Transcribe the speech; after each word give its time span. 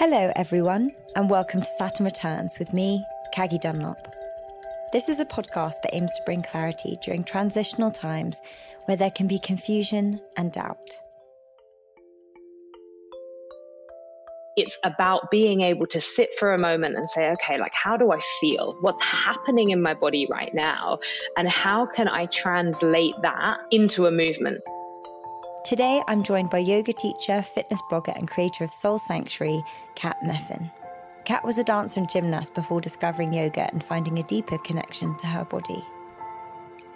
Hello, 0.00 0.32
everyone, 0.34 0.92
and 1.14 1.28
welcome 1.28 1.60
to 1.60 1.66
Saturn 1.66 2.06
Returns 2.06 2.58
with 2.58 2.72
me, 2.72 3.04
Caggie 3.34 3.58
Dunlop. 3.58 3.98
This 4.94 5.10
is 5.10 5.20
a 5.20 5.26
podcast 5.26 5.74
that 5.82 5.94
aims 5.94 6.10
to 6.12 6.22
bring 6.24 6.42
clarity 6.42 6.98
during 7.04 7.22
transitional 7.22 7.90
times 7.90 8.40
where 8.86 8.96
there 8.96 9.10
can 9.10 9.26
be 9.26 9.38
confusion 9.38 10.18
and 10.38 10.52
doubt. 10.52 10.78
It's 14.56 14.78
about 14.84 15.30
being 15.30 15.60
able 15.60 15.86
to 15.88 16.00
sit 16.00 16.30
for 16.38 16.54
a 16.54 16.58
moment 16.58 16.96
and 16.96 17.10
say, 17.10 17.32
okay, 17.32 17.58
like, 17.58 17.74
how 17.74 17.98
do 17.98 18.10
I 18.10 18.20
feel? 18.40 18.78
What's 18.80 19.02
happening 19.02 19.68
in 19.68 19.82
my 19.82 19.92
body 19.92 20.26
right 20.30 20.54
now? 20.54 21.00
And 21.36 21.46
how 21.46 21.84
can 21.84 22.08
I 22.08 22.24
translate 22.24 23.16
that 23.20 23.58
into 23.70 24.06
a 24.06 24.10
movement? 24.10 24.62
Today, 25.62 26.02
I'm 26.08 26.22
joined 26.22 26.48
by 26.48 26.58
yoga 26.58 26.94
teacher, 26.94 27.42
fitness 27.42 27.82
blogger, 27.90 28.16
and 28.16 28.26
creator 28.26 28.64
of 28.64 28.72
Soul 28.72 28.98
Sanctuary, 28.98 29.62
Cat 29.94 30.16
Meffan. 30.24 30.72
Cat 31.26 31.44
was 31.44 31.58
a 31.58 31.64
dancer 31.64 32.00
and 32.00 32.08
gymnast 32.08 32.54
before 32.54 32.80
discovering 32.80 33.34
yoga 33.34 33.68
and 33.70 33.84
finding 33.84 34.18
a 34.18 34.22
deeper 34.22 34.56
connection 34.58 35.14
to 35.18 35.26
her 35.26 35.44
body. 35.44 35.84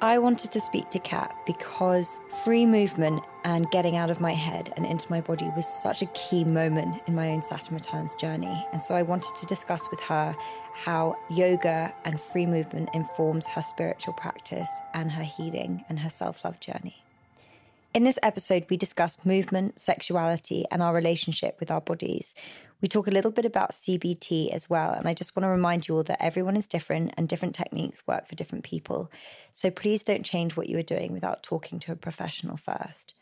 I 0.01 0.17
wanted 0.19 0.51
to 0.53 0.61
speak 0.61 0.89
to 0.91 0.99
Cat 0.99 1.37
because 1.45 2.21
free 2.43 2.65
movement 2.65 3.23
and 3.45 3.71
getting 3.71 3.97
out 3.97 4.09
of 4.09 4.19
my 4.19 4.33
head 4.33 4.73
and 4.77 4.87
into 4.87 5.11
my 5.11 5.21
body 5.21 5.51
was 5.55 5.67
such 5.67 6.01
a 6.01 6.07
key 6.07 6.43
moment 6.43 7.03
in 7.07 7.15
my 7.15 7.31
own 7.31 7.43
Returns 7.71 8.15
journey. 8.15 8.67
And 8.73 8.83
so 8.83 8.95
I 8.95 9.03
wanted 9.03 9.37
to 9.37 9.47
discuss 9.47 9.91
with 9.91 10.01
her 10.01 10.35
how 10.73 11.17
yoga 11.31 11.95
and 12.07 12.19
free 12.19 12.47
movement 12.47 12.89
informs 12.95 13.47
her 13.47 13.63
spiritual 13.63 14.15
practice 14.15 14.71
and 14.95 15.13
her 15.13 15.23
healing 15.23 15.85
and 15.91 16.01
her 16.01 16.11
self 16.11 16.45
love 16.45 16.59
journey. 16.61 17.04
In 17.95 18.03
this 18.03 18.19
episode, 18.25 18.67
we 18.69 18.77
discuss 18.77 19.25
movement, 19.25 19.79
sexuality, 19.79 20.65
and 20.73 20.83
our 20.83 20.93
relationship 20.93 21.61
with 21.61 21.71
our 21.71 21.81
bodies. 21.81 22.35
We 22.81 22.89
talk 22.89 23.07
a 23.07 23.13
little 23.13 23.31
bit 23.31 23.45
about 23.45 23.71
CBT 23.71 24.51
as 24.53 24.69
well. 24.69 24.91
And 24.91 25.07
I 25.07 25.15
just 25.15 25.37
want 25.37 25.45
to 25.45 25.49
remind 25.49 25.87
you 25.87 25.95
all 25.95 26.03
that 26.03 26.21
everyone 26.21 26.57
is 26.57 26.67
different 26.67 27.15
and 27.17 27.29
different 27.29 27.55
techniques 27.55 28.05
work 28.05 28.27
for 28.27 28.35
different 28.35 28.65
people. 28.65 29.13
So 29.53 29.71
please 29.71 30.03
don't 30.03 30.25
change 30.25 30.57
what 30.57 30.69
you 30.69 30.77
are 30.79 30.83
doing 30.83 31.13
without 31.13 31.45
talking 31.45 31.79
to 31.79 31.93
a 31.93 31.97
professional 31.97 32.57
first. 32.57 33.15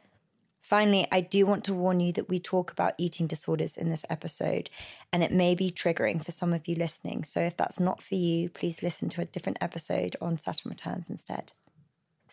Finally, 0.63 1.07
I 1.13 1.21
do 1.21 1.45
want 1.45 1.65
to 1.65 1.75
warn 1.75 2.01
you 2.01 2.11
that 2.15 2.31
we 2.31 2.39
talk 2.39 2.73
about 2.73 2.95
eating 2.97 3.27
disorders 3.27 3.77
in 3.77 3.91
this 3.91 4.07
episode, 4.09 4.71
and 5.13 5.23
it 5.23 5.33
may 5.33 5.55
be 5.55 5.71
triggering 5.71 6.25
for 6.25 6.33
some 6.33 6.55
of 6.55 6.67
you 6.67 6.77
listening. 6.77 7.25
So 7.25 7.41
if 7.41 7.59
that's 7.59 7.79
not 7.79 8.03
for 8.03 8.15
you, 8.15 8.49
please 8.49 8.83
listen 8.83 9.11
to 9.11 9.21
a 9.21 9.27
different 9.27 9.59
episode 9.61 10.17
on 10.19 10.39
Saturn 10.39 10.71
Returns 10.71 11.11
instead. 11.11 11.53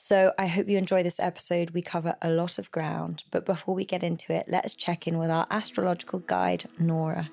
So 0.01 0.31
I 0.39 0.47
hope 0.47 0.69
you 0.69 0.77
enjoy 0.77 1.03
this 1.03 1.19
episode. 1.19 1.71
We 1.71 1.81
cover 1.81 2.15
a 2.21 2.29
lot 2.29 2.57
of 2.57 2.71
ground, 2.71 3.25
but 3.31 3.45
before 3.45 3.75
we 3.75 3.83
get 3.83 4.01
into 4.01 4.31
it, 4.31 4.45
let's 4.47 4.73
check 4.73 5.07
in 5.07 5.17
with 5.17 5.29
our 5.29 5.45
astrological 5.51 6.19
guide, 6.19 6.69
Nora. 6.79 7.29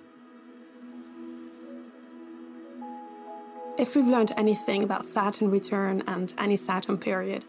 If 3.78 3.94
we've 3.94 4.08
learned 4.08 4.32
anything 4.36 4.82
about 4.82 5.04
Saturn 5.04 5.48
return 5.48 6.02
and 6.08 6.34
any 6.38 6.56
Saturn 6.56 6.98
period, 6.98 7.44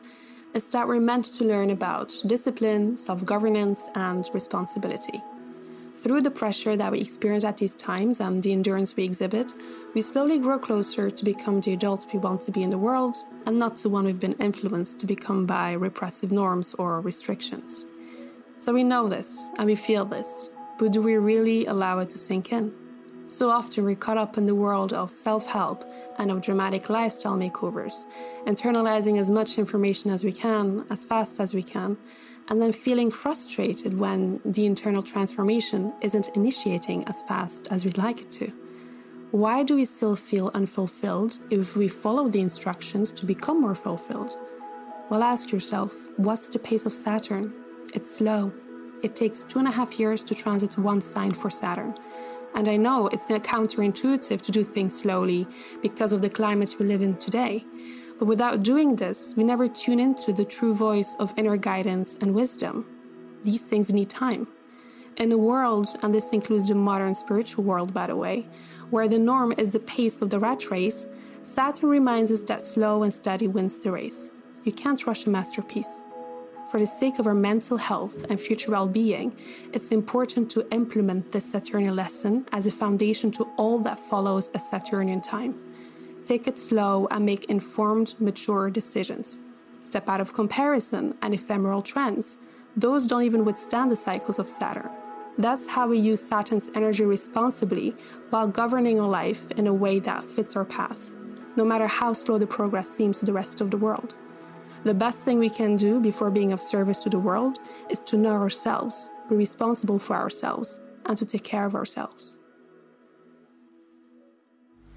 it's 0.54 0.70
that 0.70 0.88
we're 0.88 1.00
meant 1.00 1.26
to 1.34 1.44
learn 1.44 1.72
about 1.72 2.14
discipline, 2.28 2.96
self 2.96 3.26
governance, 3.26 3.90
and 3.96 4.30
responsibility. 4.36 5.24
Through 6.00 6.22
the 6.22 6.32
pressure 6.32 6.78
that 6.78 6.92
we 6.92 7.00
experience 7.00 7.44
at 7.44 7.58
these 7.58 7.76
times 7.76 8.20
and 8.20 8.44
the 8.44 8.52
endurance 8.52 8.96
we 8.96 9.04
exhibit, 9.04 9.52
we 9.96 10.04
slowly 10.04 10.38
grow 10.38 10.60
closer 10.60 11.10
to 11.10 11.26
become 11.26 11.60
the 11.60 11.74
adults 11.74 12.06
we 12.14 12.20
want 12.20 12.44
to 12.44 12.52
be 12.52 12.62
in 12.62 12.70
the 12.70 12.78
world 12.78 13.16
and 13.48 13.58
not 13.58 13.78
the 13.78 13.90
one 13.90 14.06
we've 14.06 14.20
been 14.20 14.34
influenced 14.34 15.00
to 15.00 15.08
become 15.08 15.48
by 15.48 15.74
repressive 15.74 16.32
norms 16.32 16.76
or 16.76 17.02
restrictions. 17.02 17.84
So 18.60 18.74
we 18.74 18.84
know 18.84 19.10
this 19.10 19.50
and 19.58 19.66
we 19.66 19.76
feel 19.76 20.06
this, 20.06 20.50
but 20.78 20.92
do 20.92 21.02
we 21.02 21.16
really 21.16 21.66
allow 21.66 21.98
it 21.98 22.12
to 22.12 22.20
sink 22.20 22.52
in? 22.52 22.74
So 23.28 23.50
often 23.50 23.84
we're 23.84 23.96
caught 23.96 24.20
up 24.20 24.38
in 24.38 24.46
the 24.46 24.56
world 24.56 24.94
of 24.94 25.12
self 25.12 25.48
help 25.48 25.84
and 26.20 26.30
of 26.30 26.44
dramatic 26.44 26.90
lifestyle 26.90 27.36
makeovers, 27.38 28.06
internalizing 28.46 29.20
as 29.20 29.32
much 29.32 29.58
information 29.58 30.12
as 30.12 30.24
we 30.24 30.32
can, 30.32 30.86
as 30.92 31.06
fast 31.06 31.40
as 31.40 31.56
we 31.56 31.64
can, 31.64 31.98
and 32.50 32.62
then 32.62 32.72
feeling 32.72 33.12
frustrated 33.12 33.98
when 33.98 34.40
the 34.46 34.66
internal 34.66 35.04
transformation 35.04 35.94
isn't 36.02 36.30
initiating 36.36 37.04
as 37.06 37.22
fast 37.24 37.68
as 37.70 37.84
we'd 37.84 37.98
like 37.98 38.22
it 38.22 38.32
to. 38.32 38.52
Why 39.32 39.64
do 39.64 39.76
we 39.76 39.84
still 39.84 40.16
feel 40.16 40.52
unfulfilled 40.54 41.38
if 41.50 41.76
we 41.76 41.90
follow 41.90 42.30
the 42.30 42.40
instructions 42.40 43.12
to 43.12 43.26
become 43.26 43.60
more 43.60 43.76
fulfilled? 43.76 44.38
Well, 45.10 45.24
ask 45.24 45.52
yourself 45.52 45.94
what's 46.16 46.48
the 46.48 46.60
pace 46.60 46.86
of 46.86 46.94
Saturn? 46.94 47.54
It's 47.94 48.16
slow. 48.16 48.54
It 49.04 49.16
takes 49.16 49.44
two 49.44 49.60
and 49.60 49.68
a 49.68 49.72
half 49.72 50.00
years 50.00 50.24
to 50.24 50.34
transit 50.34 50.78
one 50.78 51.02
sign 51.02 51.34
for 51.34 51.50
Saturn. 51.50 51.96
And 52.56 52.68
I 52.68 52.78
know 52.78 53.08
it's 53.08 53.28
counterintuitive 53.28 54.42
to 54.42 54.52
do 54.52 54.64
things 54.64 54.98
slowly 55.00 55.46
because 55.82 56.14
of 56.14 56.22
the 56.22 56.30
climate 56.30 56.76
we 56.80 56.86
live 56.86 57.02
in 57.02 57.18
today. 57.18 57.66
But 58.20 58.26
without 58.26 58.64
doing 58.64 58.96
this, 58.96 59.36
we 59.38 59.44
never 59.44 59.68
tune 59.68 60.00
into 60.00 60.34
the 60.34 60.46
true 60.46 60.74
voice 60.74 61.16
of 61.20 61.34
inner 61.38 61.56
guidance 61.56 62.18
and 62.20 62.34
wisdom. 62.34 62.86
These 63.44 63.66
things 63.66 63.94
need 63.94 64.10
time. 64.10 64.48
In 65.18 65.32
a 65.32 65.38
world, 65.38 65.88
and 66.02 66.14
this 66.14 66.32
includes 66.32 66.68
the 66.68 66.76
modern 66.76 67.14
spiritual 67.14 67.64
world, 67.64 67.94
by 67.94 68.08
the 68.08 68.16
way, 68.16 68.48
where 68.90 69.08
the 69.08 69.20
norm 69.20 69.54
is 69.58 69.72
the 69.72 69.80
pace 69.80 70.22
of 70.22 70.32
the 70.32 70.40
rat 70.40 70.72
race, 70.72 71.08
Saturn 71.44 71.90
reminds 71.90 72.32
us 72.32 72.44
that 72.44 72.66
slow 72.66 73.04
and 73.04 73.14
steady 73.14 73.48
wins 73.48 73.78
the 73.78 73.92
race. 73.92 74.32
You 74.64 74.72
can't 74.72 75.06
rush 75.06 75.26
a 75.26 75.30
masterpiece. 75.30 76.02
For 76.72 76.80
the 76.80 76.88
sake 76.88 77.20
of 77.20 77.28
our 77.28 77.34
mental 77.34 77.78
health 77.78 78.26
and 78.30 78.42
future 78.42 78.72
well 78.72 78.88
being, 78.88 79.38
it's 79.74 79.92
important 79.92 80.50
to 80.52 80.68
implement 80.72 81.32
this 81.32 81.52
Saturnian 81.52 81.96
lesson 81.96 82.46
as 82.52 82.68
a 82.68 82.72
foundation 82.72 83.32
to 83.34 83.48
all 83.58 83.80
that 83.80 84.00
follows 84.00 84.52
a 84.54 84.60
Saturnian 84.60 85.22
time 85.22 85.67
take 86.28 86.48
it 86.48 86.60
slow 86.60 87.08
and 87.10 87.26
make 87.26 87.46
informed, 87.46 88.14
mature 88.20 88.70
decisions. 88.70 89.40
Step 89.82 90.10
out 90.10 90.20
of 90.20 90.34
comparison 90.34 91.16
and 91.22 91.34
ephemeral 91.34 91.82
trends. 91.82 92.38
Those 92.76 93.08
don't 93.08 93.24
even 93.24 93.46
withstand 93.46 93.90
the 93.90 93.96
cycles 93.96 94.38
of 94.38 94.50
Saturn. 94.50 94.90
That's 95.38 95.68
how 95.68 95.88
we 95.88 96.00
use 96.00 96.22
Saturn's 96.22 96.70
energy 96.76 97.06
responsibly 97.06 97.96
while 98.32 98.48
governing 98.48 99.00
our 99.00 99.08
life 99.08 99.50
in 99.52 99.68
a 99.68 99.74
way 99.74 100.00
that 100.00 100.26
fits 100.26 100.56
our 100.56 100.66
path, 100.66 101.12
no 101.56 101.64
matter 101.64 101.88
how 101.88 102.12
slow 102.14 102.38
the 102.38 102.48
progress 102.48 102.90
seems 102.90 103.20
to 103.20 103.26
the 103.26 103.34
rest 103.34 103.62
of 103.62 103.72
the 103.72 103.78
world. 103.78 104.14
The 104.84 104.94
best 104.94 105.22
thing 105.22 105.40
we 105.40 105.50
can 105.50 105.76
do 105.76 106.00
before 106.00 106.32
being 106.32 106.52
of 106.52 106.62
service 106.62 107.00
to 107.00 107.10
the 107.10 107.20
world 107.20 107.60
is 107.90 108.02
to 108.02 108.18
know 108.18 108.34
ourselves, 108.34 109.12
be 109.30 109.36
responsible 109.36 110.00
for 110.00 110.16
ourselves, 110.16 110.80
and 111.06 111.18
to 111.18 111.26
take 111.26 111.44
care 111.44 111.66
of 111.66 111.76
ourselves. 111.76 112.38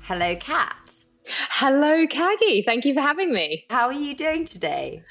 Hello, 0.00 0.34
Cat. 0.36 1.00
Hello, 1.32 2.06
Caggie. 2.06 2.62
Thank 2.62 2.84
you 2.84 2.94
for 2.94 3.00
having 3.00 3.32
me. 3.32 3.64
How 3.70 3.86
are 3.86 3.92
you 3.92 4.14
doing 4.14 4.44
today? 4.44 5.02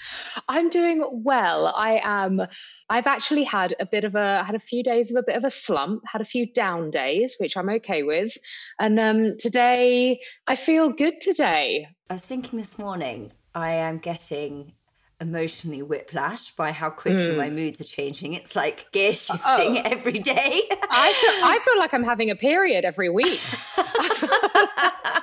I'm 0.47 0.69
doing 0.69 1.07
well. 1.23 1.67
I 1.67 2.01
am. 2.03 2.41
I've 2.89 3.07
actually 3.07 3.43
had 3.43 3.75
a 3.79 3.85
bit 3.85 4.03
of 4.03 4.15
a 4.15 4.43
had 4.43 4.55
a 4.55 4.59
few 4.59 4.83
days 4.83 5.11
of 5.11 5.17
a 5.17 5.23
bit 5.23 5.35
of 5.35 5.43
a 5.43 5.51
slump, 5.51 6.03
had 6.05 6.21
a 6.21 6.25
few 6.25 6.51
down 6.51 6.91
days, 6.91 7.35
which 7.39 7.55
I'm 7.57 7.69
okay 7.69 8.03
with. 8.03 8.37
And 8.79 8.99
um, 8.99 9.37
today, 9.39 10.19
I 10.47 10.55
feel 10.55 10.89
good 10.89 11.21
today. 11.21 11.87
I 12.09 12.13
was 12.13 12.25
thinking 12.25 12.59
this 12.59 12.77
morning, 12.77 13.31
I 13.53 13.71
am 13.71 13.99
getting 13.99 14.73
emotionally 15.21 15.81
whiplash 15.81 16.51
by 16.55 16.71
how 16.71 16.89
quickly 16.89 17.27
mm. 17.27 17.37
my 17.37 17.49
moods 17.49 17.81
are 17.81 17.85
changing. 17.85 18.33
It's 18.33 18.55
like 18.55 18.91
gear 18.91 19.13
shifting 19.13 19.77
oh. 19.77 19.81
every 19.85 20.19
day. 20.19 20.61
I 20.71 21.13
feel 21.13 21.45
I 21.45 21.59
feel 21.65 21.77
like 21.77 21.93
I'm 21.93 22.03
having 22.03 22.31
a 22.31 22.35
period 22.35 22.85
every 22.85 23.09
week. 23.09 23.41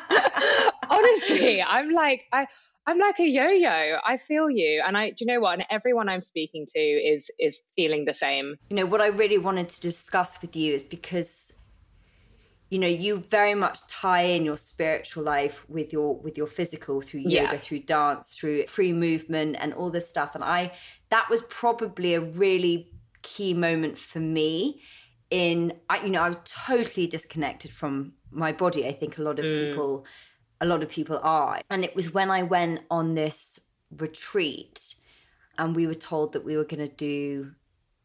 Honestly, 0.91 1.63
I'm 1.63 1.91
like 1.91 2.25
I 2.33 2.47
I'm 2.89 2.99
like 2.99 3.19
a 3.19 3.27
yo-yo. 3.27 3.99
I 4.05 4.17
feel 4.17 4.49
you, 4.49 4.83
and 4.87 4.97
I 4.97 5.11
do 5.11 5.17
you 5.21 5.27
know 5.27 5.41
what? 5.41 5.55
And 5.55 5.67
everyone 5.71 6.09
I'm 6.09 6.23
speaking 6.23 6.67
to 6.67 6.79
is 6.79 7.31
is 7.39 7.63
feeling 7.75 8.05
the 8.05 8.15
same. 8.15 8.57
You 8.71 8.77
know 8.77 8.87
what 8.87 9.01
I 9.01 9.09
really 9.09 9.39
wanted 9.39 9.69
to 9.71 9.81
discuss 9.81 10.41
with 10.41 10.55
you 10.55 10.75
is 10.75 10.83
because 10.83 11.53
you 12.71 12.79
know 12.79 12.89
you 12.89 13.19
very 13.19 13.55
much 13.55 13.87
tie 13.89 14.23
in 14.23 14.45
your 14.45 14.57
spiritual 14.57 15.23
life 15.23 15.65
with 15.69 15.93
your 15.93 16.17
with 16.19 16.37
your 16.37 16.47
physical 16.47 17.01
through 17.01 17.21
yoga 17.21 17.53
yeah. 17.53 17.57
through 17.57 17.81
dance 17.81 18.35
through 18.35 18.67
free 18.67 18.93
movement 18.93 19.57
and 19.61 19.73
all 19.75 19.91
this 19.91 20.09
stuff 20.09 20.35
and 20.35 20.43
i 20.43 20.73
that 21.11 21.29
was 21.31 21.43
probably 21.43 22.15
a 22.15 22.21
really 22.21 22.91
key 23.23 23.55
moment 23.55 23.97
for 23.97 24.19
me 24.19 24.81
in 25.31 25.73
I, 25.89 26.05
you 26.05 26.11
know 26.11 26.23
i 26.23 26.29
was 26.29 26.39
totally 26.45 27.07
disconnected 27.07 27.71
from 27.71 28.15
my 28.31 28.53
body 28.53 28.87
i 28.87 28.93
think 28.93 29.19
a 29.19 29.23
lot 29.23 29.39
of 29.39 29.45
mm. 29.45 29.71
people 29.71 30.05
a 30.61 30.67
lot 30.67 30.83
of 30.83 30.89
people 30.89 31.19
are 31.23 31.61
and 31.71 31.85
it 31.85 31.95
was 31.95 32.13
when 32.13 32.31
i 32.31 32.43
went 32.43 32.81
on 32.91 33.15
this 33.15 33.61
retreat 33.99 34.95
and 35.59 35.75
we 35.75 35.87
were 35.87 35.95
told 35.95 36.33
that 36.33 36.45
we 36.45 36.57
were 36.57 36.65
going 36.65 36.87
to 36.87 36.95
do 36.95 37.53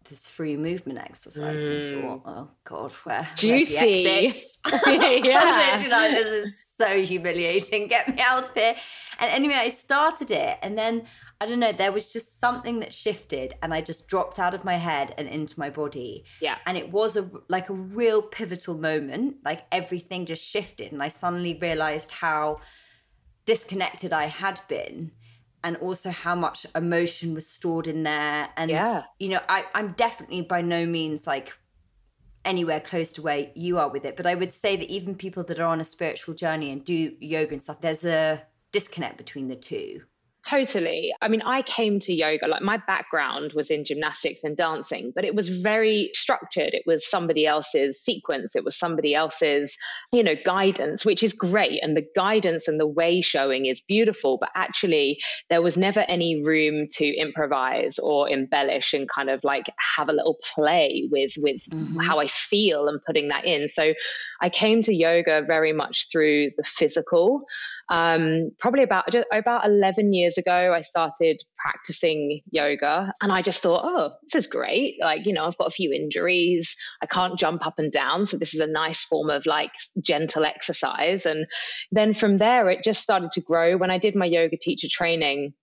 this 0.10 0.28
free 0.28 0.58
movement 0.58 1.00
exercise 1.00 1.62
mm. 1.62 1.94
and 1.94 2.02
thought, 2.04 2.22
oh 2.26 2.50
God, 2.64 2.92
where 3.04 3.28
juicy? 3.36 3.74
yeah, 4.88 5.86
like, 5.90 6.12
this 6.12 6.28
is 6.28 6.76
so 6.76 7.02
humiliating. 7.02 7.88
Get 7.88 8.14
me 8.14 8.22
out 8.22 8.44
of 8.44 8.54
here. 8.54 8.76
And 9.20 9.32
anyway, 9.32 9.56
I 9.56 9.70
started 9.70 10.32
it, 10.32 10.58
and 10.62 10.78
then 10.78 11.04
I 11.42 11.48
don't 11.48 11.60
know, 11.60 11.72
there 11.72 11.92
was 11.92 12.14
just 12.14 12.40
something 12.40 12.82
that 12.82 12.94
shifted 12.94 13.56
and 13.64 13.74
I 13.74 13.82
just 13.82 14.08
dropped 14.08 14.38
out 14.38 14.54
of 14.54 14.64
my 14.64 14.76
head 14.76 15.16
and 15.18 15.28
into 15.28 15.60
my 15.60 15.72
body. 15.72 16.24
Yeah. 16.40 16.60
And 16.68 16.78
it 16.78 16.92
was 16.92 17.18
a 17.18 17.28
like 17.48 17.68
a 17.70 17.74
real 17.74 18.22
pivotal 18.22 18.76
moment. 18.76 19.38
Like 19.44 19.64
everything 19.72 20.28
just 20.28 20.46
shifted 20.46 20.92
and 20.92 21.02
I 21.02 21.08
suddenly 21.08 21.58
realized 21.60 22.12
how 22.12 22.62
disconnected 23.48 24.14
I 24.14 24.28
had 24.28 24.62
been 24.68 25.14
and 25.64 25.78
also 25.78 26.12
how 26.12 26.36
much 26.36 26.68
emotion 26.76 27.34
was 27.34 27.48
stored 27.48 27.88
in 27.88 28.04
there. 28.04 28.50
And 28.56 28.70
yeah. 28.70 29.06
you 29.18 29.30
know, 29.30 29.42
I, 29.50 29.66
I'm 29.74 29.94
definitely 29.94 30.42
by 30.42 30.62
no 30.62 30.86
means 30.86 31.26
like 31.26 31.54
anywhere 32.46 32.80
close 32.80 33.12
to 33.14 33.24
where 33.24 33.50
you 33.56 33.80
are 33.80 33.90
with 33.90 34.06
it. 34.06 34.16
But 34.16 34.28
I 34.28 34.36
would 34.36 34.54
say 34.54 34.76
that 34.76 34.88
even 34.90 35.16
people 35.16 35.44
that 35.46 35.60
are 35.60 35.66
on 35.66 35.82
a 35.82 35.86
spiritual 35.86 36.36
journey 36.36 36.72
and 36.72 36.86
do 36.86 37.16
yoga 37.20 37.54
and 37.54 37.64
stuff, 37.64 37.82
there's 37.82 38.06
a 38.06 38.44
disconnect 38.72 39.18
between 39.18 39.48
the 39.48 39.56
two. 39.56 40.04
Totally. 40.48 41.14
I 41.22 41.28
mean, 41.28 41.44
I 41.44 41.62
came 41.62 42.00
to 42.00 42.14
yoga, 42.14 42.48
like 42.48 42.64
my 42.64 42.78
background 42.78 43.54
was 43.54 43.70
in 43.70 43.86
gymnastics 43.86 44.40
and 44.44 44.58
dancing, 44.58 45.12
but 45.14 45.24
it 45.24 45.36
was 45.36 45.50
very 45.50 46.10
structured. 46.14 46.74
It 46.74 46.82
was 46.88 47.08
somebody 47.08 47.46
else's 47.46 48.02
sequence, 48.02 48.56
it 48.56 48.64
was 48.64 48.78
somebody 48.78 49.14
else's, 49.14 49.78
you 50.12 50.24
know, 50.24 50.34
guidance, 50.44 51.06
which 51.06 51.22
is 51.22 51.34
great. 51.34 51.80
And 51.84 51.96
the 51.96 52.08
guidance 52.16 52.68
and 52.68 52.80
the 52.80 52.88
way 52.88 53.22
showing 53.22 53.68
is 53.68 53.82
beautiful. 53.82 54.40
But 54.40 54.50
actually, 54.56 55.20
there 55.52 55.62
was 55.62 55.78
never 55.78 56.00
any 56.02 56.42
room 56.44 56.88
to 56.94 57.06
improvise 57.06 58.00
or 58.00 58.28
embellish 58.28 58.94
and 58.94 59.08
kind 59.08 59.30
of 59.30 59.44
like 59.44 59.66
have 59.96 60.10
a 60.10 60.14
little 60.14 60.40
play 60.56 61.08
with, 61.12 61.34
with 61.38 61.62
mm-hmm. 61.70 62.00
how 62.00 62.20
I 62.20 62.26
feel 62.26 62.88
and 62.88 63.00
putting 63.06 63.28
that 63.28 63.46
in. 63.46 63.70
So 63.72 63.94
I 64.42 64.50
came 64.50 64.82
to 64.82 64.94
yoga 64.94 65.44
very 65.46 65.72
much 65.72 66.08
through 66.12 66.50
the 66.58 66.64
physical. 66.64 67.44
Um, 67.90 68.52
probably 68.58 68.84
about 68.84 69.14
about 69.32 69.66
11 69.66 70.14
years 70.14 70.31
ago, 70.38 70.74
I 70.74 70.82
started 70.82 71.42
practicing 71.58 72.42
yoga, 72.52 73.12
and 73.22 73.32
I 73.32 73.42
just 73.42 73.62
thought, 73.62 73.84
oh, 73.84 74.12
this 74.24 74.46
is 74.46 74.52
great. 74.52 74.96
Like, 75.02 75.26
you 75.26 75.34
know, 75.34 75.46
I've 75.46 75.58
got 75.58 75.68
a 75.68 75.72
few 75.72 75.92
injuries. 75.92 76.76
I 77.02 77.06
can't 77.06 77.40
jump 77.40 77.66
up 77.66 77.80
and 77.80 77.92
down, 77.92 78.28
so 78.28 78.38
this 78.38 78.54
is 78.54 78.60
a 78.60 78.68
nice 78.68 79.04
form 79.04 79.30
of 79.30 79.46
like 79.46 79.72
gentle 80.02 80.46
exercise. 80.46 81.26
And 81.26 81.46
then 81.92 82.14
from 82.14 82.38
there, 82.38 82.70
it 82.70 82.84
just 82.84 83.02
started 83.02 83.32
to 83.34 83.42
grow. 83.42 83.78
When 83.78 83.92
I 83.92 83.98
did 83.98 84.16
my 84.16 84.26
yoga 84.26 84.58
teacher 84.58 84.88
training, 84.90 85.54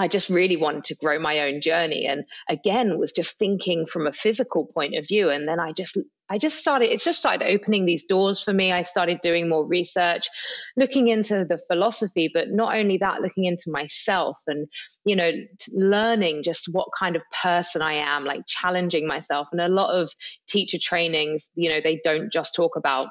I 0.00 0.08
just 0.08 0.30
really 0.30 0.56
wanted 0.56 0.84
to 0.84 0.94
grow 0.94 1.18
my 1.18 1.40
own 1.40 1.60
journey. 1.60 2.06
And 2.06 2.24
again, 2.48 2.98
was 2.98 3.12
just 3.12 3.38
thinking 3.38 3.84
from 3.84 4.06
a 4.06 4.12
physical 4.12 4.64
point 4.64 4.96
of 4.96 5.06
view. 5.06 5.28
And 5.28 5.46
then 5.46 5.60
I 5.60 5.72
just 5.72 5.98
I 6.30 6.38
just 6.38 6.60
started, 6.60 6.92
it 6.92 7.02
just 7.02 7.18
started 7.18 7.44
opening 7.44 7.86
these 7.86 8.04
doors 8.04 8.40
for 8.40 8.52
me. 8.52 8.70
I 8.70 8.82
started 8.82 9.18
doing 9.20 9.48
more 9.48 9.66
research, 9.66 10.28
looking 10.76 11.08
into 11.08 11.44
the 11.44 11.58
philosophy, 11.66 12.30
but 12.32 12.50
not 12.50 12.76
only 12.76 12.98
that, 12.98 13.20
looking 13.20 13.46
into 13.46 13.64
myself 13.66 14.36
and, 14.46 14.68
you 15.04 15.16
know, 15.16 15.32
learning 15.72 16.44
just 16.44 16.68
what 16.70 16.86
kind 16.96 17.16
of 17.16 17.22
person 17.42 17.82
I 17.82 17.94
am, 17.94 18.24
like 18.24 18.42
challenging 18.46 19.08
myself. 19.08 19.48
And 19.50 19.60
a 19.60 19.68
lot 19.68 19.90
of 19.92 20.08
teacher 20.48 20.78
trainings, 20.80 21.50
you 21.56 21.68
know, 21.68 21.80
they 21.82 22.00
don't 22.04 22.32
just 22.32 22.54
talk 22.54 22.76
about 22.76 23.08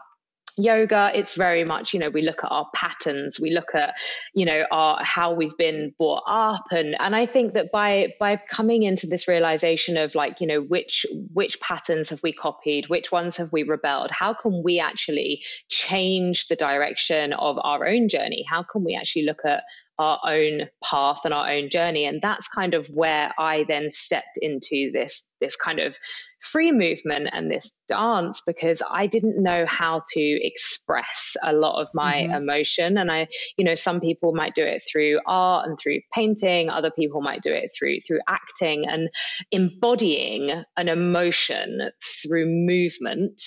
yoga 0.60 1.12
it's 1.14 1.36
very 1.36 1.64
much 1.64 1.94
you 1.94 2.00
know 2.00 2.10
we 2.14 2.22
look 2.22 2.44
at 2.44 2.52
our 2.52 2.68
patterns 2.74 3.40
we 3.40 3.52
look 3.52 3.74
at 3.74 3.96
you 4.34 4.46
know 4.46 4.66
our 4.72 5.04
how 5.04 5.34
we've 5.34 5.58
been 5.58 5.94
brought 5.98 6.24
up. 6.28 6.64
And 6.72 6.96
and 7.00 7.16
i 7.16 7.26
think 7.26 7.54
that 7.54 7.72
by 7.72 8.14
by 8.20 8.38
coming 8.38 8.84
into 8.84 9.08
this 9.08 9.28
realization 9.28 9.98
of 9.98 10.16
like 10.16 10.42
you 10.42 10.48
know 10.48 10.62
which 10.62 11.06
which 11.34 11.60
patterns 11.62 12.10
have 12.10 12.22
we 12.24 12.34
copied 12.34 12.90
which 12.90 13.12
ones 13.12 13.38
have 13.38 13.52
we 13.52 13.64
rebelled 13.64 14.12
how 14.12 14.34
can 14.34 14.62
we 14.64 14.80
actually 14.80 15.44
change 15.70 16.48
the 16.48 16.56
direction 16.56 17.34
of 17.34 17.58
our 17.64 17.88
own 17.88 18.10
journey? 18.10 18.46
How 18.48 18.64
can 18.64 18.84
we 18.84 18.96
actually 18.96 19.24
look 19.24 19.42
at 19.46 19.64
our 20.00 20.20
own 20.26 20.70
path 20.84 21.20
and 21.26 21.34
our 21.34 21.52
own 21.52 21.70
journey. 21.70 22.06
And 22.06 22.22
that's 22.22 22.48
kind 22.48 22.74
of 22.74 22.88
where 22.88 23.34
i 23.38 23.66
then 23.68 23.92
stepped 23.92 24.38
into 24.42 24.92
this 24.94 25.24
this 25.42 25.56
kind 25.56 25.80
of 25.80 25.98
free 26.42 26.72
movement 26.72 27.30
and 27.32 27.52
this 27.52 27.76
dance 27.88 28.42
because 28.46 28.82
i 28.90 29.06
didn't 29.06 29.42
know 29.42 29.66
how 29.68 30.02
to 30.14 30.22
express 30.22 31.36
a 31.44 31.54
lot 31.54 31.82
of 31.82 31.88
my 31.94 32.22
mm-hmm. 32.24 32.34
emotion. 32.34 32.98
And 32.98 33.12
i 33.12 33.28
you 33.58 33.66
know 33.66 33.76
some 33.76 34.00
people 34.00 34.34
might 34.34 34.56
do 34.56 34.64
it 34.64 34.82
through 34.90 35.20
art 35.28 35.68
and 35.68 35.78
through 35.78 36.00
painting 36.14 36.70
other 36.70 36.92
people 36.92 37.22
might 37.22 37.42
do 37.42 37.54
it 37.54 37.72
through 37.78 38.00
through 38.08 38.20
acting 38.28 38.88
and 38.88 39.10
embodying 39.52 40.64
an 40.78 40.88
emotion 40.88 41.92
through 42.24 42.46
movement 42.48 43.42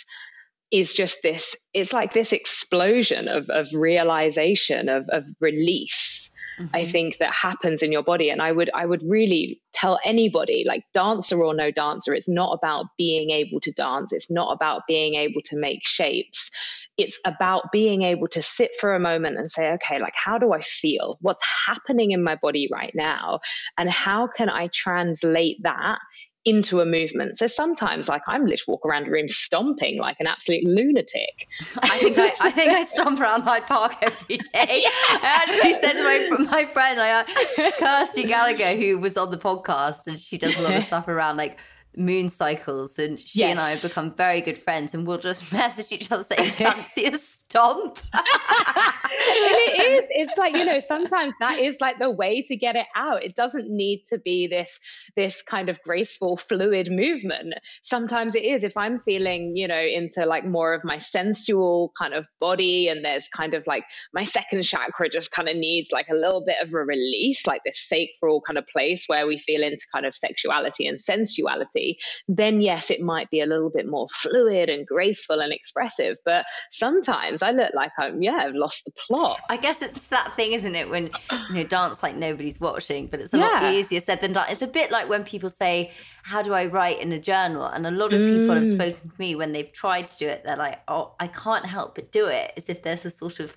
is 0.71 0.93
just 0.93 1.23
this 1.23 1.55
it's 1.75 1.93
like 1.93 2.13
this 2.13 2.33
explosion 2.33 3.29
of, 3.29 3.49
of 3.51 3.69
realization 3.75 4.89
of, 4.89 5.09
of 5.11 5.25
release 5.41 6.31
mm-hmm. 6.59 6.75
I 6.75 6.85
think 6.85 7.19
that 7.19 7.33
happens 7.33 7.83
in 7.83 7.93
your 7.93 8.03
body. 8.03 8.31
And 8.31 8.43
I 8.43 8.53
would 8.53 8.71
I 8.75 8.87
would 8.87 9.03
really 9.05 9.61
tell 9.73 9.99
anybody, 10.05 10.65
like 10.67 10.85
dancer 10.95 11.43
or 11.43 11.55
no 11.55 11.71
dancer, 11.71 12.15
it's 12.15 12.29
not 12.29 12.53
about 12.53 12.87
being 12.97 13.31
able 13.31 13.61
to 13.61 13.73
dance. 13.73 14.13
It's 14.13 14.31
not 14.31 14.53
about 14.53 14.83
being 14.87 15.15
able 15.15 15.43
to 15.47 15.59
make 15.59 15.81
shapes. 15.85 16.51
It's 16.99 17.19
about 17.25 17.73
being 17.73 18.03
able 18.03 18.29
to 18.29 18.43
sit 18.43 18.73
for 18.79 18.95
a 18.95 19.01
moment 19.01 19.39
and 19.39 19.51
say, 19.51 19.71
okay, 19.73 19.99
like 19.99 20.15
how 20.15 20.39
do 20.39 20.53
I 20.53 20.61
feel? 20.61 21.17
What's 21.21 21.45
happening 21.67 22.11
in 22.11 22.23
my 22.23 22.37
body 22.37 22.69
right 22.71 22.93
now? 22.95 23.41
And 23.79 23.91
how 23.91 24.27
can 24.27 24.51
I 24.51 24.69
translate 24.69 25.63
that 25.63 25.99
into 26.45 26.81
a 26.81 26.87
movement. 26.87 27.39
So 27.39 27.47
sometimes, 27.47 28.09
like 28.09 28.23
I'm 28.27 28.47
literally 28.47 28.65
walk 28.67 28.85
around 28.85 29.07
the 29.07 29.11
room 29.11 29.29
stomping 29.29 29.99
like 29.99 30.17
an 30.19 30.27
absolute 30.27 30.65
lunatic. 30.65 31.49
I 31.79 31.99
think 31.99 32.19
I, 32.19 32.33
I 32.41 32.51
think 32.51 32.73
I 32.73 32.83
stomp 32.83 33.21
around 33.21 33.43
Hyde 33.43 33.67
Park 33.67 33.97
every 34.03 34.37
day. 34.53 34.83
yeah. 34.83 34.91
I 35.11 35.47
actually 35.47 35.75
said 35.75 35.93
to 35.93 36.03
my, 36.03 36.51
my 36.51 36.65
friend, 36.67 36.99
like, 36.99 37.29
uh, 37.59 37.71
Kirsty 37.79 38.25
Gallagher, 38.25 38.77
who 38.77 38.99
was 38.99 39.17
on 39.17 39.31
the 39.31 39.39
podcast, 39.39 40.07
and 40.07 40.19
she 40.19 40.39
does 40.39 40.59
a 40.59 40.63
lot 40.63 40.75
of 40.75 40.83
stuff 40.93 41.09
around 41.09 41.37
like 41.37 41.59
moon 41.97 42.29
cycles 42.29 42.99
and 42.99 43.21
she 43.21 43.41
yes. 43.41 43.51
and 43.51 43.61
I 43.61 43.71
have 43.71 43.83
become 43.83 44.15
very 44.15 44.41
good 44.41 44.59
friends 44.59 44.95
and 44.95 45.07
we'll 45.07 45.19
just 45.19 45.53
message 45.53 45.93
each 45.93 46.11
other 46.11 46.23
saying 46.23 46.53
fancy 46.53 47.05
a 47.05 47.19
stomp. 47.53 47.99
it 48.15 49.93
is. 49.93 50.09
It's 50.09 50.39
like, 50.39 50.57
you 50.57 50.65
know, 50.65 50.81
sometimes 50.81 51.35
that 51.41 51.59
is 51.59 51.77
like 51.81 51.99
the 51.99 52.11
way 52.11 52.43
to 52.43 52.57
get 52.57 52.77
it 52.77 52.87
out. 52.97 53.23
It 53.23 53.37
doesn't 53.37 53.69
need 53.69 54.05
to 54.09 54.19
be 54.19 54.47
this 54.47 54.81
this 55.17 55.43
kind 55.43 55.69
of 55.69 55.81
graceful, 55.83 56.37
fluid 56.37 56.91
movement. 56.91 57.55
Sometimes 57.83 58.35
it 58.35 58.45
is. 58.45 58.65
If 58.65 58.77
I'm 58.77 59.01
feeling, 59.01 59.55
you 59.55 59.69
know, 59.69 59.81
into 59.81 60.25
like 60.25 60.47
more 60.47 60.73
of 60.73 60.83
my 60.83 60.97
sensual 60.97 61.93
kind 61.99 62.15
of 62.15 62.27
body 62.41 62.89
and 62.89 63.05
there's 63.05 63.29
kind 63.29 63.53
of 63.53 63.67
like 63.67 63.85
my 64.15 64.25
second 64.25 64.63
chakra 64.63 65.11
just 65.11 65.31
kind 65.31 65.49
of 65.49 65.57
needs 65.57 65.93
like 65.93 66.09
a 66.11 66.15
little 66.15 66.43
bit 66.43 66.57
of 66.63 66.73
a 66.73 66.79
release, 66.79 67.47
like 67.47 67.61
this 67.65 67.81
sacral 67.81 68.41
kind 68.47 68.59
of 68.59 68.67
place 68.67 69.05
where 69.09 69.27
we 69.27 69.37
feel 69.37 69.63
into 69.63 69.85
kind 69.93 70.07
of 70.07 70.15
sexuality 70.15 70.87
and 70.87 70.99
sensuality 70.99 71.97
then 72.29 72.61
yes, 72.61 72.91
it 72.91 73.01
might 73.01 73.31
be 73.31 73.41
a 73.41 73.47
little 73.47 73.71
bit 73.71 73.87
more 73.87 74.07
fluid 74.09 74.69
and 74.69 74.87
graceful 74.87 75.41
and 75.41 75.53
expressive. 75.53 76.17
But 76.25 76.47
sometimes 76.71 77.42
I 77.43 77.51
look 77.51 77.75
like 77.75 77.93
I'm, 77.99 78.23
yeah, 78.23 78.37
I've 78.37 78.55
lost 78.55 78.85
the 78.85 78.93
plot. 78.93 79.41
I 79.49 79.57
guess 79.57 79.83
it's 79.83 80.07
that 80.09 80.35
thing, 80.37 80.53
isn't 80.53 80.75
it? 80.75 80.89
When 80.89 81.11
you 81.49 81.55
know, 81.55 81.65
dance 81.65 82.03
like 82.03 82.17
nobody's 82.17 82.61
watching, 82.61 83.07
but 83.07 83.21
it's 83.21 83.35
a 83.35 83.39
yeah. 83.39 83.61
lot 83.61 83.75
easier 83.75 84.01
said 84.01 84.21
than 84.21 84.33
done. 84.33 84.47
It's 84.49 84.63
a 84.63 84.67
bit 84.67 84.91
like 84.91 85.09
when 85.09 85.25
people 85.25 85.51
say, 85.51 85.93
How 86.23 86.43
do 86.43 86.55
I 86.55 86.67
write 86.67 87.01
in 87.01 87.13
a 87.13 87.19
journal? 87.19 87.67
And 87.67 87.87
a 87.87 87.91
lot 87.91 88.13
of 88.13 88.21
people 88.21 88.55
have 88.55 88.65
mm. 88.65 88.75
spoken 88.75 89.11
to 89.11 89.15
me 89.19 89.35
when 89.35 89.53
they've 89.53 89.73
tried 89.73 90.07
to 90.07 90.17
do 90.17 90.29
it, 90.29 90.45
they're 90.45 90.57
like, 90.57 90.81
Oh, 90.89 91.15
I 91.21 91.27
can't 91.27 91.67
help 91.67 91.95
but 91.95 92.13
do 92.13 92.27
it. 92.27 92.53
As 92.57 92.69
if 92.69 92.83
there's 92.83 93.05
a 93.05 93.11
sort 93.11 93.41
of 93.41 93.57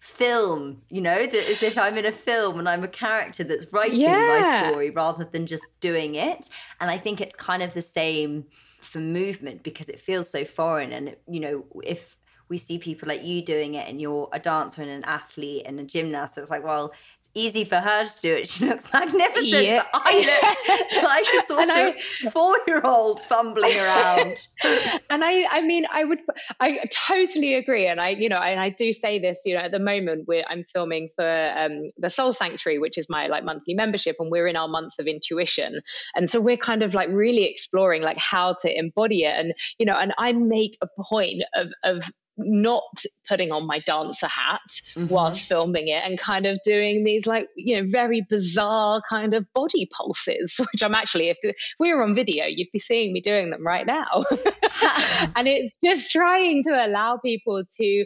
film, 0.00 0.82
you 0.90 1.00
know, 1.00 1.26
that 1.26 1.50
as 1.50 1.62
if 1.62 1.76
I'm 1.76 1.98
in 1.98 2.06
a 2.06 2.12
film 2.12 2.58
and 2.58 2.68
I'm 2.68 2.84
a 2.84 2.88
character 2.88 3.44
that's 3.44 3.66
writing 3.72 4.00
yeah. 4.00 4.62
my 4.62 4.70
story 4.70 4.90
rather 4.90 5.24
than 5.24 5.46
just 5.46 5.64
doing 5.80 6.14
it. 6.14 6.48
And 6.80 6.90
I 6.90 6.98
think 6.98 7.20
it's 7.20 7.34
kind 7.36 7.62
of 7.62 7.74
the 7.74 7.82
same 7.82 8.46
for 8.80 9.00
movement 9.00 9.62
because 9.62 9.88
it 9.88 9.98
feels 9.98 10.30
so 10.30 10.44
foreign. 10.44 10.92
And, 10.92 11.16
you 11.28 11.40
know, 11.40 11.64
if 11.84 12.16
we 12.48 12.58
see 12.58 12.78
people 12.78 13.08
like 13.08 13.24
you 13.24 13.42
doing 13.42 13.74
it 13.74 13.88
and 13.88 14.00
you're 14.00 14.28
a 14.32 14.38
dancer 14.38 14.82
and 14.82 14.90
an 14.90 15.04
athlete 15.04 15.62
and 15.66 15.78
a 15.78 15.84
gymnast, 15.84 16.34
so 16.34 16.40
it's 16.40 16.50
like, 16.50 16.64
well, 16.64 16.92
it's 17.18 17.28
easy 17.34 17.64
for 17.64 17.76
her 17.76 18.04
to 18.04 18.20
do 18.20 18.34
it. 18.34 18.48
She 18.58 18.66
looks 18.66 18.90
magnificent. 18.92 19.64
Yeah. 19.64 19.84
But 19.92 20.02
I 20.04 20.18
look 20.18 21.02
like 21.02 21.26
a 21.26 21.46
sort 21.46 21.68
of 21.70 22.32
four-year-old 22.32 23.20
fumbling 23.20 23.76
around. 23.76 24.36
and 25.10 25.22
I, 25.24 25.44
I 25.50 25.60
mean, 25.60 25.84
I 25.92 26.04
would, 26.04 26.20
I 26.60 26.86
totally 26.90 27.54
agree. 27.54 27.86
And 27.86 28.00
I, 28.00 28.10
you 28.10 28.28
know, 28.28 28.38
and 28.38 28.58
I 28.58 28.70
do 28.70 28.92
say 28.92 29.18
this, 29.18 29.40
you 29.44 29.54
know, 29.54 29.60
at 29.60 29.70
the 29.70 29.78
moment 29.78 30.26
where 30.26 30.44
I'm 30.48 30.64
filming 30.64 31.08
for 31.14 31.52
um, 31.56 31.88
the 31.98 32.10
Soul 32.10 32.32
Sanctuary, 32.32 32.78
which 32.78 32.96
is 32.96 33.08
my 33.08 33.26
like 33.26 33.44
monthly 33.44 33.74
membership, 33.74 34.16
and 34.18 34.30
we're 34.30 34.46
in 34.46 34.56
our 34.56 34.68
month 34.68 34.94
of 34.98 35.06
intuition, 35.06 35.80
and 36.14 36.30
so 36.30 36.40
we're 36.40 36.56
kind 36.56 36.82
of 36.82 36.94
like 36.94 37.08
really 37.10 37.44
exploring 37.44 38.02
like 38.02 38.18
how 38.18 38.56
to 38.62 38.78
embody 38.78 39.24
it, 39.24 39.34
and 39.36 39.52
you 39.78 39.86
know, 39.86 39.96
and 39.96 40.12
I 40.18 40.32
make 40.32 40.78
a 40.80 40.88
point 41.02 41.42
of 41.54 41.72
of 41.84 42.10
not 42.38 42.82
putting 43.28 43.50
on 43.50 43.66
my 43.66 43.80
dancer 43.80 44.28
hat 44.28 44.60
mm-hmm. 44.94 45.12
whilst 45.12 45.48
filming 45.48 45.88
it 45.88 46.02
and 46.04 46.18
kind 46.18 46.46
of 46.46 46.58
doing 46.64 47.04
these 47.04 47.26
like 47.26 47.48
you 47.56 47.76
know 47.76 47.88
very 47.88 48.24
bizarre 48.28 49.02
kind 49.08 49.34
of 49.34 49.44
body 49.52 49.88
pulses 49.92 50.56
which 50.72 50.82
i'm 50.82 50.94
actually 50.94 51.28
if, 51.28 51.38
if 51.42 51.56
we 51.78 51.92
were 51.92 52.02
on 52.02 52.14
video 52.14 52.44
you'd 52.46 52.68
be 52.72 52.78
seeing 52.78 53.12
me 53.12 53.20
doing 53.20 53.50
them 53.50 53.66
right 53.66 53.86
now 53.86 54.06
and 55.36 55.48
it's 55.48 55.76
just 55.82 56.10
trying 56.10 56.62
to 56.62 56.86
allow 56.86 57.18
people 57.18 57.62
to 57.76 58.04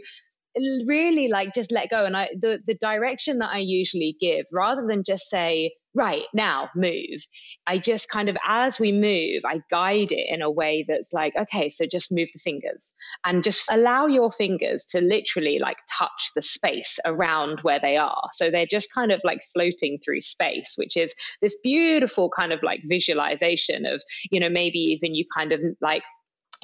really 0.87 1.29
like 1.29 1.55
just 1.55 1.73
let 1.73 1.89
go 1.89 2.05
and 2.05 2.17
i 2.17 2.29
the 2.41 2.59
the 2.67 2.75
direction 2.75 3.39
that 3.39 3.51
i 3.51 3.59
usually 3.59 4.17
give 4.21 4.45
rather 4.53 4.87
than 4.87 5.03
just 5.03 5.29
say 5.31 5.73
right 5.95 6.25
now 6.33 6.69
move. 6.75 7.27
I 7.67 7.79
just 7.79 8.09
kind 8.09 8.29
of 8.29 8.37
as 8.47 8.79
we 8.79 8.93
move 8.93 9.43
i 9.45 9.61
guide 9.71 10.13
it 10.13 10.27
in 10.29 10.43
a 10.43 10.51
way 10.51 10.85
that's 10.87 11.13
like 11.13 11.35
okay 11.37 11.69
so 11.69 11.87
just 11.87 12.13
move 12.13 12.29
the 12.33 12.39
fingers 12.39 12.95
and 13.25 13.43
just 13.43 13.65
allow 13.71 14.07
your 14.07 14.31
fingers 14.33 14.87
to 14.87 15.01
literally 15.01 15.59
like 15.59 15.77
touch 15.99 16.31
the 16.35 16.43
space 16.43 16.99
around 17.05 17.61
where 17.63 17.81
they 17.81 17.97
are. 17.97 18.29
So 18.33 18.51
they're 18.51 18.67
just 18.67 18.93
kind 18.93 19.13
of 19.13 19.21
like 19.25 19.43
floating 19.53 19.99
through 19.99 20.23
space 20.23 20.75
which 20.77 20.97
is 20.97 21.15
this 21.41 21.57
beautiful 21.63 22.31
kind 22.31 22.53
of 22.53 22.63
like 22.63 22.81
visualization 22.87 23.87
of 23.87 24.03
you 24.31 24.41
know 24.41 24.49
maybe 24.49 24.79
even 24.79 25.15
you 25.15 25.25
kind 25.35 25.53
of 25.53 25.61
like 25.81 26.03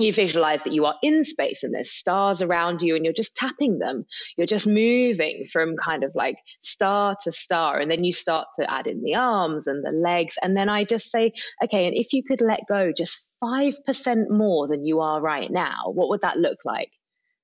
you 0.00 0.12
visualize 0.12 0.62
that 0.64 0.72
you 0.72 0.86
are 0.86 0.96
in 1.02 1.24
space 1.24 1.62
and 1.62 1.74
there's 1.74 1.90
stars 1.90 2.42
around 2.42 2.82
you 2.82 2.96
and 2.96 3.04
you're 3.04 3.14
just 3.14 3.36
tapping 3.36 3.78
them. 3.78 4.04
You're 4.36 4.46
just 4.46 4.66
moving 4.66 5.44
from 5.50 5.76
kind 5.76 6.04
of 6.04 6.14
like 6.14 6.36
star 6.60 7.16
to 7.22 7.32
star. 7.32 7.78
And 7.80 7.90
then 7.90 8.04
you 8.04 8.12
start 8.12 8.48
to 8.56 8.70
add 8.70 8.86
in 8.86 9.02
the 9.02 9.14
arms 9.14 9.66
and 9.66 9.84
the 9.84 9.90
legs. 9.90 10.36
And 10.42 10.56
then 10.56 10.68
I 10.68 10.84
just 10.84 11.10
say, 11.10 11.32
okay, 11.62 11.86
and 11.86 11.94
if 11.94 12.12
you 12.12 12.22
could 12.22 12.40
let 12.40 12.60
go 12.68 12.92
just 12.92 13.36
5% 13.42 14.30
more 14.30 14.68
than 14.68 14.84
you 14.84 15.00
are 15.00 15.20
right 15.20 15.50
now, 15.50 15.92
what 15.92 16.08
would 16.08 16.22
that 16.22 16.38
look 16.38 16.58
like? 16.64 16.90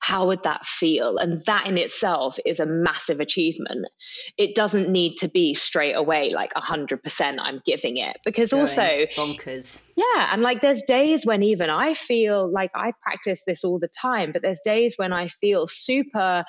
How 0.04 0.26
would 0.26 0.42
that 0.42 0.66
feel? 0.66 1.16
And 1.16 1.40
that 1.46 1.66
in 1.66 1.78
itself 1.78 2.36
is 2.44 2.60
a 2.60 2.66
massive 2.66 3.20
achievement. 3.20 3.86
It 4.36 4.54
doesn't 4.54 4.90
need 4.90 5.16
to 5.20 5.28
be 5.28 5.54
straight 5.54 5.94
away 5.94 6.34
like 6.34 6.52
100% 6.52 7.36
I'm 7.40 7.62
giving 7.64 7.96
it 7.96 8.18
because 8.22 8.50
Going 8.50 8.60
also 8.60 9.06
bonkers. 9.16 9.80
Yeah, 9.96 10.28
and 10.30 10.42
like 10.42 10.60
there's 10.60 10.82
days 10.82 11.24
when 11.24 11.42
even 11.42 11.70
I 11.70 11.94
feel 11.94 12.52
like 12.52 12.70
I 12.74 12.92
practice 13.02 13.44
this 13.46 13.64
all 13.64 13.78
the 13.78 13.88
time, 13.88 14.30
but 14.32 14.42
there's 14.42 14.60
days 14.62 14.94
when 14.98 15.14
I 15.14 15.28
feel 15.28 15.66
super 15.66 16.44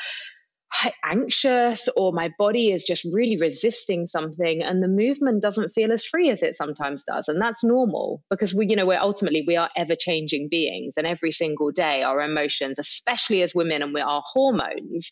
anxious 1.03 1.87
or 1.95 2.11
my 2.11 2.29
body 2.37 2.71
is 2.71 2.83
just 2.83 3.05
really 3.13 3.37
resisting 3.37 4.05
something 4.05 4.61
and 4.61 4.83
the 4.83 4.87
movement 4.87 5.41
doesn't 5.41 5.69
feel 5.69 5.91
as 5.91 6.05
free 6.05 6.29
as 6.29 6.43
it 6.43 6.55
sometimes 6.55 7.03
does 7.05 7.27
and 7.27 7.41
that's 7.41 7.63
normal 7.63 8.21
because 8.29 8.53
we 8.53 8.67
you 8.67 8.75
know 8.75 8.85
we're 8.85 8.99
ultimately 8.99 9.43
we 9.47 9.55
are 9.55 9.69
ever 9.75 9.95
changing 9.95 10.49
beings 10.49 10.95
and 10.97 11.07
every 11.07 11.31
single 11.31 11.71
day 11.71 12.03
our 12.03 12.21
emotions 12.21 12.77
especially 12.77 13.41
as 13.41 13.55
women 13.55 13.81
and 13.81 13.93
we 13.93 14.01
our 14.01 14.21
hormones 14.25 15.11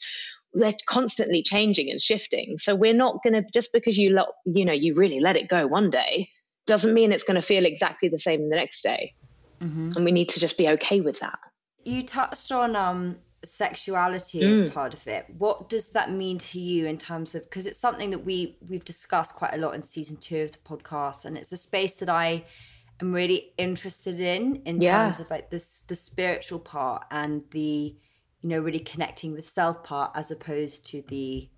they're 0.53 0.74
constantly 0.88 1.41
changing 1.41 1.89
and 1.89 2.00
shifting. 2.00 2.57
So 2.60 2.75
we're 2.75 2.93
not 2.93 3.24
going 3.24 3.33
to 3.33 3.43
just 3.51 3.74
because 3.74 3.98
you 3.98 4.12
lo- 4.12 4.33
you 4.45 4.65
know 4.65 4.74
you 4.74 4.93
really 4.93 5.19
let 5.19 5.36
it 5.36 5.48
go 5.48 5.65
one 5.67 5.89
day 5.89 6.29
doesn't 6.65 6.93
mean 6.93 7.12
it's 7.12 7.24
going 7.24 7.36
to 7.36 7.41
feel 7.41 7.65
exactly 7.65 8.07
the 8.07 8.19
same 8.19 8.50
the 8.50 8.55
next 8.55 8.83
day. 8.83 9.13
Mm-hmm. 9.62 9.91
and 9.95 10.03
we 10.03 10.12
need 10.12 10.27
to 10.29 10.41
just 10.41 10.57
be 10.57 10.67
okay 10.67 11.00
with 11.00 11.19
that. 11.19 11.39
You 11.86 12.03
touched 12.03 12.51
on 12.51 12.75
um 12.75 13.17
sexuality 13.43 14.41
mm. 14.41 14.65
as 14.65 14.73
part 14.73 14.93
of 14.93 15.05
it 15.07 15.25
what 15.38 15.69
does 15.69 15.88
that 15.88 16.12
mean 16.12 16.38
to 16.38 16.59
you 16.59 16.85
in 16.85 16.97
terms 16.97 17.35
of 17.35 17.43
because 17.43 17.67
it's 17.67 17.79
something 17.79 18.09
that 18.09 18.19
we 18.19 18.57
we've 18.67 18.85
discussed 18.85 19.35
quite 19.35 19.53
a 19.53 19.57
lot 19.57 19.75
in 19.75 19.81
season 19.81 20.17
two 20.17 20.41
of 20.41 20.51
the 20.51 20.57
podcast 20.59 21.25
and 21.25 21.38
it's 21.38 21.51
a 21.51 21.57
space 21.57 21.97
that 21.97 22.09
i 22.09 22.43
am 23.01 23.13
really 23.13 23.53
interested 23.57 24.19
in 24.19 24.62
in 24.65 24.79
yeah. 24.81 25.05
terms 25.05 25.19
of 25.19 25.29
like 25.29 25.50
this 25.50 25.81
the 25.88 25.95
spiritual 25.95 26.59
part 26.59 27.03
and 27.12 27.43
the 27.51 27.95
you 28.41 28.50
know 28.50 28.59
really 28.59 28.79
connecting 28.79 29.33
with 29.33 29.47
self 29.47 29.83
part 29.83 30.12
as 30.15 30.31
opposed 30.31 30.85
to 30.85 31.01
the 31.07 31.50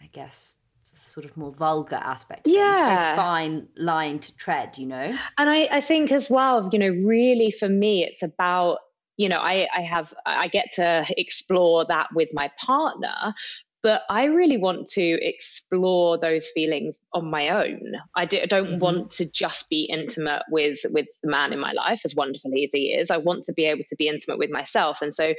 i 0.00 0.06
guess 0.12 0.54
sort 0.84 1.24
of 1.24 1.36
more 1.36 1.52
vulgar 1.52 1.96
aspect 1.96 2.46
yeah 2.46 3.16
fine 3.16 3.66
line 3.76 4.18
to 4.18 4.34
tread 4.36 4.76
you 4.76 4.86
know 4.86 5.16
and 5.38 5.48
I, 5.48 5.68
I 5.70 5.80
think 5.80 6.12
as 6.12 6.28
well 6.28 6.68
you 6.72 6.78
know 6.78 6.90
really 6.90 7.50
for 7.50 7.68
me 7.68 8.04
it's 8.04 8.22
about 8.22 8.78
you 9.16 9.28
know 9.28 9.38
i 9.38 9.66
i 9.76 9.80
have 9.80 10.12
i 10.26 10.48
get 10.48 10.72
to 10.74 11.04
explore 11.16 11.84
that 11.86 12.08
with 12.14 12.28
my 12.32 12.50
partner 12.58 13.34
but 13.82 14.02
I 14.08 14.24
really 14.24 14.58
want 14.58 14.86
to 14.88 15.02
explore 15.02 16.18
those 16.18 16.48
feelings 16.48 17.00
on 17.12 17.30
my 17.30 17.48
own. 17.48 17.94
I 18.14 18.26
do, 18.26 18.38
not 18.38 18.50
mm-hmm. 18.50 18.78
want 18.78 19.10
to 19.12 19.30
just 19.30 19.68
be 19.68 19.84
intimate 19.84 20.42
with 20.50 20.80
with 20.90 21.06
the 21.22 21.30
man 21.30 21.52
in 21.52 21.58
my 21.58 21.72
life, 21.72 22.02
as 22.04 22.14
wonderfully 22.14 22.64
as 22.64 22.70
he 22.72 22.92
is. 22.92 23.10
I 23.10 23.16
want 23.16 23.44
to 23.44 23.52
be 23.52 23.64
able 23.64 23.84
to 23.88 23.96
be 23.96 24.08
intimate 24.08 24.38
with 24.38 24.50
myself, 24.50 25.02
and 25.02 25.14
so, 25.14 25.34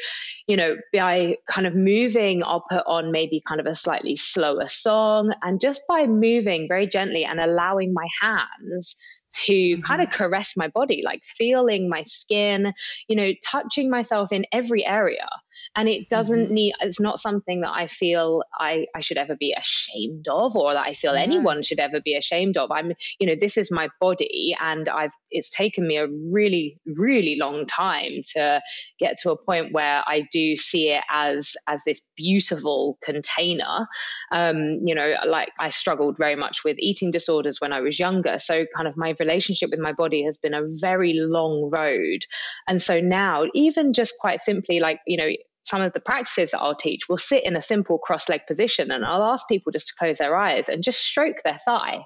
you 0.48 0.58
know, 0.58 0.76
by 0.94 1.38
kind 1.50 1.68
of 1.68 1.76
moving, 1.76 2.44
I'll 2.44 2.66
put 2.70 2.84
on 2.86 3.12
maybe 3.12 3.42
kind 3.48 3.60
of 3.60 3.66
a 3.66 3.76
slightly 3.76 4.16
slower 4.16 4.68
song, 4.68 5.34
and 5.42 5.60
just 5.60 5.82
by 5.88 6.08
moving 6.08 6.68
very 6.68 6.88
gently 6.88 7.26
and 7.26 7.40
allowing 7.40 7.94
my 7.94 8.08
hands 8.22 8.96
to 9.34 9.54
mm-hmm. 9.54 9.82
kind 9.82 10.02
of 10.02 10.12
caress 10.12 10.56
my 10.56 10.68
body, 10.68 11.02
like 11.04 11.24
feeling 11.24 11.90
my 11.90 12.04
skin, 12.04 12.74
you 13.08 13.16
know, 13.16 13.32
touching 13.44 13.90
myself 13.90 14.32
in 14.32 14.46
every 14.52 14.86
area. 14.86 15.28
And 15.76 15.90
it 15.90 16.10
doesn't 16.10 16.46
mm-hmm. 16.46 16.54
need, 16.54 16.74
it's 16.82 17.00
not 17.00 17.20
something 17.20 17.62
that 17.62 17.72
I 17.72 17.88
feel 17.88 18.44
I, 18.60 18.86
I 18.96 19.02
should 19.02 19.18
ever 19.18 19.36
be 19.36 19.56
ashamed 19.58 20.28
of 20.28 20.56
or 20.56 20.74
that 20.74 20.86
I 20.86 20.94
feel 20.94 21.14
anyone 21.14 21.64
should 21.64 21.80
ever 21.80 22.00
be 22.00 22.16
ashamed 22.16 22.58
of. 22.58 22.72
I'm, 22.72 22.94
you 23.20 23.28
know, 23.28 23.36
this 23.40 23.58
is 23.58 23.72
my 23.72 23.90
body 24.00 24.56
and 24.62 24.88
I've, 24.88 25.14
it's 25.32 25.50
taken 25.50 25.88
me 25.88 25.98
a 25.98 26.08
really, 26.32 26.80
really 26.98 27.38
long 27.40 27.66
time 27.66 28.22
to 28.36 28.62
get 29.00 29.18
to 29.24 29.32
a 29.32 29.38
point 29.38 29.74
where 29.74 30.04
I 30.06 30.28
do 30.32 30.56
see 30.58 30.90
it 30.92 31.04
as, 31.10 31.54
as 31.68 31.82
this 31.86 32.02
beautiful 32.16 33.00
container. 33.04 33.88
Um, 34.32 34.80
you 34.86 34.94
know, 34.94 35.14
like 35.26 35.50
I 35.60 35.72
struggled 35.72 36.18
very 36.18 36.36
much 36.36 36.64
with 36.64 36.78
eating 36.80 37.12
disorders 37.12 37.60
when 37.60 37.74
I 37.74 37.82
was 37.82 38.00
younger. 38.00 38.38
So 38.38 38.66
kind 38.76 38.88
of 38.88 38.96
my 38.96 39.16
relationship 39.20 39.72
with 39.72 39.80
my 39.80 39.94
body 39.94 40.24
has 40.24 40.38
been 40.38 40.54
a 40.54 40.68
very 40.82 41.14
long 41.16 41.70
road. 41.76 42.26
And 42.68 42.82
so 42.82 43.00
now, 43.00 43.46
even 43.54 43.94
just 43.94 44.14
quite 44.20 44.40
simply, 44.42 44.80
like, 44.80 45.00
you 45.08 45.18
know, 45.18 45.30
some 45.64 45.82
of 45.82 45.94
the 45.94 46.00
practices 46.00 46.52
that 46.52 46.60
I'll 46.60 46.76
teach 46.76 47.08
will 47.08 47.18
sit 47.18 47.46
in 47.46 47.56
a 47.56 47.62
simple 47.62 47.98
cross 47.98 48.30
leg 48.30 48.42
position 48.48 48.92
and 48.92 49.06
I'll 49.06 49.24
ask 49.24 49.48
people 49.48 49.72
just 49.72 49.88
to 49.88 49.94
close 49.98 50.18
their 50.18 50.36
eyes 50.36 50.70
and 50.70 50.84
just 50.84 51.00
stroke 51.02 51.38
their 51.44 51.58
thigh. 51.58 52.00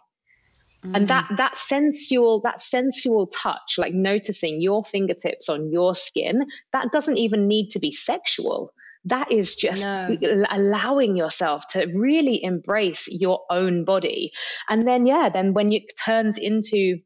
Mm. 0.85 0.95
And 0.95 1.07
that 1.07 1.27
that 1.37 1.57
sensual 1.57 2.41
that 2.41 2.61
sensual 2.61 3.27
touch, 3.27 3.75
like 3.77 3.93
noticing 3.93 4.61
your 4.61 4.83
fingertips 4.83 5.49
on 5.49 5.71
your 5.71 5.95
skin, 5.95 6.45
that 6.71 6.91
doesn't 6.91 7.17
even 7.17 7.47
need 7.47 7.69
to 7.69 7.79
be 7.79 7.91
sexual. 7.91 8.73
That 9.05 9.31
is 9.31 9.55
just 9.55 9.83
no. 9.83 10.17
allowing 10.49 11.15
yourself 11.15 11.65
to 11.69 11.87
really 11.95 12.43
embrace 12.43 13.07
your 13.09 13.41
own 13.49 13.85
body. 13.85 14.31
And 14.69 14.85
then 14.85 15.05
yeah, 15.05 15.29
then 15.33 15.53
when 15.53 15.71
it 15.71 15.83
turns 16.03 16.37
into 16.37 16.97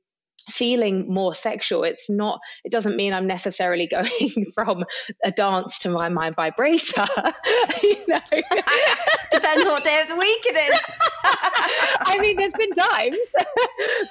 feeling 0.51 1.11
more 1.11 1.33
sexual. 1.33 1.83
It's 1.83 2.09
not 2.09 2.39
it 2.63 2.71
doesn't 2.71 2.95
mean 2.95 3.13
i'm 3.13 3.27
necessarily 3.27 3.87
going 3.91 4.51
from 4.53 4.83
a 5.23 5.31
dance 5.31 5.79
to 5.79 5.89
my 5.89 6.09
my 6.09 6.31
vibrator 6.31 7.05
you 7.83 7.97
know? 8.07 8.19
Depends 9.31 9.65
what 9.65 9.83
day 9.83 10.01
of 10.01 10.09
the 10.09 10.15
week 10.15 10.43
it 10.45 10.73
is. 10.73 10.79
I 12.03 12.19
mean 12.19 12.35
there's 12.35 12.53
been 12.53 12.73
times 12.73 13.33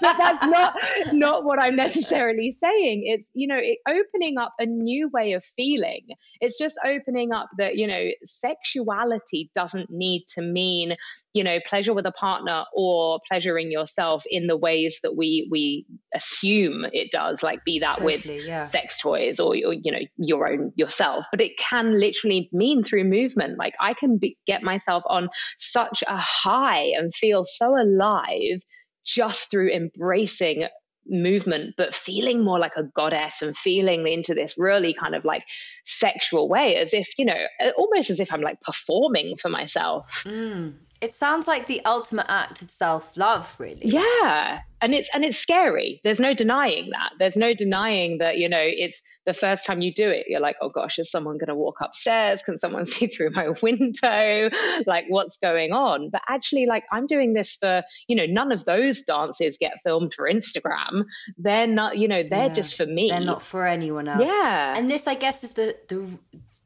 but 0.00 0.16
that's 0.16 0.46
not 0.46 0.74
not 1.12 1.44
what 1.44 1.62
i'm 1.62 1.76
necessarily 1.76 2.50
saying. 2.50 3.02
It's 3.04 3.30
you 3.34 3.46
know 3.46 3.58
it, 3.58 3.78
opening 3.88 4.38
up 4.38 4.54
a 4.58 4.66
new 4.66 5.08
way 5.08 5.32
of 5.32 5.44
feeling. 5.44 6.06
It's 6.40 6.58
just 6.58 6.78
opening 6.84 7.32
up 7.32 7.50
that 7.58 7.76
you 7.76 7.86
know 7.86 8.08
sexuality 8.24 9.50
doesn't 9.54 9.90
need 9.90 10.24
to 10.34 10.42
mean 10.42 10.96
you 11.32 11.44
know 11.44 11.58
pleasure 11.66 11.92
with 11.92 12.06
a 12.06 12.12
partner 12.12 12.64
or 12.74 13.20
pleasuring 13.28 13.70
yourself 13.70 14.24
in 14.28 14.46
the 14.46 14.56
ways 14.56 15.00
that 15.02 15.16
we 15.16 15.48
we 15.50 15.86
assume 16.30 16.86
it 16.92 17.10
does, 17.10 17.42
like 17.42 17.64
be 17.64 17.80
that 17.80 17.98
totally, 17.98 18.14
with 18.14 18.46
yeah. 18.46 18.62
sex 18.62 19.00
toys 19.00 19.40
or, 19.40 19.48
or, 19.48 19.72
you 19.72 19.92
know 19.92 20.00
your 20.16 20.50
own 20.50 20.72
yourself. 20.76 21.26
But 21.30 21.40
it 21.40 21.56
can 21.58 21.98
literally 21.98 22.48
mean 22.52 22.82
through 22.82 23.04
movement. 23.04 23.58
Like 23.58 23.74
I 23.80 23.94
can 23.94 24.18
be, 24.18 24.36
get 24.46 24.62
myself 24.62 25.02
on 25.06 25.28
such 25.56 26.02
a 26.06 26.16
high 26.16 26.92
and 26.96 27.14
feel 27.14 27.44
so 27.44 27.80
alive 27.80 28.60
just 29.04 29.50
through 29.50 29.70
embracing 29.70 30.68
movement 31.08 31.74
but 31.76 31.94
feeling 31.94 32.44
more 32.44 32.58
like 32.58 32.76
a 32.76 32.84
goddess 32.84 33.42
and 33.42 33.56
feeling 33.56 34.06
into 34.06 34.34
this 34.34 34.56
really 34.58 34.94
kind 34.94 35.14
of 35.14 35.24
like 35.24 35.42
sexual 35.84 36.46
way 36.46 36.76
as 36.76 36.92
if 36.92 37.08
you 37.18 37.24
know 37.24 37.34
almost 37.76 38.10
as 38.10 38.20
if 38.20 38.32
i'm 38.32 38.42
like 38.42 38.60
performing 38.60 39.34
for 39.36 39.48
myself 39.48 40.22
mm. 40.24 40.72
It 41.00 41.14
sounds 41.14 41.48
like 41.48 41.66
the 41.66 41.82
ultimate 41.86 42.26
act 42.28 42.60
of 42.60 42.70
self-love, 42.70 43.54
really. 43.58 43.80
Yeah. 43.84 44.60
And 44.82 44.94
it's 44.94 45.08
and 45.14 45.24
it's 45.24 45.38
scary. 45.38 46.00
There's 46.04 46.20
no 46.20 46.34
denying 46.34 46.90
that. 46.90 47.12
There's 47.18 47.36
no 47.36 47.54
denying 47.54 48.18
that, 48.18 48.38
you 48.38 48.48
know, 48.48 48.62
it's 48.62 49.00
the 49.26 49.34
first 49.34 49.66
time 49.66 49.80
you 49.80 49.92
do 49.92 50.08
it, 50.08 50.26
you're 50.28 50.40
like, 50.40 50.56
oh 50.62 50.70
gosh, 50.70 50.98
is 50.98 51.10
someone 51.10 51.38
gonna 51.38 51.54
walk 51.54 51.76
upstairs? 51.82 52.42
Can 52.42 52.58
someone 52.58 52.86
see 52.94 53.06
through 53.06 53.30
my 53.34 53.48
window? 53.62 54.50
Like 54.86 55.04
what's 55.08 55.38
going 55.38 55.72
on? 55.72 56.10
But 56.10 56.22
actually, 56.28 56.66
like 56.66 56.84
I'm 56.92 57.06
doing 57.06 57.34
this 57.34 57.54
for, 57.54 57.82
you 58.08 58.16
know, 58.16 58.26
none 58.26 58.52
of 58.52 58.64
those 58.64 59.02
dances 59.02 59.58
get 59.58 59.80
filmed 59.82 60.14
for 60.14 60.30
Instagram. 60.30 61.04
They're 61.38 61.66
not, 61.66 61.98
you 61.98 62.08
know, 62.08 62.22
they're 62.22 62.46
yeah. 62.46 62.52
just 62.52 62.74
for 62.74 62.86
me. 62.86 63.10
They're 63.10 63.20
not 63.20 63.42
for 63.42 63.66
anyone 63.66 64.08
else. 64.08 64.26
Yeah. 64.26 64.76
And 64.76 64.90
this, 64.90 65.06
I 65.06 65.14
guess, 65.14 65.44
is 65.44 65.50
the 65.52 65.76
the 65.88 66.06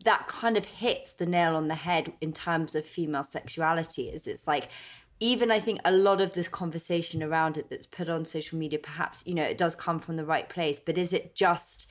that 0.04 0.26
kind 0.26 0.56
of 0.56 0.64
hits 0.64 1.12
the 1.12 1.26
nail 1.26 1.56
on 1.56 1.68
the 1.68 1.74
head 1.74 2.12
in 2.20 2.32
terms 2.32 2.74
of 2.74 2.86
female 2.86 3.24
sexuality 3.24 4.08
is 4.08 4.26
it's 4.26 4.46
like 4.46 4.68
even 5.20 5.50
i 5.50 5.58
think 5.58 5.80
a 5.84 5.92
lot 5.92 6.20
of 6.20 6.32
this 6.34 6.48
conversation 6.48 7.22
around 7.22 7.56
it 7.56 7.68
that's 7.68 7.86
put 7.86 8.08
on 8.08 8.24
social 8.24 8.58
media 8.58 8.78
perhaps 8.78 9.22
you 9.26 9.34
know 9.34 9.42
it 9.42 9.58
does 9.58 9.74
come 9.74 9.98
from 9.98 10.16
the 10.16 10.24
right 10.24 10.48
place 10.48 10.80
but 10.80 10.98
is 10.98 11.12
it 11.12 11.34
just 11.34 11.86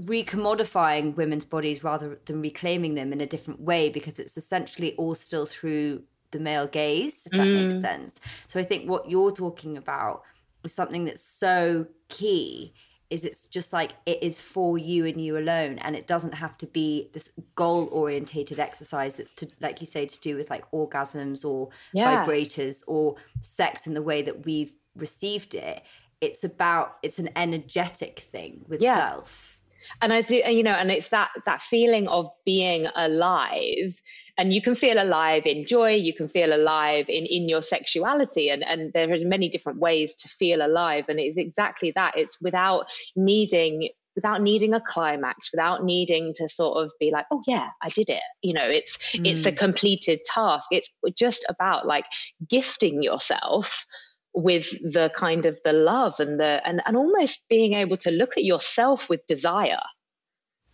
recommodifying 0.00 1.16
women's 1.16 1.44
bodies 1.44 1.82
rather 1.82 2.20
than 2.26 2.40
reclaiming 2.40 2.94
them 2.94 3.12
in 3.12 3.20
a 3.20 3.26
different 3.26 3.60
way 3.60 3.88
because 3.88 4.18
it's 4.18 4.36
essentially 4.36 4.94
all 4.94 5.14
still 5.14 5.44
through 5.44 6.02
the 6.30 6.38
male 6.38 6.66
gaze, 6.66 7.26
if 7.26 7.32
that 7.32 7.46
mm. 7.46 7.68
makes 7.68 7.80
sense. 7.80 8.20
So 8.46 8.60
I 8.60 8.64
think 8.64 8.88
what 8.88 9.10
you're 9.10 9.32
talking 9.32 9.76
about 9.76 10.22
is 10.64 10.72
something 10.72 11.04
that's 11.04 11.22
so 11.22 11.86
key 12.08 12.74
is 13.10 13.24
it's 13.24 13.48
just 13.48 13.72
like 13.72 13.92
it 14.06 14.22
is 14.22 14.40
for 14.40 14.76
you 14.76 15.06
and 15.06 15.24
you 15.24 15.38
alone 15.38 15.78
and 15.78 15.96
it 15.96 16.06
doesn't 16.06 16.34
have 16.34 16.56
to 16.58 16.66
be 16.66 17.08
this 17.14 17.30
goal 17.54 17.88
orientated 17.90 18.60
exercise 18.60 19.14
that's 19.14 19.32
to 19.32 19.48
like 19.60 19.80
you 19.80 19.86
say 19.86 20.04
to 20.06 20.20
do 20.20 20.36
with 20.36 20.50
like 20.50 20.70
orgasms 20.72 21.44
or 21.44 21.68
yeah. 21.92 22.24
vibrators 22.24 22.82
or 22.86 23.16
sex 23.40 23.86
in 23.86 23.94
the 23.94 24.02
way 24.02 24.22
that 24.22 24.44
we've 24.44 24.72
received 24.94 25.54
it 25.54 25.82
it's 26.20 26.44
about 26.44 26.98
it's 27.02 27.18
an 27.18 27.30
energetic 27.36 28.28
thing 28.32 28.64
with 28.68 28.82
yeah. 28.82 28.96
self 28.96 29.58
and 30.02 30.12
i 30.12 30.20
do 30.20 30.34
you 30.34 30.62
know 30.62 30.72
and 30.72 30.90
it's 30.90 31.08
that 31.08 31.30
that 31.46 31.62
feeling 31.62 32.06
of 32.08 32.28
being 32.44 32.86
alive 32.94 34.00
and 34.38 34.54
you 34.54 34.62
can 34.62 34.74
feel 34.74 35.02
alive 35.02 35.42
in 35.44 35.66
joy 35.66 35.94
you 35.94 36.14
can 36.14 36.28
feel 36.28 36.54
alive 36.54 37.08
in 37.08 37.26
in 37.26 37.48
your 37.48 37.60
sexuality 37.60 38.48
and 38.48 38.64
and 38.64 38.92
there 38.94 39.12
are 39.12 39.18
many 39.24 39.48
different 39.48 39.78
ways 39.78 40.14
to 40.14 40.28
feel 40.28 40.64
alive 40.64 41.06
and 41.08 41.20
it's 41.20 41.36
exactly 41.36 41.92
that 41.94 42.16
it's 42.16 42.38
without 42.40 42.90
needing 43.16 43.88
without 44.14 44.40
needing 44.40 44.74
a 44.74 44.80
climax 44.80 45.52
without 45.52 45.84
needing 45.84 46.32
to 46.34 46.48
sort 46.48 46.82
of 46.82 46.90
be 46.98 47.10
like 47.10 47.26
oh 47.30 47.42
yeah 47.46 47.68
i 47.82 47.88
did 47.88 48.08
it 48.08 48.22
you 48.42 48.54
know 48.54 48.68
it's 48.68 48.96
mm. 49.12 49.26
it's 49.26 49.44
a 49.46 49.52
mm. 49.52 49.58
completed 49.58 50.20
task 50.24 50.68
it's 50.70 50.90
just 51.16 51.44
about 51.48 51.86
like 51.86 52.06
gifting 52.48 53.02
yourself 53.02 53.86
with 54.34 54.70
the 54.92 55.10
kind 55.14 55.46
of 55.46 55.58
the 55.64 55.72
love 55.72 56.20
and 56.20 56.38
the 56.38 56.60
and, 56.64 56.80
and 56.86 56.96
almost 56.96 57.48
being 57.48 57.74
able 57.74 57.96
to 57.96 58.10
look 58.10 58.36
at 58.36 58.44
yourself 58.44 59.08
with 59.08 59.26
desire 59.26 59.80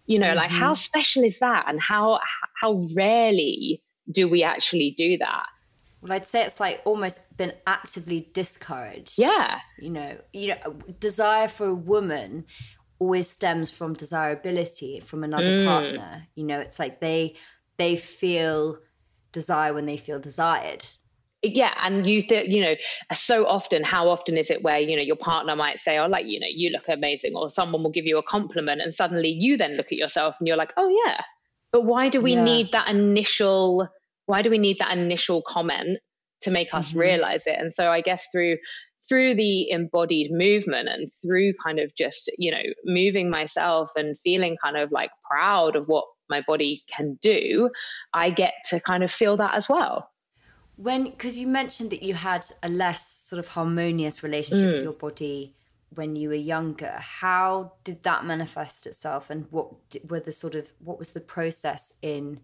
you 0.06 0.18
know 0.18 0.28
mm-hmm. 0.28 0.36
like 0.36 0.50
how 0.50 0.72
mm-hmm. 0.72 0.74
special 0.74 1.24
is 1.24 1.38
that 1.38 1.64
and 1.68 1.80
how 1.80 2.18
how 2.60 2.84
rarely 2.94 3.82
do 4.10 4.28
we 4.28 4.42
actually 4.42 4.94
do 4.96 5.16
that 5.18 5.46
well 6.00 6.12
i'd 6.12 6.26
say 6.26 6.44
it's 6.44 6.60
like 6.60 6.80
almost 6.84 7.20
been 7.36 7.52
actively 7.66 8.28
discouraged 8.32 9.14
yeah 9.16 9.60
you 9.78 9.90
know 9.90 10.16
you 10.32 10.48
know 10.48 10.76
desire 11.00 11.48
for 11.48 11.66
a 11.66 11.74
woman 11.74 12.44
always 12.98 13.28
stems 13.28 13.70
from 13.70 13.94
desirability 13.94 15.00
from 15.00 15.24
another 15.24 15.44
mm. 15.44 15.66
partner 15.66 16.26
you 16.34 16.44
know 16.44 16.60
it's 16.60 16.78
like 16.78 17.00
they 17.00 17.34
they 17.76 17.96
feel 17.96 18.78
desire 19.32 19.72
when 19.72 19.86
they 19.86 19.96
feel 19.96 20.20
desired 20.20 20.86
yeah 21.52 21.74
and 21.82 22.06
you 22.06 22.20
th- 22.20 22.48
you 22.48 22.60
know 22.60 22.74
so 23.12 23.46
often 23.46 23.82
how 23.82 24.08
often 24.08 24.36
is 24.36 24.50
it 24.50 24.62
where 24.62 24.78
you 24.78 24.96
know 24.96 25.02
your 25.02 25.16
partner 25.16 25.54
might 25.54 25.80
say 25.80 25.98
oh 25.98 26.06
like 26.06 26.26
you 26.26 26.40
know 26.40 26.46
you 26.50 26.70
look 26.70 26.88
amazing 26.88 27.34
or 27.34 27.50
someone 27.50 27.82
will 27.82 27.90
give 27.90 28.06
you 28.06 28.18
a 28.18 28.22
compliment 28.22 28.80
and 28.80 28.94
suddenly 28.94 29.28
you 29.28 29.56
then 29.56 29.76
look 29.76 29.86
at 29.86 29.98
yourself 29.98 30.36
and 30.38 30.48
you're 30.48 30.56
like 30.56 30.72
oh 30.76 30.88
yeah 31.06 31.22
but 31.72 31.84
why 31.84 32.08
do 32.08 32.20
we 32.20 32.32
yeah. 32.32 32.44
need 32.44 32.72
that 32.72 32.88
initial 32.88 33.88
why 34.26 34.42
do 34.42 34.50
we 34.50 34.58
need 34.58 34.78
that 34.78 34.96
initial 34.96 35.42
comment 35.42 35.98
to 36.40 36.50
make 36.50 36.72
us 36.72 36.90
mm-hmm. 36.90 37.00
realize 37.00 37.42
it 37.46 37.58
and 37.58 37.74
so 37.74 37.90
i 37.90 38.00
guess 38.00 38.26
through 38.32 38.56
through 39.06 39.34
the 39.34 39.70
embodied 39.70 40.30
movement 40.32 40.88
and 40.88 41.10
through 41.22 41.52
kind 41.62 41.78
of 41.78 41.94
just 41.94 42.30
you 42.38 42.50
know 42.50 42.62
moving 42.84 43.28
myself 43.28 43.90
and 43.96 44.18
feeling 44.18 44.56
kind 44.62 44.76
of 44.76 44.90
like 44.90 45.10
proud 45.30 45.76
of 45.76 45.86
what 45.86 46.04
my 46.30 46.42
body 46.46 46.82
can 46.88 47.18
do 47.20 47.70
i 48.14 48.30
get 48.30 48.54
to 48.64 48.80
kind 48.80 49.04
of 49.04 49.10
feel 49.10 49.36
that 49.36 49.54
as 49.54 49.68
well 49.68 50.08
when 50.76 51.04
because 51.04 51.38
you 51.38 51.46
mentioned 51.46 51.90
that 51.90 52.02
you 52.02 52.14
had 52.14 52.46
a 52.62 52.68
less 52.68 53.08
sort 53.08 53.38
of 53.38 53.48
harmonious 53.48 54.22
relationship 54.22 54.66
mm. 54.66 54.74
with 54.74 54.82
your 54.82 54.92
body 54.92 55.54
when 55.94 56.16
you 56.16 56.28
were 56.28 56.34
younger 56.34 56.96
how 56.98 57.72
did 57.84 58.02
that 58.02 58.24
manifest 58.24 58.86
itself 58.86 59.30
and 59.30 59.46
what 59.50 59.68
were 60.08 60.20
the 60.20 60.32
sort 60.32 60.54
of 60.54 60.72
what 60.80 60.98
was 60.98 61.12
the 61.12 61.20
process 61.20 61.94
in 62.02 62.40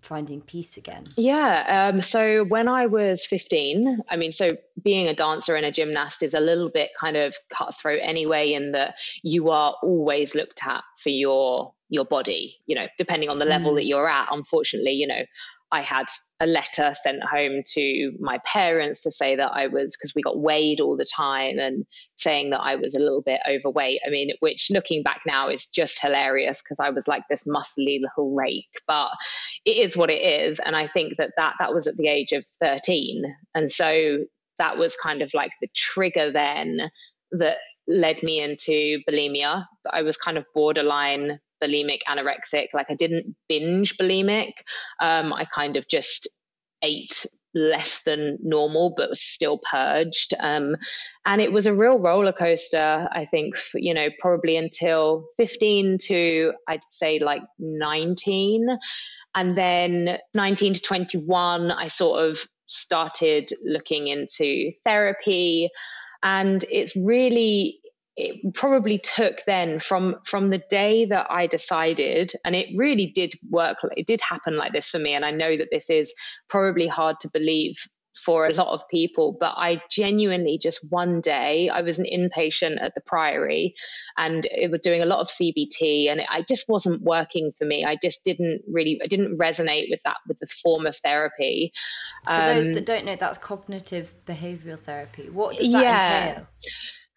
finding 0.00 0.40
peace 0.40 0.76
again 0.76 1.02
yeah 1.16 1.90
um, 1.92 2.00
so 2.00 2.44
when 2.44 2.68
i 2.68 2.86
was 2.86 3.26
15 3.26 3.98
i 4.08 4.16
mean 4.16 4.30
so 4.30 4.56
being 4.84 5.08
a 5.08 5.14
dancer 5.14 5.56
and 5.56 5.66
a 5.66 5.72
gymnast 5.72 6.22
is 6.22 6.34
a 6.34 6.38
little 6.38 6.70
bit 6.70 6.90
kind 7.00 7.16
of 7.16 7.34
cutthroat 7.50 7.98
anyway 8.02 8.52
in 8.52 8.70
that 8.70 8.94
you 9.24 9.50
are 9.50 9.74
always 9.82 10.36
looked 10.36 10.64
at 10.64 10.84
for 11.02 11.08
your 11.08 11.72
your 11.88 12.04
body 12.04 12.56
you 12.66 12.76
know 12.76 12.86
depending 12.98 13.28
on 13.28 13.40
the 13.40 13.44
level 13.44 13.72
mm. 13.72 13.76
that 13.76 13.86
you're 13.86 14.08
at 14.08 14.28
unfortunately 14.30 14.92
you 14.92 15.08
know 15.08 15.24
I 15.72 15.80
had 15.80 16.06
a 16.40 16.46
letter 16.46 16.92
sent 17.02 17.22
home 17.24 17.62
to 17.74 18.12
my 18.20 18.38
parents 18.44 19.02
to 19.02 19.10
say 19.10 19.36
that 19.36 19.52
I 19.52 19.68
was, 19.68 19.96
because 19.96 20.14
we 20.14 20.22
got 20.22 20.38
weighed 20.38 20.80
all 20.80 20.96
the 20.96 21.06
time 21.06 21.58
and 21.58 21.86
saying 22.16 22.50
that 22.50 22.60
I 22.60 22.76
was 22.76 22.94
a 22.94 22.98
little 22.98 23.22
bit 23.22 23.40
overweight. 23.48 24.00
I 24.06 24.10
mean, 24.10 24.32
which 24.40 24.68
looking 24.70 25.02
back 25.02 25.22
now 25.26 25.48
is 25.48 25.66
just 25.66 26.00
hilarious 26.00 26.62
because 26.62 26.78
I 26.78 26.90
was 26.90 27.08
like 27.08 27.22
this 27.30 27.44
muscly 27.44 28.00
little 28.00 28.34
rake, 28.34 28.82
but 28.86 29.10
it 29.64 29.78
is 29.78 29.96
what 29.96 30.10
it 30.10 30.20
is. 30.20 30.60
And 30.60 30.76
I 30.76 30.88
think 30.88 31.14
that 31.16 31.32
that, 31.38 31.54
that 31.58 31.72
was 31.72 31.86
at 31.86 31.96
the 31.96 32.08
age 32.08 32.32
of 32.32 32.46
13. 32.60 33.22
And 33.54 33.72
so 33.72 34.18
that 34.58 34.76
was 34.76 34.94
kind 34.96 35.22
of 35.22 35.32
like 35.32 35.52
the 35.60 35.68
trigger 35.74 36.30
then 36.30 36.90
that 37.32 37.58
led 37.88 38.22
me 38.22 38.40
into 38.40 39.00
bulimia. 39.08 39.64
I 39.90 40.02
was 40.02 40.16
kind 40.16 40.36
of 40.36 40.44
borderline 40.54 41.40
bulimic 41.62 42.00
anorexic. 42.08 42.68
Like 42.74 42.86
I 42.90 42.94
didn't 42.94 43.34
binge 43.48 43.96
bulimic. 43.96 44.52
Um, 45.00 45.32
I 45.32 45.44
kind 45.44 45.76
of 45.76 45.88
just 45.88 46.28
ate 46.82 47.26
less 47.56 48.02
than 48.02 48.38
normal, 48.42 48.92
but 48.96 49.08
was 49.08 49.20
still 49.20 49.58
purged. 49.58 50.34
Um, 50.38 50.76
and 51.24 51.40
it 51.40 51.52
was 51.52 51.66
a 51.66 51.74
real 51.74 51.98
roller 51.98 52.32
coaster, 52.32 53.08
I 53.10 53.26
think, 53.30 53.56
for, 53.56 53.78
you 53.78 53.94
know, 53.94 54.08
probably 54.20 54.56
until 54.56 55.26
15 55.38 55.98
to 56.02 56.52
I'd 56.68 56.82
say 56.92 57.18
like 57.18 57.42
19. 57.58 58.68
And 59.34 59.56
then 59.56 60.18
19 60.34 60.74
to 60.74 60.82
21, 60.82 61.70
I 61.70 61.88
sort 61.88 62.24
of 62.24 62.46
started 62.66 63.50
looking 63.64 64.08
into 64.08 64.70
therapy. 64.84 65.70
And 66.22 66.64
it's 66.70 66.94
really 66.94 67.80
it 68.16 68.54
probably 68.54 68.98
took 68.98 69.44
then 69.46 69.78
from 69.78 70.16
from 70.24 70.50
the 70.50 70.62
day 70.70 71.04
that 71.06 71.26
I 71.30 71.46
decided, 71.46 72.32
and 72.44 72.56
it 72.56 72.68
really 72.74 73.06
did 73.14 73.34
work. 73.50 73.78
It 73.96 74.06
did 74.06 74.20
happen 74.20 74.56
like 74.56 74.72
this 74.72 74.88
for 74.88 74.98
me, 74.98 75.14
and 75.14 75.24
I 75.24 75.30
know 75.30 75.56
that 75.56 75.68
this 75.70 75.90
is 75.90 76.14
probably 76.48 76.86
hard 76.86 77.20
to 77.20 77.30
believe 77.30 77.76
for 78.16 78.46
a 78.46 78.54
lot 78.54 78.68
of 78.68 78.88
people, 78.88 79.36
but 79.38 79.52
I 79.56 79.82
genuinely 79.90 80.58
just 80.58 80.90
one 80.90 81.20
day 81.20 81.68
I 81.68 81.82
was 81.82 81.98
an 81.98 82.06
inpatient 82.06 82.82
at 82.82 82.94
the 82.94 83.02
Priory, 83.02 83.74
and 84.16 84.46
it 84.46 84.70
was 84.70 84.80
doing 84.80 85.02
a 85.02 85.06
lot 85.06 85.20
of 85.20 85.28
CBT, 85.28 86.10
and 86.10 86.22
I 86.30 86.42
just 86.42 86.68
wasn't 86.68 87.02
working 87.02 87.52
for 87.52 87.66
me. 87.66 87.84
I 87.84 87.96
just 88.02 88.24
didn't 88.24 88.62
really, 88.66 88.98
I 89.04 89.06
didn't 89.06 89.36
resonate 89.36 89.90
with 89.90 90.00
that 90.04 90.16
with 90.26 90.38
the 90.38 90.46
form 90.46 90.86
of 90.86 90.96
therapy. 90.96 91.72
For 92.24 92.32
um, 92.32 92.46
those 92.46 92.74
that 92.74 92.86
don't 92.86 93.04
know, 93.04 93.16
that's 93.16 93.38
cognitive 93.38 94.14
behavioral 94.26 94.78
therapy. 94.78 95.28
What 95.28 95.58
does 95.58 95.70
that 95.70 95.82
yeah. 95.82 96.28
entail? 96.28 96.46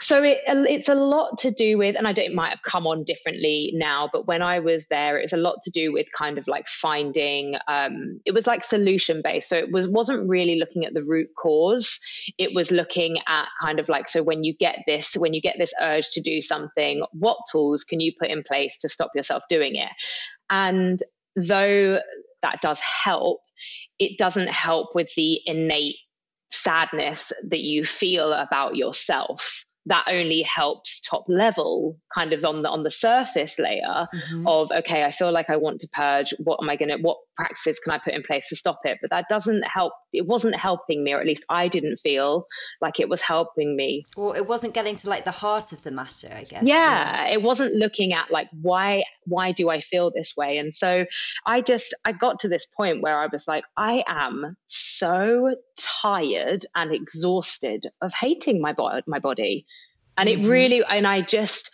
So 0.02 0.24
it, 0.24 0.40
it's 0.48 0.88
a 0.88 0.96
lot 0.96 1.38
to 1.38 1.52
do 1.52 1.78
with 1.78 1.96
and 1.96 2.08
i 2.08 2.14
don't 2.14 2.30
it 2.30 2.34
might 2.34 2.50
have 2.50 2.62
come 2.64 2.86
on 2.86 3.04
differently 3.04 3.72
now 3.76 4.10
but 4.12 4.28
when 4.28 4.42
i 4.42 4.60
was 4.60 4.86
there 4.90 5.18
it 5.18 5.24
was 5.24 5.34
a 5.34 5.38
lot 5.38 5.58
to 5.64 5.72
do 5.72 5.92
with 5.92 6.08
kind 6.12 6.38
of 6.38 6.48
like 6.48 6.68
finding 6.68 7.56
um, 7.68 8.20
it 8.26 8.34
was 8.34 8.48
like 8.48 8.64
solution 8.64 9.22
based. 9.24 9.50
So 9.50 9.58
it 9.58 9.72
was 9.72 9.88
wasn't 9.88 10.30
really 10.30 10.58
looking 10.58 10.86
at 10.86 10.94
the 10.94 11.04
root 11.04 11.30
cause. 11.38 12.00
It 12.38 12.54
was 12.54 12.72
looking 12.72 13.18
at 13.28 13.48
kind 13.62 13.80
of 13.80 13.90
like 13.90 14.10
so 14.10 14.24
when 14.24 14.44
you 14.44 14.54
get 14.56 14.80
this 14.88 15.16
when 15.16 15.34
you 15.34 15.42
get 15.42 15.56
this 15.58 15.74
urge 15.82 16.10
to 16.12 16.22
do 16.22 16.42
something 16.42 17.04
what 17.12 17.38
tools 17.52 17.84
can 17.84 18.00
you 18.00 18.12
put 18.20 18.30
in 18.30 18.44
place 18.44 18.78
to 18.80 18.90
stop 18.90 19.12
yourself 19.16 19.44
doing 19.50 19.76
it? 19.76 19.92
And 20.50 21.00
though 21.36 22.00
that 22.42 22.62
does 22.62 22.80
help 22.80 23.42
it 24.00 24.18
doesn't 24.18 24.50
help 24.50 24.96
with 24.96 25.10
the 25.16 25.42
innate 25.46 25.98
sadness 26.52 27.32
that 27.50 27.60
you 27.60 27.86
feel 27.86 28.34
about 28.34 28.76
yourself 28.76 29.66
that 29.90 30.06
only 30.08 30.44
helps 30.44 31.02
top 31.02 31.26
level 31.28 31.98
kind 32.14 32.32
of 32.32 32.46
on 32.46 32.62
the 32.62 32.70
on 32.70 32.84
the 32.84 32.92
surface 32.92 33.60
layer 33.60 34.08
mm-hmm. 34.14 34.48
of 34.48 34.72
okay 34.72 35.04
i 35.04 35.12
feel 35.12 35.32
like 35.32 35.50
i 35.50 35.58
want 35.58 35.82
to 35.82 35.88
purge 35.90 36.34
what 36.44 36.60
am 36.62 36.70
i 36.70 36.76
going 36.76 36.90
to 36.90 36.98
what 36.98 37.18
practices 37.40 37.80
can 37.80 37.94
i 37.94 37.98
put 37.98 38.14
in 38.14 38.24
place 38.24 38.48
to 38.50 38.56
stop 38.56 38.80
it 38.84 38.98
but 39.02 39.10
that 39.10 39.26
doesn't 39.30 39.64
help 39.64 39.94
it 40.14 40.28
wasn't 40.28 40.56
helping 40.56 41.04
me 41.04 41.14
or 41.14 41.20
at 41.20 41.26
least 41.26 41.46
i 41.50 41.68
didn't 41.68 41.98
feel 41.98 42.46
like 42.82 43.00
it 43.00 43.08
was 43.08 43.22
helping 43.22 43.76
me 43.76 44.06
or 44.18 44.36
it 44.36 44.48
wasn't 44.48 44.74
getting 44.74 44.96
to 44.96 45.10
like 45.10 45.24
the 45.24 45.32
heart 45.32 45.72
of 45.72 45.82
the 45.84 45.92
matter 45.92 46.30
i 46.36 46.44
guess 46.44 46.64
yeah, 46.64 47.26
yeah. 47.26 47.34
it 47.34 47.42
wasn't 47.42 47.74
looking 47.76 48.14
at 48.14 48.30
like 48.30 48.50
why 48.62 49.04
why 49.26 49.52
do 49.52 49.70
i 49.70 49.80
feel 49.80 50.12
this 50.14 50.34
way 50.36 50.58
and 50.58 50.76
so 50.76 51.06
i 51.46 51.62
just 51.62 51.94
i 52.06 52.12
got 52.12 52.40
to 52.40 52.48
this 52.48 52.66
point 52.66 53.02
where 53.02 53.18
i 53.18 53.28
was 53.32 53.48
like 53.48 53.64
i 53.78 54.04
am 54.08 54.58
so 54.68 55.56
tired 55.78 56.66
and 56.76 56.94
exhausted 56.94 57.86
of 58.02 58.14
hating 58.14 58.62
my 58.62 58.74
body 58.74 59.02
my 59.08 59.20
body 59.20 59.66
and 60.20 60.28
it 60.28 60.40
mm-hmm. 60.40 60.50
really, 60.50 60.84
and 60.84 61.08
I 61.08 61.22
just, 61.22 61.72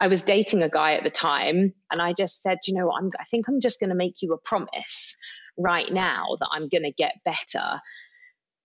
I 0.00 0.08
was 0.08 0.22
dating 0.22 0.62
a 0.62 0.68
guy 0.68 0.94
at 0.94 1.04
the 1.04 1.10
time, 1.10 1.74
and 1.90 2.00
I 2.00 2.12
just 2.12 2.42
said, 2.42 2.58
you 2.66 2.74
know, 2.74 2.92
I'm, 2.92 3.10
I 3.18 3.24
think 3.30 3.48
I'm 3.48 3.60
just 3.60 3.80
going 3.80 3.90
to 3.90 3.96
make 3.96 4.22
you 4.22 4.32
a 4.32 4.38
promise 4.38 5.16
right 5.58 5.92
now 5.92 6.36
that 6.38 6.48
I'm 6.52 6.68
going 6.68 6.84
to 6.84 6.92
get 6.92 7.16
better 7.24 7.80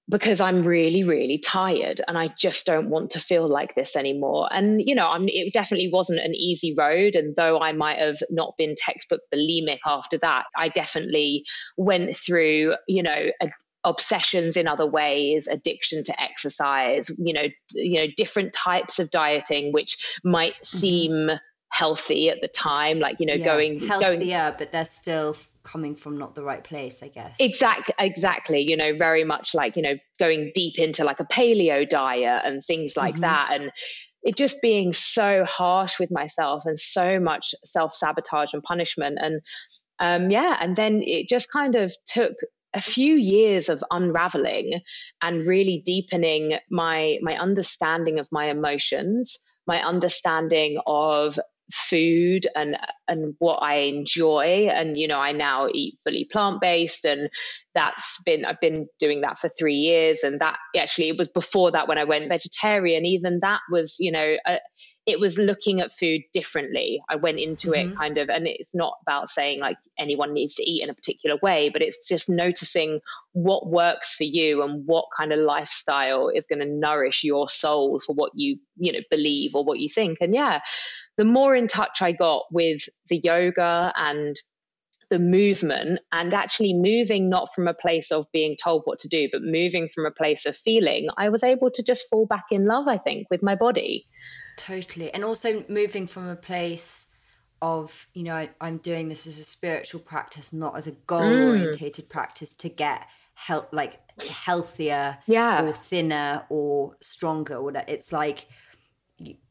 because 0.10 0.42
I'm 0.42 0.64
really, 0.64 1.04
really 1.04 1.38
tired 1.38 2.02
and 2.08 2.18
I 2.18 2.30
just 2.38 2.66
don't 2.66 2.90
want 2.90 3.12
to 3.12 3.20
feel 3.20 3.48
like 3.48 3.74
this 3.74 3.96
anymore. 3.96 4.50
And, 4.52 4.82
you 4.86 4.96
know, 4.96 5.08
I'm, 5.08 5.26
it 5.28 5.54
definitely 5.54 5.90
wasn't 5.92 6.20
an 6.20 6.36
easy 6.36 6.76
road. 6.78 7.16
And 7.16 7.36
though 7.36 7.60
I 7.62 7.72
might 7.72 8.00
have 8.00 8.18
not 8.30 8.54
been 8.58 8.76
textbook 8.78 9.22
bulimic 9.34 9.80
after 9.86 10.18
that, 10.18 10.46
I 10.58 10.70
definitely 10.70 11.46
went 11.78 12.18
through, 12.18 12.76
you 12.88 13.02
know, 13.02 13.30
a, 13.42 13.50
obsessions 13.84 14.56
in 14.56 14.68
other 14.68 14.86
ways 14.86 15.48
addiction 15.48 16.04
to 16.04 16.22
exercise 16.22 17.10
you 17.18 17.34
know 17.34 17.44
you 17.74 18.00
know 18.00 18.08
different 18.16 18.54
types 18.54 19.00
of 19.00 19.10
dieting 19.12 19.72
which 19.72 20.20
might 20.24 20.54
mm-hmm. 20.54 20.78
seem 20.78 21.30
healthy 21.70 22.30
at 22.30 22.40
the 22.42 22.48
time 22.48 23.00
like 23.00 23.18
you 23.20 23.26
know 23.26 23.34
yeah, 23.34 23.46
going 23.46 23.80
healthier 23.88 24.18
going, 24.18 24.56
but 24.58 24.72
they're 24.72 24.86
still 24.86 25.36
coming 25.64 25.96
from 25.96 26.18
not 26.18 26.36
the 26.36 26.44
right 26.44 26.64
place 26.64 27.02
i 27.02 27.08
guess 27.08 27.36
exactly 27.40 27.96
exactly 27.98 28.60
you 28.60 28.78
know 28.78 28.96
very 28.96 29.24
much 29.24 29.56
like 29.56 29.76
you 29.76 29.82
know 29.82 29.96
going 30.20 30.52
deep 30.54 30.78
into 30.78 31.04
like 31.04 31.20
a 31.20 31.26
paleo 31.26 31.88
diet 31.88 32.42
and 32.46 32.64
things 32.64 32.96
like 32.96 33.14
mm-hmm. 33.14 33.22
that 33.22 33.50
and 33.52 33.72
it 34.24 34.38
just 34.38 34.62
being 34.62 34.94
so 34.94 35.44
harsh 35.46 36.00
with 36.00 36.12
myself 36.12 36.64
and 36.66 36.80
so 36.80 37.20
much 37.20 37.54
self 37.64 37.96
sabotage 37.96 38.54
and 38.54 38.64
punishment 38.64 39.18
and 39.20 39.42
um, 40.00 40.30
yeah 40.30 40.58
and 40.60 40.76
then 40.76 41.02
it 41.04 41.28
just 41.28 41.52
kind 41.52 41.76
of 41.76 41.94
took 42.06 42.34
a 42.74 42.82
few 42.82 43.16
years 43.16 43.70
of 43.70 43.84
unraveling 43.92 44.82
and 45.22 45.48
really 45.48 45.82
deepening 45.86 46.58
my 46.72 47.20
my 47.22 47.38
understanding 47.38 48.20
of 48.20 48.28
my 48.32 48.46
emotions 48.50 49.38
my 49.68 49.82
understanding 49.82 50.78
of 50.86 51.40
food 51.72 52.48
and 52.56 52.78
and 53.08 53.36
what 53.40 53.64
I 53.64 53.76
enjoy. 53.76 54.68
And 54.70 54.98
you 54.98 55.08
know 55.08 55.20
I 55.20 55.32
now 55.32 55.68
eat 55.74 55.98
fully 56.04 56.28
plant 56.32 56.62
based 56.62 57.06
and 57.06 57.30
that's 57.74 58.20
been 58.26 58.46
I've 58.46 58.60
been 58.60 58.88
doing 59.00 59.22
that 59.22 59.40
for 59.40 59.50
3 59.50 59.74
years. 59.74 60.20
And 60.24 60.40
that 60.42 60.58
actually 60.78 61.10
it 61.10 61.18
was 61.18 61.30
before 61.30 61.72
that 61.72 61.88
when 61.88 61.98
I 61.98 62.04
went 62.04 62.30
vegetarian. 62.30 63.06
Even 63.06 63.40
that 63.42 63.62
was 63.72 63.96
you 64.00 64.12
know 64.12 64.36
it 65.06 65.20
was 65.20 65.38
looking 65.38 65.82
at 65.82 65.92
food 65.92 66.22
differently. 66.34 67.02
I 67.10 67.18
went 67.18 67.40
into 67.40 67.72
mm-hmm. 67.72 67.92
it 67.92 67.98
kind 67.98 68.18
of, 68.18 68.30
and 68.30 68.48
it's 68.48 68.74
not 68.74 68.94
about 69.02 69.30
saying 69.30 69.60
like 69.60 69.78
anyone 70.00 70.34
needs 70.34 70.56
to 70.56 70.64
eat 70.64 70.82
in 70.82 70.90
a 70.90 70.94
particular 70.94 71.38
way, 71.42 71.70
but 71.70 71.82
it's 71.82 72.08
just 72.08 72.30
noticing 72.30 73.02
what 73.34 73.68
works 73.68 74.16
for 74.16 74.24
you 74.24 74.64
and 74.64 74.86
what 74.86 75.06
kind 75.16 75.34
of 75.34 75.40
lifestyle 75.40 76.30
is 76.30 76.46
going 76.48 76.60
to 76.60 76.66
nourish 76.66 77.24
your 77.24 77.50
soul 77.50 78.00
for 78.00 78.14
what 78.14 78.32
you, 78.36 78.58
you 78.78 78.94
know, 78.94 79.02
believe 79.10 79.56
or 79.56 79.66
what 79.66 79.80
you 79.80 79.90
think. 79.90 80.20
And 80.22 80.34
yeah, 80.34 80.62
the 81.18 81.26
more 81.26 81.54
in 81.54 81.68
touch 81.68 82.02
I 82.02 82.14
got 82.14 82.46
with 82.52 82.88
the 83.10 83.18
yoga 83.18 83.92
and 83.98 84.40
the 85.10 85.20
movement 85.20 86.00
and 86.12 86.34
actually 86.34 86.74
moving 86.74 87.30
not 87.30 87.54
from 87.54 87.68
a 87.68 87.74
place 87.74 88.12
of 88.12 88.26
being 88.32 88.56
told 88.62 88.84
what 88.86 89.00
to 89.02 89.10
do, 89.10 89.28
but 89.32 89.44
moving 89.44 89.90
from 89.94 90.06
a 90.06 90.12
place 90.12 90.46
of 90.46 90.56
feeling, 90.56 91.08
I 91.18 91.30
was 91.30 91.44
able 91.44 91.70
to 91.72 91.84
just 91.84 92.10
fall 92.10 92.26
back 92.26 92.46
in 92.52 92.66
love, 92.66 92.88
I 92.88 92.98
think, 92.98 93.28
with 93.30 93.44
my 93.44 93.56
body. 93.56 94.08
Totally. 94.58 95.14
And 95.14 95.24
also 95.24 95.64
moving 95.68 96.08
from 96.08 96.28
a 96.28 96.36
place 96.36 97.08
of, 97.62 98.08
you 98.14 98.24
know, 98.24 98.36
I, 98.36 98.50
am 98.62 98.78
doing 98.78 99.10
this 99.10 99.26
as 99.26 99.40
a 99.40 99.44
spiritual 99.44 100.02
practice, 100.02 100.54
not 100.54 100.78
as 100.78 100.88
a 100.88 100.92
goal 100.92 101.24
orientated 101.24 102.06
mm. 102.06 102.10
practice 102.10 102.54
to 102.56 102.70
get 102.70 103.08
help 103.36 103.70
like 103.72 104.00
healthier 104.22 105.18
yeah. 105.26 105.64
or 105.64 105.74
thinner 105.74 106.46
or 106.50 106.98
stronger. 107.02 107.56
Or 107.56 107.72
it's 107.88 108.12
like 108.12 108.46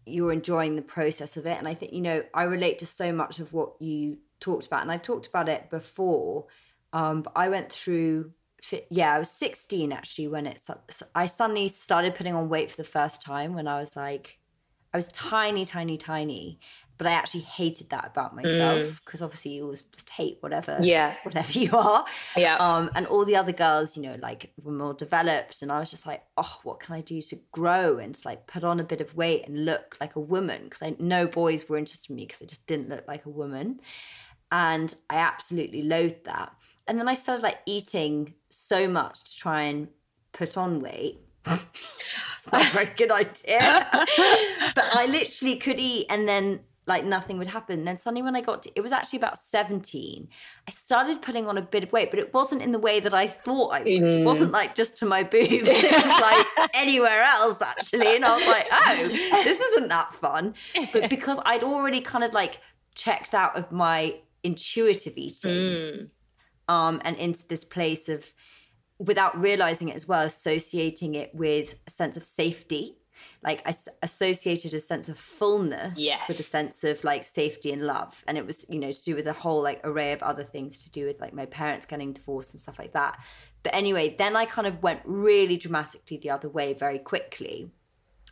you're 0.05 0.33
enjoying 0.33 0.77
the 0.77 0.83
process 0.83 1.37
of 1.37 1.47
it. 1.47 1.59
And 1.59 1.67
I 1.67 1.75
think, 1.75 1.93
you 1.93 2.01
know, 2.01 2.23
I 2.35 2.45
relate 2.45 2.79
to 2.81 2.87
so 2.87 3.13
much 3.13 3.39
of 3.39 3.53
what 3.53 3.81
you 3.81 4.19
talked 4.41 4.67
about. 4.67 4.83
And 4.83 4.93
I've 4.93 5.03
talked 5.03 5.27
about 5.27 5.49
it 5.49 5.71
before. 5.71 6.47
Um, 6.93 7.23
but 7.23 7.33
I 7.35 7.49
went 7.49 7.73
through 7.73 8.33
yeah, 8.91 9.15
I 9.15 9.19
was 9.19 9.31
16 9.31 9.93
actually 9.93 10.29
when 10.29 10.47
it 10.47 10.63
I 11.15 11.27
suddenly 11.27 11.69
started 11.69 12.15
putting 12.15 12.35
on 12.35 12.49
weight 12.49 12.71
for 12.71 12.77
the 12.77 12.85
first 12.85 13.21
time 13.21 13.55
when 13.55 13.67
I 13.67 13.81
was 13.81 13.97
like 13.97 14.39
I 14.93 14.99
was 14.99 15.07
tiny, 15.09 15.65
tiny, 15.65 15.97
tiny, 15.97 16.61
but 16.99 17.07
I 17.07 17.13
actually 17.13 17.41
hated 17.41 17.91
that 17.91 18.07
about 18.07 18.37
myself 18.37 19.01
because 19.05 19.21
mm. 19.21 19.25
obviously 19.25 19.53
you 19.53 19.65
always 19.65 19.83
just 19.83 20.11
hate 20.11 20.39
whatever, 20.41 20.79
yeah, 20.81 21.17
whatever 21.25 21.59
you 21.59 21.77
are, 21.77 22.05
yeah. 22.37 22.57
Um, 22.57 22.91
and 22.95 23.07
all 23.07 23.25
the 23.25 23.37
other 23.37 23.53
girls, 23.53 23.97
you 23.97 24.03
know, 24.03 24.17
like 24.21 24.53
were 24.63 24.73
more 24.73 24.95
developed, 24.95 25.63
and 25.63 25.73
I 25.73 25.81
was 25.81 25.91
just 25.91 26.07
like, 26.07 26.23
oh, 26.37 26.61
what 26.63 26.81
can 26.81 26.95
I 26.95 27.01
do 27.01 27.21
to 27.23 27.41
grow 27.51 27.99
and 27.99 28.15
to 28.15 28.29
like 28.29 28.47
put 28.47 28.63
on 28.63 28.79
a 28.79 28.85
bit 28.85 29.01
of 29.01 29.17
weight 29.17 29.49
and 29.49 29.65
look 29.65 29.97
like 30.01 30.15
a 30.15 30.21
woman? 30.21 30.65
Because 30.65 30.83
I 30.83 30.95
know 30.99 31.27
boys 31.27 31.69
were 31.69 31.79
interested 31.79 32.11
in 32.11 32.17
me 32.17 32.27
because 32.27 32.43
I 32.43 32.47
just 32.47 32.67
didn't 32.67 32.89
look 32.89 33.09
like 33.09 33.27
a 33.27 33.31
woman, 33.31 33.81
and 34.53 34.95
I 35.11 35.17
absolutely 35.17 35.83
loathed 35.83 36.25
that. 36.27 36.53
And 36.87 36.99
then 36.99 37.09
I 37.09 37.15
started 37.15 37.43
like 37.43 37.59
eating 37.67 38.35
so 38.51 38.87
much 38.87 39.25
to 39.25 39.37
try 39.37 39.63
and 39.63 39.89
put 40.33 40.57
on 40.57 40.81
weight 40.81 41.21
it's 42.53 42.53
not 42.53 42.67
a 42.67 42.71
very 42.71 42.91
good 42.97 43.11
idea. 43.11 43.89
but 44.75 44.85
I 44.95 45.07
literally 45.09 45.57
could 45.57 45.79
eat 45.79 46.07
and 46.09 46.29
then 46.29 46.61
like 46.87 47.05
nothing 47.05 47.39
would 47.39 47.47
happen. 47.47 47.79
And 47.81 47.89
then 47.89 47.97
suddenly 47.97 48.23
when 48.23 48.35
I 48.35 48.41
got 48.41 48.65
to, 48.65 48.73
it 48.75 48.81
was 48.81 48.91
actually 48.91 49.19
about 49.19 49.39
17, 49.39 50.29
I 50.67 50.71
started 50.73 51.23
putting 51.23 51.47
on 51.47 51.57
a 51.57 51.63
bit 51.63 51.85
of 51.85 51.93
weight, 51.93 52.11
but 52.11 52.19
it 52.19 52.35
wasn't 52.35 52.61
in 52.61 52.73
the 52.73 52.79
way 52.81 52.99
that 52.99 53.15
I 53.15 53.29
thought 53.29 53.69
I 53.69 53.79
would. 53.81 53.87
Mm. 53.87 54.21
It 54.21 54.25
wasn't 54.25 54.51
like 54.51 54.75
just 54.75 54.99
to 54.99 55.07
my 55.07 55.23
boobs. 55.23 55.69
It 55.69 55.93
was 55.93 56.21
like 56.21 56.71
anywhere 56.75 57.23
else 57.23 57.63
actually. 57.63 58.17
And 58.17 58.25
I 58.25 58.37
was 58.37 58.47
like, 58.49 58.67
oh, 58.73 59.43
this 59.45 59.61
isn't 59.61 59.89
that 59.89 60.13
fun. 60.15 60.55
But 60.93 61.09
because 61.09 61.39
I'd 61.45 61.63
already 61.63 62.01
kind 62.01 62.25
of 62.25 62.33
like 62.33 62.59
checked 62.97 63.33
out 63.33 63.57
of 63.57 63.71
my 63.71 64.17
intuitive 64.43 65.17
eating 65.17 65.51
mm. 65.51 66.09
um, 66.69 67.01
and 67.05 67.17
into 67.17 67.47
this 67.47 67.65
place 67.65 68.09
of 68.09 68.35
without 68.99 69.39
realizing 69.41 69.89
it 69.89 69.97
as 69.97 70.07
well, 70.07 70.23
associating 70.23 71.15
it 71.15 71.35
with 71.35 71.75
a 71.87 71.91
sense 71.91 72.17
of 72.17 72.25
safety. 72.25 72.99
Like 73.45 73.63
I 73.67 73.75
associated 74.03 74.75
a 74.75 74.81
sense 74.81 75.09
of 75.09 75.19
fullness 75.19 75.99
yes. 75.99 76.21
with 76.29 76.41
a 76.41 76.45
sense 76.45 76.83
of 76.85 77.03
like 77.05 77.25
safety 77.25 77.73
and 77.73 77.83
love. 77.83 78.25
And 78.27 78.37
it 78.37 78.47
was, 78.47 78.67
you 78.69 78.79
know, 78.79 78.93
to 78.93 79.05
do 79.05 79.15
with 79.15 79.27
a 79.27 79.33
whole 79.33 79.63
like 79.63 79.81
array 79.85 80.13
of 80.13 80.23
other 80.23 80.45
things 80.45 80.83
to 80.85 80.91
do 80.91 81.07
with 81.07 81.21
like 81.21 81.33
my 81.33 81.47
parents 81.47 81.87
getting 81.87 82.13
divorced 82.13 82.53
and 82.53 82.61
stuff 82.61 82.79
like 82.79 82.93
that. 82.93 83.19
But 83.63 83.75
anyway, 83.75 84.15
then 84.17 84.37
I 84.37 84.45
kind 84.45 84.67
of 84.67 84.83
went 84.83 85.01
really 85.05 85.57
dramatically 85.57 86.17
the 86.17 86.31
other 86.31 86.49
way 86.49 86.73
very 86.73 86.99
quickly 86.99 87.71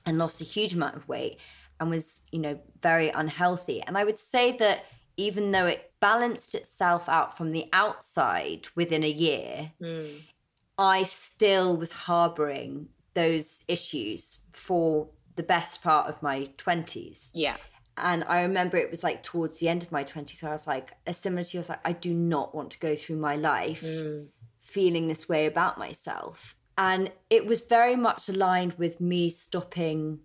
and 0.07 0.19
lost 0.19 0.41
a 0.41 0.45
huge 0.45 0.75
amount 0.75 0.97
of 0.97 1.09
weight 1.09 1.39
and 1.79 1.91
was, 1.91 2.23
you 2.31 2.41
know, 2.41 2.59
very 2.83 3.11
unhealthy. 3.11 3.83
And 3.83 3.97
I 3.97 4.05
would 4.05 4.19
say 4.19 4.57
that 4.59 4.85
even 5.17 5.51
though 5.51 5.67
it 5.67 5.93
balanced 6.01 6.55
itself 6.55 7.09
out 7.09 7.37
from 7.37 7.51
the 7.51 7.67
outside 7.73 8.69
within 8.75 9.05
a 9.05 9.11
year, 9.11 9.73
mm. 9.81 10.21
I 10.81 11.03
still 11.03 11.77
was 11.77 11.93
harboring 11.93 12.89
those 13.13 13.65
issues 13.69 14.39
for 14.53 15.09
the 15.37 15.43
best 15.43 15.83
part 15.83 16.09
of 16.09 16.23
my 16.23 16.49
20s. 16.57 17.31
Yeah. 17.35 17.59
And 17.99 18.25
I 18.25 18.41
remember 18.41 18.79
it 18.79 18.91
was 18.91 19.05
like 19.05 19.23
towards 19.23 19.59
the 19.59 19.69
end 19.69 19.83
of 19.83 19.93
my 19.93 20.03
20s 20.03 20.43
where 20.43 20.51
I 20.51 20.55
was 20.55 20.67
like, 20.67 20.93
as 21.07 21.19
similar 21.19 21.45
to 21.45 21.51
you, 21.53 21.59
I 21.59 21.61
was 21.61 21.69
like, 21.69 21.81
I 21.85 21.93
do 21.93 22.15
not 22.15 22.55
want 22.55 22.71
to 22.71 22.79
go 22.79 22.97
through 22.97 23.17
my 23.17 23.37
life 23.37 23.83
mm. 23.83 24.27
feeling 24.63 25.07
this 25.07 25.29
way 25.29 25.45
about 25.45 25.77
myself. 25.77 26.57
And 26.79 27.13
it 27.29 27.45
was 27.45 27.61
very 27.61 27.95
much 27.95 28.31
aligned 28.31 28.73
with 28.79 29.03
me 29.03 29.29
stopping 29.29 30.21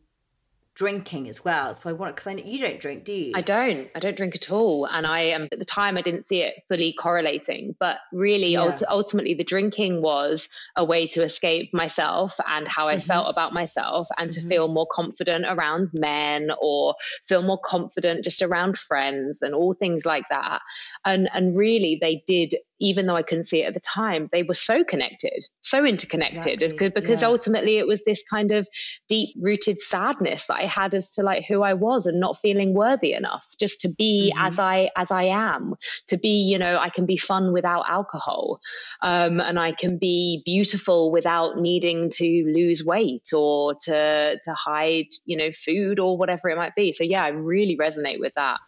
drinking 0.76 1.30
as 1.30 1.44
well. 1.44 1.74
So 1.74 1.90
I 1.90 1.94
want 1.94 2.16
because 2.16 2.28
I 2.28 2.34
know 2.34 2.44
you 2.44 2.60
don't 2.60 2.80
drink, 2.80 3.06
do 3.06 3.14
you? 3.14 3.32
I 3.34 3.42
don't. 3.42 3.90
I 3.96 4.00
don't 4.00 4.16
drink 4.16 4.36
at 4.36 4.52
all. 4.52 4.86
And 4.86 5.08
I 5.08 5.22
am 5.22 5.44
um, 5.44 5.48
at 5.52 5.60
the 5.60 5.66
time 5.66 5.98
I 5.98 6.02
didn't 6.02 6.28
see 6.28 6.42
it 6.42 6.64
fully 6.68 6.94
correlating, 6.94 7.76
but 7.80 7.98
really 8.12 8.54
yeah. 8.54 8.64
ult- 8.64 8.84
ultimately 8.90 9.34
the 9.34 9.44
drinking 9.44 10.02
was 10.02 10.50
a 10.76 10.84
way 10.84 11.08
to 11.08 11.24
escape 11.24 11.74
myself 11.74 12.38
and 12.48 12.68
how 12.68 12.90
I 12.90 12.98
mm-hmm. 12.98 13.08
felt 13.08 13.30
about 13.30 13.54
myself 13.54 14.08
and 14.18 14.30
mm-hmm. 14.30 14.42
to 14.42 14.48
feel 14.48 14.68
more 14.68 14.88
confident 14.92 15.46
around 15.48 15.90
men 15.94 16.52
or 16.62 16.96
feel 17.24 17.42
more 17.42 17.60
confident 17.64 18.24
just 18.26 18.42
around 18.42 18.78
friends 18.78 19.42
and 19.42 19.56
all 19.56 19.74
things 19.74 20.06
like 20.06 20.26
that. 20.30 20.62
And 21.06 21.30
and 21.34 21.56
really 21.56 21.98
they 22.00 22.22
did 22.28 22.56
even 22.80 23.06
though 23.06 23.16
I 23.16 23.24
couldn't 23.24 23.46
see 23.46 23.64
it 23.64 23.68
at 23.68 23.74
the 23.74 23.80
time, 23.80 24.30
they 24.32 24.44
were 24.44 24.54
so 24.54 24.84
connected, 24.84 25.46
so 25.62 25.86
interconnected, 25.86 26.62
exactly. 26.62 26.90
because 26.90 27.22
yeah. 27.22 27.28
ultimately 27.28 27.78
it 27.78 27.88
was 27.88 28.04
this 28.04 28.24
kind 28.30 28.52
of 28.52 28.68
deep 29.08 29.36
rooted 29.40 29.80
sadness 29.80 30.48
that 30.48 30.56
I 30.56 30.66
had 30.66 30.94
as 30.94 31.12
to 31.14 31.24
like 31.24 31.46
who 31.46 31.64
I 31.64 31.74
was 31.74 32.06
and 32.06 32.20
not 32.20 32.38
feeling 32.38 32.74
worthy 32.74 33.14
enough 33.14 33.46
just 33.60 33.82
to 33.82 33.90
be 33.90 34.34
mm-hmm. 34.34 34.46
as 34.46 34.60
I 34.60 34.90
as 34.96 35.12
I 35.12 35.24
am, 35.24 35.76
to 36.08 36.18
be 36.18 36.44
you 36.44 36.58
know 36.58 36.78
I 36.78 36.90
can 36.90 37.06
be 37.06 37.18
fun 37.18 37.54
without 37.54 37.86
alcohol, 37.90 38.60
um, 39.02 39.40
and 39.40 39.60
I 39.60 39.72
can 39.72 39.98
be 39.98 40.42
beautiful 40.46 41.12
without 41.12 41.58
needing 41.58 42.10
to 42.12 42.54
lose 42.54 42.84
weight 42.84 43.34
or 43.34 43.76
to 43.86 44.40
to 44.44 44.54
hide 44.54 45.08
you 45.26 45.38
know 45.38 45.52
food 45.52 46.00
or 46.00 46.18
whatever 46.18 46.50
it 46.50 46.58
might 46.58 46.76
be. 46.76 46.92
So 46.92 47.04
yeah, 47.04 47.24
I 47.24 47.30
really 47.30 47.78
resonate 47.78 48.20
with 48.20 48.34
that. 48.36 48.60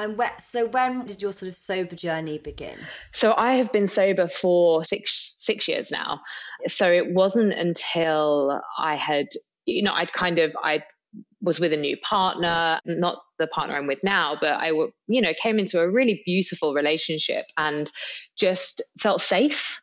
And 0.00 0.16
where, 0.16 0.32
so 0.50 0.64
when 0.64 1.04
did 1.04 1.20
your 1.20 1.30
sort 1.30 1.50
of 1.50 1.54
sober 1.54 1.94
journey 1.94 2.38
begin? 2.38 2.78
So 3.12 3.34
I 3.36 3.56
have 3.56 3.70
been 3.70 3.86
sober 3.86 4.28
for 4.28 4.82
six 4.82 5.34
six 5.36 5.68
years 5.68 5.90
now. 5.90 6.22
So 6.68 6.90
it 6.90 7.12
wasn't 7.12 7.52
until 7.52 8.62
I 8.78 8.96
had, 8.96 9.26
you 9.66 9.82
know, 9.82 9.92
I'd 9.92 10.10
kind 10.14 10.38
of 10.38 10.52
I 10.64 10.82
was 11.42 11.60
with 11.60 11.74
a 11.74 11.76
new 11.76 11.98
partner, 11.98 12.80
not 12.86 13.18
the 13.38 13.46
partner 13.46 13.76
I'm 13.76 13.86
with 13.86 13.98
now, 14.02 14.38
but 14.40 14.52
I, 14.52 14.68
you 14.68 15.20
know, 15.20 15.34
came 15.42 15.58
into 15.58 15.78
a 15.80 15.90
really 15.90 16.22
beautiful 16.24 16.72
relationship 16.72 17.44
and 17.58 17.90
just 18.38 18.80
felt 18.98 19.20
safe. 19.20 19.82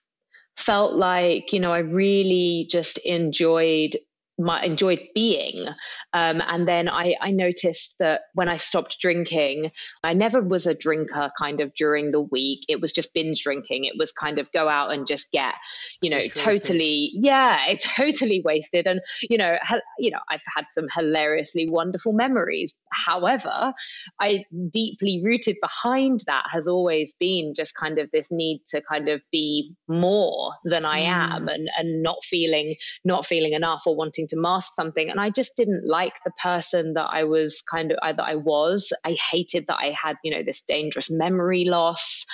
Felt 0.56 0.96
like, 0.96 1.54
you 1.54 1.60
know, 1.60 1.72
I 1.72 1.80
really 1.80 2.68
just 2.72 2.98
enjoyed 3.06 3.96
my, 4.38 4.64
enjoyed 4.64 5.02
being. 5.16 5.68
Um, 6.14 6.42
and 6.46 6.68
then 6.68 6.90
I, 6.90 7.16
I 7.20 7.32
noticed 7.32 7.96
that 8.00 8.22
when 8.34 8.50
I 8.50 8.58
stopped 8.58 8.98
drinking, 9.00 9.72
I 10.04 10.14
never 10.14 10.42
was 10.42 10.68
a 10.68 10.74
drinker 10.74 11.32
kind 11.38 11.62
of 11.62 11.74
during 11.74 12.12
the 12.12 12.22
week. 12.22 12.66
It 12.68 12.82
was 12.82 12.94
just 12.94 13.14
binge 13.14 13.42
drinking. 13.44 13.86
It 13.86 13.94
was 13.98 14.12
kind 14.12 14.40
of 14.40 14.52
go 14.52 14.68
out 14.68 14.92
and 14.92 15.08
just 15.08 15.32
get, 15.32 15.56
you 16.02 16.10
know, 16.10 16.22
totally, 16.28 17.12
yeah, 17.14 17.74
totally 17.96 18.42
wasted. 18.44 18.88
And, 18.88 19.02
you 19.30 19.38
know, 19.38 19.58
ha, 19.62 19.78
you 20.00 20.12
know, 20.12 20.20
I've 20.30 20.42
had 20.56 20.66
some 20.74 20.88
hilariously 20.94 21.68
wonderful 21.70 22.14
memories. 22.14 22.76
However, 22.92 23.74
I 24.20 24.46
deeply 24.72 25.22
rooted 25.24 25.58
behind 25.62 26.22
that 26.28 26.46
has 26.52 26.68
always 26.68 27.14
been 27.20 27.54
just 27.56 27.76
kind 27.76 28.00
of 28.00 28.10
this 28.12 28.28
need 28.32 28.62
to 28.70 28.82
kind 28.82 29.10
of 29.10 29.22
be 29.32 29.74
more 29.88 30.54
than 30.64 30.86
I 30.86 31.02
mm. 31.02 31.08
am 31.08 31.48
and, 31.48 31.70
and 31.78 32.04
not 32.04 32.24
feeling, 32.24 32.76
not 33.04 33.26
feeling 33.26 33.54
enough 33.54 33.84
or 33.86 33.96
wanting 33.96 34.28
to 34.30 34.38
mask 34.38 34.74
something. 34.74 35.10
And 35.10 35.20
I 35.20 35.30
just 35.30 35.56
didn't 35.58 35.88
like 35.88 36.14
the 36.26 36.32
person 36.42 36.94
that 36.94 37.10
I 37.12 37.24
was 37.24 37.62
kind 37.70 37.92
of, 37.92 37.98
that 38.02 38.20
I 38.24 38.36
was. 38.36 38.92
I 39.06 39.18
hated 39.32 39.68
that 39.68 39.78
I 39.80 39.92
had, 39.92 40.18
you 40.24 40.32
know, 40.32 40.44
this 40.44 40.64
dangerous 40.68 41.10
memory 41.10 41.66
loss. 41.66 42.26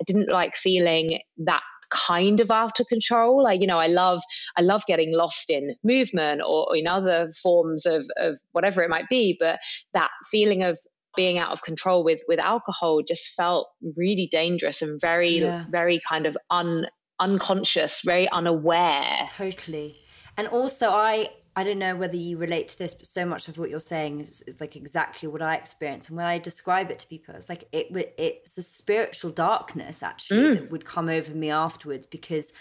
I 0.00 0.04
didn't 0.06 0.30
like 0.30 0.56
feeling 0.56 1.20
that 1.38 1.62
kind 1.90 2.40
of 2.40 2.50
out 2.50 2.80
of 2.80 2.86
control. 2.86 3.42
Like, 3.42 3.60
you 3.60 3.66
know, 3.66 3.78
I 3.78 3.86
love 3.86 4.22
I 4.56 4.62
love 4.62 4.82
getting 4.86 5.14
lost 5.14 5.50
in 5.50 5.74
movement 5.84 6.42
or, 6.46 6.76
in 6.76 6.86
other 6.86 7.30
forms 7.42 7.86
of 7.86 8.06
of 8.16 8.40
whatever 8.52 8.82
it 8.82 8.90
might 8.90 9.08
be. 9.08 9.36
But 9.38 9.60
that 9.94 10.10
feeling 10.30 10.62
of 10.62 10.78
being 11.16 11.38
out 11.38 11.50
of 11.50 11.62
control 11.62 12.04
with 12.04 12.20
with 12.28 12.38
alcohol 12.38 13.02
just 13.06 13.34
felt 13.34 13.68
really 13.96 14.28
dangerous 14.30 14.82
and 14.82 15.00
very 15.00 15.38
yeah. 15.40 15.64
very 15.70 16.00
kind 16.08 16.26
of 16.26 16.36
un 16.50 16.86
unconscious, 17.20 18.00
very 18.04 18.28
unaware. 18.30 19.26
Totally. 19.36 19.96
And 20.36 20.46
also 20.48 20.90
I 20.90 21.30
I 21.58 21.64
don't 21.64 21.80
know 21.80 21.96
whether 21.96 22.16
you 22.16 22.36
relate 22.36 22.68
to 22.68 22.78
this, 22.78 22.94
but 22.94 23.06
so 23.06 23.26
much 23.26 23.48
of 23.48 23.58
what 23.58 23.68
you're 23.68 23.80
saying 23.80 24.20
is, 24.20 24.42
is, 24.42 24.60
like 24.60 24.76
exactly 24.76 25.28
what 25.28 25.42
I 25.42 25.56
experience. 25.56 26.06
And 26.06 26.16
when 26.16 26.24
I 26.24 26.38
describe 26.38 26.88
it 26.92 27.00
to 27.00 27.08
people, 27.08 27.34
it's 27.34 27.48
like 27.48 27.64
it 27.72 27.88
it's 28.16 28.56
a 28.56 28.62
spiritual 28.62 29.32
darkness 29.32 30.04
actually 30.04 30.40
mm. 30.40 30.54
that 30.60 30.70
would 30.70 30.84
come 30.84 31.08
over 31.08 31.34
me 31.34 31.50
afterwards 31.50 32.06
because 32.06 32.52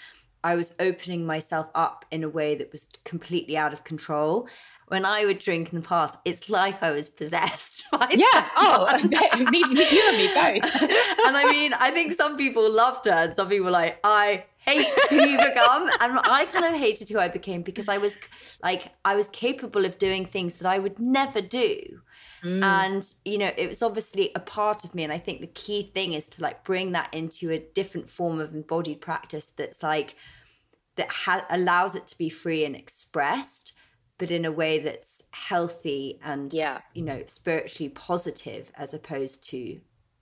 I 0.43 0.55
was 0.55 0.73
opening 0.79 1.27
myself 1.27 1.67
up 1.75 2.05
in 2.09 2.23
a 2.23 2.29
way 2.29 2.55
that 2.55 2.71
was 2.71 2.87
completely 3.03 3.55
out 3.55 3.71
of 3.71 3.83
control. 3.83 4.47
When 4.87 5.05
I 5.05 5.25
would 5.25 5.37
drink 5.37 5.71
in 5.71 5.75
the 5.79 5.87
past, 5.87 6.17
it's 6.25 6.49
like 6.49 6.81
I 6.81 6.89
was 6.89 7.07
possessed. 7.07 7.83
yeah. 8.09 8.49
Oh, 8.55 8.97
me, 8.97 9.61
me, 9.75 9.87
you 9.91 10.03
and 10.07 10.17
me 10.17 10.27
both. 10.33 10.81
and 10.81 11.37
I 11.37 11.47
mean, 11.51 11.73
I 11.73 11.91
think 11.91 12.13
some 12.13 12.35
people 12.35 12.71
loved 12.71 13.05
her, 13.05 13.11
and 13.11 13.35
some 13.35 13.47
people 13.47 13.65
were 13.65 13.71
like, 13.71 13.99
I 14.03 14.45
hate 14.67 14.87
who 15.09 15.27
you 15.27 15.37
become. 15.37 15.89
And 15.99 16.19
I 16.19 16.45
kind 16.45 16.65
of 16.65 16.79
hated 16.79 17.09
who 17.09 17.19
I 17.19 17.27
became 17.27 17.61
because 17.61 17.89
I 17.89 17.97
was 17.97 18.17
like, 18.63 18.89
I 19.05 19.15
was 19.15 19.27
capable 19.27 19.85
of 19.85 19.97
doing 19.97 20.25
things 20.25 20.55
that 20.55 20.67
I 20.67 20.79
would 20.79 20.99
never 20.99 21.41
do. 21.41 22.01
Mm. 22.43 22.63
And, 22.63 23.13
you 23.25 23.37
know, 23.37 23.51
it 23.57 23.67
was 23.67 23.81
obviously 23.81 24.31
a 24.35 24.39
part 24.39 24.83
of 24.83 24.93
me. 24.93 25.03
And 25.03 25.11
I 25.11 25.17
think 25.17 25.41
the 25.41 25.47
key 25.47 25.91
thing 25.93 26.13
is 26.13 26.27
to 26.29 26.41
like 26.41 26.63
bring 26.63 26.91
that 26.91 27.13
into 27.13 27.51
a 27.51 27.59
different 27.59 28.09
form 28.09 28.39
of 28.39 28.53
embodied 28.53 29.01
practice 29.01 29.47
that's 29.55 29.81
like, 29.81 30.15
that 30.97 31.09
ha- 31.09 31.45
allows 31.49 31.95
it 31.95 32.07
to 32.07 32.17
be 32.17 32.29
free 32.29 32.65
and 32.65 32.75
expressed, 32.75 33.73
but 34.17 34.31
in 34.31 34.45
a 34.45 34.51
way 34.51 34.79
that's 34.79 35.23
healthy 35.31 36.19
and, 36.23 36.53
yeah. 36.53 36.79
you 36.93 37.03
know, 37.03 37.23
spiritually 37.27 37.89
positive 37.89 38.71
as 38.75 38.93
opposed 38.93 39.47
to 39.49 39.79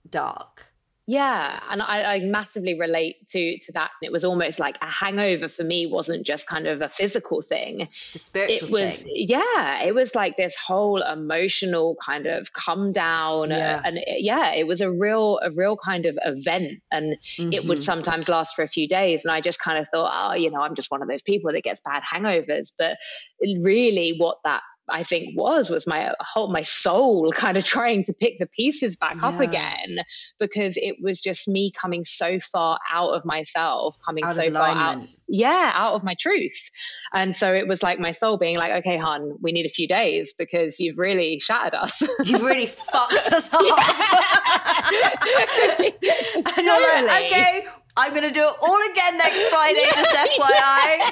dark. 0.08 0.64
Yeah, 1.08 1.60
and 1.70 1.80
I, 1.80 2.14
I, 2.14 2.20
massively 2.20 2.76
relate 2.76 3.28
to 3.28 3.58
to 3.58 3.72
that. 3.72 3.92
It 4.02 4.10
was 4.10 4.24
almost 4.24 4.58
like 4.58 4.76
a 4.82 4.90
hangover 4.90 5.48
for 5.48 5.62
me 5.62 5.86
wasn't 5.86 6.26
just 6.26 6.48
kind 6.48 6.66
of 6.66 6.82
a 6.82 6.88
physical 6.88 7.42
thing. 7.42 7.82
It's 7.82 8.16
a 8.16 8.18
spiritual 8.18 8.68
it 8.68 8.72
was, 8.72 9.02
thing. 9.02 9.12
Yeah, 9.14 9.84
it 9.84 9.94
was 9.94 10.16
like 10.16 10.36
this 10.36 10.56
whole 10.56 11.00
emotional 11.02 11.96
kind 12.04 12.26
of 12.26 12.52
come 12.54 12.90
down, 12.90 13.50
yeah. 13.50 13.82
And 13.84 13.98
it, 13.98 14.22
yeah, 14.22 14.52
it 14.52 14.66
was 14.66 14.80
a 14.80 14.90
real 14.90 15.38
a 15.44 15.52
real 15.52 15.76
kind 15.76 16.06
of 16.06 16.18
event, 16.24 16.82
and 16.90 17.16
mm-hmm. 17.22 17.52
it 17.52 17.64
would 17.66 17.78
mm-hmm. 17.78 17.84
sometimes 17.84 18.28
last 18.28 18.56
for 18.56 18.62
a 18.62 18.68
few 18.68 18.88
days. 18.88 19.24
And 19.24 19.30
I 19.30 19.40
just 19.40 19.60
kind 19.60 19.78
of 19.78 19.88
thought, 19.90 20.10
oh, 20.12 20.34
you 20.34 20.50
know, 20.50 20.60
I'm 20.60 20.74
just 20.74 20.90
one 20.90 21.02
of 21.02 21.08
those 21.08 21.22
people 21.22 21.52
that 21.52 21.62
gets 21.62 21.80
bad 21.82 22.02
hangovers. 22.02 22.72
But 22.76 22.98
really, 23.40 24.16
what 24.18 24.38
that 24.42 24.62
I 24.88 25.02
think 25.02 25.36
was 25.36 25.70
was 25.70 25.86
my 25.86 26.08
uh, 26.08 26.14
whole 26.20 26.52
my 26.52 26.62
soul 26.62 27.32
kind 27.32 27.56
of 27.56 27.64
trying 27.64 28.04
to 28.04 28.12
pick 28.12 28.38
the 28.38 28.46
pieces 28.46 28.96
back 28.96 29.16
yeah. 29.16 29.28
up 29.28 29.40
again 29.40 29.98
because 30.38 30.76
it 30.76 30.96
was 31.00 31.20
just 31.20 31.48
me 31.48 31.72
coming 31.72 32.04
so 32.04 32.38
far 32.40 32.78
out 32.90 33.10
of 33.10 33.24
myself, 33.24 33.96
coming 34.04 34.24
out 34.24 34.34
so 34.34 34.50
far 34.50 34.68
out 34.68 35.06
yeah, 35.28 35.72
out 35.74 35.94
of 35.94 36.04
my 36.04 36.14
truth. 36.18 36.70
And 37.12 37.34
so 37.34 37.52
it 37.52 37.66
was 37.66 37.82
like 37.82 37.98
my 37.98 38.12
soul 38.12 38.36
being 38.36 38.56
like, 38.56 38.72
okay, 38.74 38.96
hon, 38.96 39.36
we 39.40 39.52
need 39.52 39.66
a 39.66 39.70
few 39.70 39.88
days 39.88 40.32
because 40.38 40.78
you've 40.78 40.98
really 40.98 41.40
shattered 41.40 41.74
us. 41.74 42.02
You've 42.24 42.42
really 42.42 42.66
fucked 42.66 43.32
us 43.32 43.52
up. 43.52 43.60
and 45.78 46.64
you're 46.64 47.06
like, 47.06 47.26
okay, 47.26 47.66
I'm 47.96 48.10
going 48.12 48.24
to 48.24 48.30
do 48.30 48.40
it 48.40 48.54
all 48.60 48.78
again 48.92 49.16
next 49.16 49.42
Friday, 49.48 49.84
just 49.94 50.14
FYI. 50.14 51.10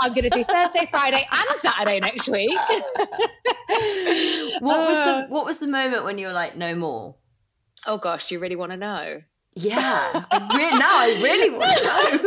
I'm 0.00 0.12
going 0.12 0.24
to 0.24 0.30
do 0.30 0.44
Thursday, 0.44 0.86
Friday, 0.90 1.26
and 1.30 1.58
Saturday 1.58 2.00
next 2.00 2.28
week. 2.28 2.58
what 4.60 4.80
was 4.80 4.96
the 4.96 5.24
uh. 5.24 5.26
What 5.28 5.46
was 5.46 5.58
the 5.58 5.66
moment 5.66 6.04
when 6.04 6.18
you 6.18 6.26
were 6.26 6.32
like, 6.34 6.56
no 6.56 6.74
more? 6.74 7.16
Oh 7.86 7.96
gosh, 7.96 8.30
you 8.30 8.40
really 8.40 8.56
want 8.56 8.72
to 8.72 8.76
know? 8.76 9.22
Yeah, 9.60 10.24
I 10.30 10.56
re- 10.56 10.78
now 10.78 10.96
I 10.96 11.20
really 11.20 11.50
want 11.58 11.78
to 11.78 11.84
know. 11.84 12.24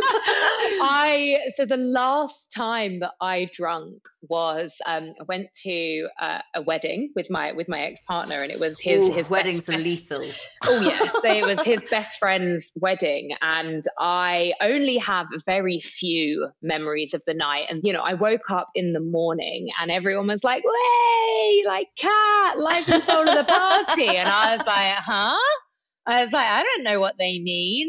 I 0.84 1.38
so 1.54 1.64
the 1.64 1.76
last 1.78 2.52
time 2.52 3.00
that 3.00 3.12
I 3.20 3.48
drunk 3.54 4.02
was 4.28 4.76
um, 4.86 5.14
I 5.18 5.24
went 5.24 5.48
to 5.62 6.08
uh, 6.20 6.40
a 6.54 6.62
wedding 6.62 7.10
with 7.16 7.30
my 7.30 7.52
with 7.52 7.68
my 7.68 7.80
ex 7.80 8.00
partner, 8.06 8.42
and 8.42 8.52
it 8.52 8.60
was 8.60 8.78
his 8.78 9.02
Ooh, 9.02 9.12
his 9.12 9.30
weddings 9.30 9.66
are 9.68 9.78
lethal. 9.78 10.24
Oh 10.64 10.80
yes, 10.80 11.12
so 11.22 11.24
it 11.24 11.46
was 11.46 11.64
his 11.64 11.82
best 11.90 12.18
friend's 12.18 12.70
wedding, 12.76 13.30
and 13.40 13.84
I 13.98 14.52
only 14.60 14.98
have 14.98 15.26
very 15.46 15.80
few 15.80 16.50
memories 16.60 17.14
of 17.14 17.24
the 17.24 17.34
night. 17.34 17.66
And 17.70 17.80
you 17.82 17.92
know, 17.94 18.02
I 18.02 18.14
woke 18.14 18.50
up 18.50 18.68
in 18.74 18.92
the 18.92 19.00
morning, 19.00 19.70
and 19.80 19.90
everyone 19.90 20.26
was 20.26 20.44
like, 20.44 20.62
"Way, 20.64 21.62
like 21.66 21.88
Cat, 21.96 22.58
life 22.58 22.88
and 22.88 23.02
soul 23.02 23.26
of 23.26 23.38
the 23.38 23.44
party," 23.44 24.08
and 24.16 24.28
I 24.28 24.56
was 24.56 24.66
like, 24.66 24.94
"Huh." 24.96 25.61
I 26.06 26.24
was 26.24 26.32
like, 26.32 26.48
I 26.48 26.62
don't 26.62 26.84
know 26.84 27.00
what 27.00 27.16
they 27.18 27.38
mean. 27.40 27.88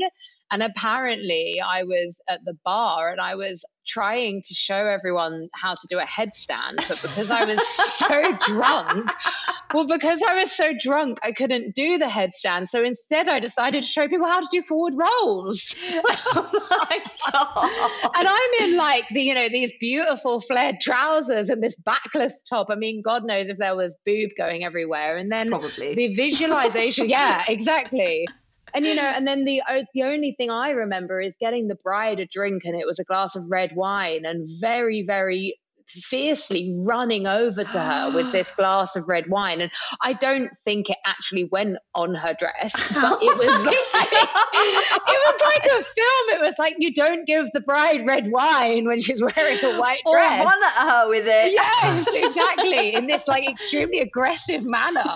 And 0.51 0.63
apparently, 0.63 1.61
I 1.65 1.83
was 1.83 2.15
at 2.29 2.45
the 2.45 2.55
bar 2.65 3.11
and 3.11 3.21
I 3.21 3.35
was 3.35 3.65
trying 3.85 4.41
to 4.45 4.53
show 4.53 4.87
everyone 4.87 5.49
how 5.53 5.73
to 5.73 5.87
do 5.89 5.99
a 5.99 6.05
headstand. 6.05 6.75
But 6.75 7.01
because 7.01 7.31
I 7.31 7.45
was 7.45 7.67
so 7.95 8.37
drunk, 8.53 9.11
well, 9.73 9.87
because 9.87 10.21
I 10.27 10.35
was 10.35 10.51
so 10.51 10.73
drunk, 10.79 11.19
I 11.23 11.31
couldn't 11.31 11.75
do 11.75 11.97
the 11.97 12.05
headstand. 12.05 12.69
So 12.69 12.83
instead, 12.83 13.27
I 13.29 13.39
decided 13.39 13.83
to 13.83 13.89
show 13.89 14.07
people 14.07 14.27
how 14.27 14.39
to 14.39 14.47
do 14.51 14.61
forward 14.63 14.93
rolls. 14.95 15.75
oh 15.83 16.67
my 16.69 17.01
God. 17.31 18.11
and 18.17 18.27
I'm 18.27 18.69
in 18.69 18.77
like 18.77 19.05
the, 19.11 19.21
you 19.21 19.33
know, 19.33 19.49
these 19.49 19.73
beautiful 19.79 20.41
flared 20.41 20.79
trousers 20.81 21.49
and 21.49 21.61
this 21.61 21.75
backless 21.77 22.43
top. 22.43 22.67
I 22.69 22.75
mean, 22.75 23.01
God 23.01 23.25
knows 23.25 23.47
if 23.47 23.57
there 23.57 23.75
was 23.75 23.97
boob 24.05 24.31
going 24.37 24.63
everywhere. 24.63 25.17
And 25.17 25.31
then 25.31 25.49
Probably. 25.49 25.95
the 25.95 26.13
visualization. 26.15 27.09
yeah, 27.09 27.43
exactly 27.47 28.27
and 28.73 28.85
you 28.85 28.95
know, 28.95 29.01
and 29.03 29.27
then 29.27 29.45
the 29.45 29.61
the 29.93 30.03
only 30.03 30.33
thing 30.37 30.49
I 30.49 30.71
remember 30.71 31.21
is 31.21 31.35
getting 31.39 31.67
the 31.67 31.75
bride 31.75 32.19
a 32.19 32.25
drink, 32.25 32.63
and 32.65 32.79
it 32.79 32.85
was 32.87 32.99
a 32.99 33.03
glass 33.03 33.35
of 33.35 33.43
red 33.49 33.75
wine, 33.75 34.25
and 34.25 34.47
very, 34.59 35.03
very 35.05 35.59
fiercely 35.87 36.75
running 36.85 37.27
over 37.27 37.63
to 37.63 37.79
her 37.79 38.13
with 38.13 38.31
this 38.31 38.51
glass 38.57 38.95
of 38.95 39.07
red 39.07 39.29
wine. 39.29 39.61
And 39.61 39.71
I 40.01 40.13
don't 40.13 40.49
think 40.57 40.89
it 40.89 40.97
actually 41.05 41.45
went 41.45 41.77
on 41.95 42.13
her 42.15 42.35
dress, 42.37 42.73
but 42.93 43.19
it 43.21 43.37
was 43.37 43.65
like 43.65 43.73
it 43.73 45.19
was 45.25 45.41
like 45.41 45.65
a 45.65 45.83
film. 45.83 46.29
It 46.29 46.39
was 46.45 46.55
like 46.59 46.75
you 46.77 46.93
don't 46.93 47.25
give 47.25 47.47
the 47.53 47.61
bride 47.61 48.05
red 48.05 48.31
wine 48.31 48.87
when 48.87 49.01
she's 49.01 49.21
wearing 49.21 49.63
a 49.63 49.79
white 49.79 50.01
or 50.05 50.15
dress. 50.15 50.45
Or 50.45 50.47
at 50.47 50.89
her 50.89 51.09
with 51.09 51.25
it. 51.27 51.53
Yes, 51.53 52.07
exactly. 52.13 52.95
in 52.95 53.07
this 53.07 53.27
like 53.27 53.47
extremely 53.47 53.99
aggressive 53.99 54.65
manner. 54.65 55.15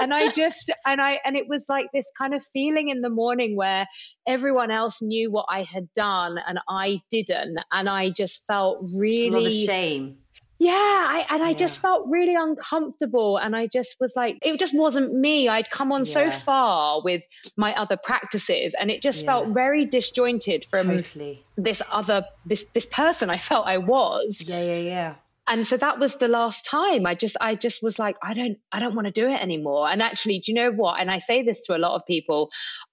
And 0.00 0.14
I 0.14 0.30
just 0.30 0.70
and 0.86 1.00
I 1.00 1.20
and 1.24 1.36
it 1.36 1.48
was 1.48 1.66
like 1.68 1.86
this 1.92 2.10
kind 2.16 2.34
of 2.34 2.44
feeling 2.44 2.88
in 2.88 3.00
the 3.00 3.10
morning 3.10 3.56
where 3.56 3.86
everyone 4.30 4.70
else 4.70 5.02
knew 5.02 5.30
what 5.30 5.46
I 5.48 5.62
had 5.64 5.92
done 5.94 6.38
and 6.38 6.58
I 6.68 7.02
didn't. 7.10 7.58
And 7.72 7.88
I 7.88 8.10
just 8.10 8.46
felt 8.46 8.90
really 8.96 9.66
shame. 9.66 10.18
Yeah, 10.60 10.72
I, 10.74 11.24
and 11.30 11.42
I 11.42 11.48
yeah. 11.48 11.54
just 11.54 11.80
felt 11.80 12.10
really 12.10 12.34
uncomfortable. 12.34 13.38
And 13.38 13.56
I 13.56 13.66
just 13.66 13.96
was 13.98 14.12
like, 14.14 14.38
it 14.42 14.60
just 14.60 14.76
wasn't 14.76 15.14
me. 15.14 15.48
I'd 15.48 15.70
come 15.70 15.90
on 15.90 16.04
yeah. 16.04 16.12
so 16.12 16.30
far 16.30 17.00
with 17.02 17.22
my 17.56 17.74
other 17.74 17.96
practices, 17.96 18.74
and 18.78 18.90
it 18.90 19.00
just 19.00 19.20
yeah. 19.20 19.26
felt 19.26 19.48
very 19.54 19.86
disjointed 19.86 20.66
from 20.66 20.88
totally. 20.88 21.42
this 21.56 21.80
other 21.90 22.26
this 22.44 22.66
this 22.74 22.84
person 22.84 23.30
I 23.30 23.38
felt 23.38 23.66
I 23.66 23.78
was. 23.78 24.42
Yeah, 24.46 24.60
yeah, 24.60 24.80
yeah 24.80 25.14
and 25.50 25.66
so 25.66 25.76
that 25.76 25.98
was 25.98 26.16
the 26.16 26.28
last 26.28 26.64
time 26.64 27.04
i 27.04 27.14
just 27.14 27.36
i 27.40 27.54
just 27.54 27.82
was 27.82 27.98
like 27.98 28.16
i 28.22 28.32
don't 28.32 28.58
i 28.72 28.80
don't 28.80 28.94
want 28.94 29.06
to 29.06 29.12
do 29.12 29.26
it 29.26 29.42
anymore 29.42 29.88
and 29.90 30.00
actually 30.00 30.38
do 30.38 30.52
you 30.52 30.54
know 30.54 30.70
what 30.70 31.00
and 31.00 31.10
i 31.10 31.18
say 31.18 31.42
this 31.42 31.66
to 31.66 31.76
a 31.76 31.78
lot 31.78 31.94
of 31.94 32.06
people 32.06 32.50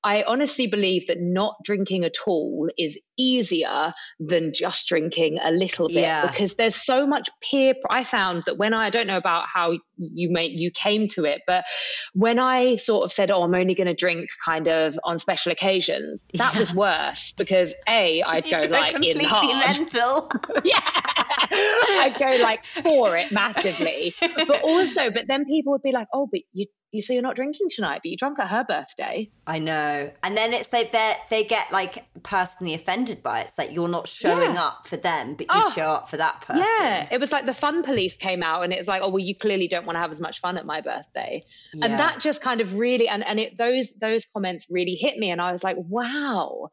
I 0.07 0.23
honestly 0.23 0.67
believe 0.67 1.07
that 1.07 1.19
not 1.19 1.57
drinking 1.65 2.05
at 2.05 2.15
all 2.25 2.69
is 2.77 2.97
easier 3.17 3.93
than 4.21 4.53
just 4.53 4.87
drinking 4.87 5.37
a 5.43 5.51
little 5.51 5.89
bit 5.89 5.97
yeah. 5.97 6.25
because 6.25 6.55
there's 6.55 6.77
so 6.77 7.05
much 7.05 7.29
peer. 7.41 7.73
I 7.89 8.05
found 8.05 8.43
that 8.45 8.57
when 8.57 8.73
I, 8.73 8.85
I 8.85 8.89
don't 8.89 9.05
know 9.05 9.17
about 9.17 9.47
how 9.53 9.73
you 9.97 10.31
may 10.31 10.45
you 10.45 10.71
came 10.71 11.09
to 11.09 11.25
it, 11.25 11.41
but 11.45 11.65
when 12.13 12.39
I 12.39 12.77
sort 12.77 13.03
of 13.03 13.11
said, 13.11 13.31
"Oh, 13.31 13.43
I'm 13.43 13.53
only 13.53 13.75
going 13.75 13.87
to 13.87 13.93
drink 13.93 14.29
kind 14.45 14.69
of 14.69 14.97
on 15.03 15.19
special 15.19 15.51
occasions," 15.51 16.23
that 16.35 16.53
yeah. 16.53 16.59
was 16.61 16.73
worse 16.73 17.33
because 17.33 17.73
a 17.89 18.23
I'd 18.25 18.49
go 18.49 18.61
like 18.69 18.95
in 19.03 19.19
hard. 19.25 19.77
mental. 19.77 20.31
yeah, 20.63 20.79
I'd 21.51 22.15
go 22.17 22.41
like 22.41 22.63
for 22.81 23.17
it 23.17 23.33
massively, 23.33 24.15
but 24.21 24.61
also, 24.61 25.11
but 25.11 25.27
then 25.27 25.43
people 25.43 25.73
would 25.73 25.83
be 25.83 25.91
like, 25.91 26.07
"Oh, 26.13 26.29
but 26.31 26.39
you 26.53 26.67
you 26.91 27.01
say 27.01 27.15
you're 27.15 27.23
not 27.23 27.35
drinking 27.35 27.67
tonight, 27.69 27.99
but 28.03 28.09
you 28.09 28.15
drunk 28.15 28.39
at 28.39 28.47
her 28.47 28.63
birthday. 28.63 29.29
I 29.45 29.59
know. 29.59 30.09
And 30.23 30.37
then 30.37 30.53
it's 30.53 30.71
like 30.71 30.91
they 30.93 31.15
they 31.29 31.43
get 31.43 31.71
like 31.71 32.05
personally 32.23 32.73
offended 32.73 33.21
by 33.21 33.41
it. 33.41 33.47
It's 33.47 33.57
like 33.57 33.71
you're 33.71 33.89
not 33.89 34.07
showing 34.07 34.53
yeah. 34.53 34.63
up 34.63 34.87
for 34.87 34.95
them, 34.95 35.35
but 35.35 35.47
you 35.53 35.61
oh, 35.65 35.71
show 35.75 35.87
up 35.87 36.09
for 36.09 36.17
that 36.17 36.41
person. 36.41 36.63
Yeah. 36.63 37.07
It 37.11 37.19
was 37.19 37.31
like 37.31 37.45
the 37.45 37.53
fun 37.53 37.83
police 37.83 38.15
came 38.15 38.41
out 38.41 38.63
and 38.63 38.71
it 38.71 38.79
was 38.79 38.87
like, 38.87 39.01
oh 39.03 39.09
well, 39.09 39.19
you 39.19 39.35
clearly 39.35 39.67
don't 39.67 39.85
want 39.85 39.97
to 39.97 39.99
have 39.99 40.11
as 40.11 40.21
much 40.21 40.39
fun 40.39 40.57
at 40.57 40.65
my 40.65 40.79
birthday. 40.79 41.43
Yeah. 41.73 41.85
And 41.85 41.99
that 41.99 42.21
just 42.21 42.41
kind 42.41 42.61
of 42.61 42.75
really 42.75 43.09
and, 43.09 43.25
and 43.25 43.39
it 43.39 43.57
those 43.57 43.93
those 43.99 44.25
comments 44.33 44.65
really 44.69 44.95
hit 44.95 45.17
me 45.17 45.29
and 45.29 45.41
I 45.41 45.51
was 45.51 45.63
like, 45.63 45.77
wow. 45.77 46.69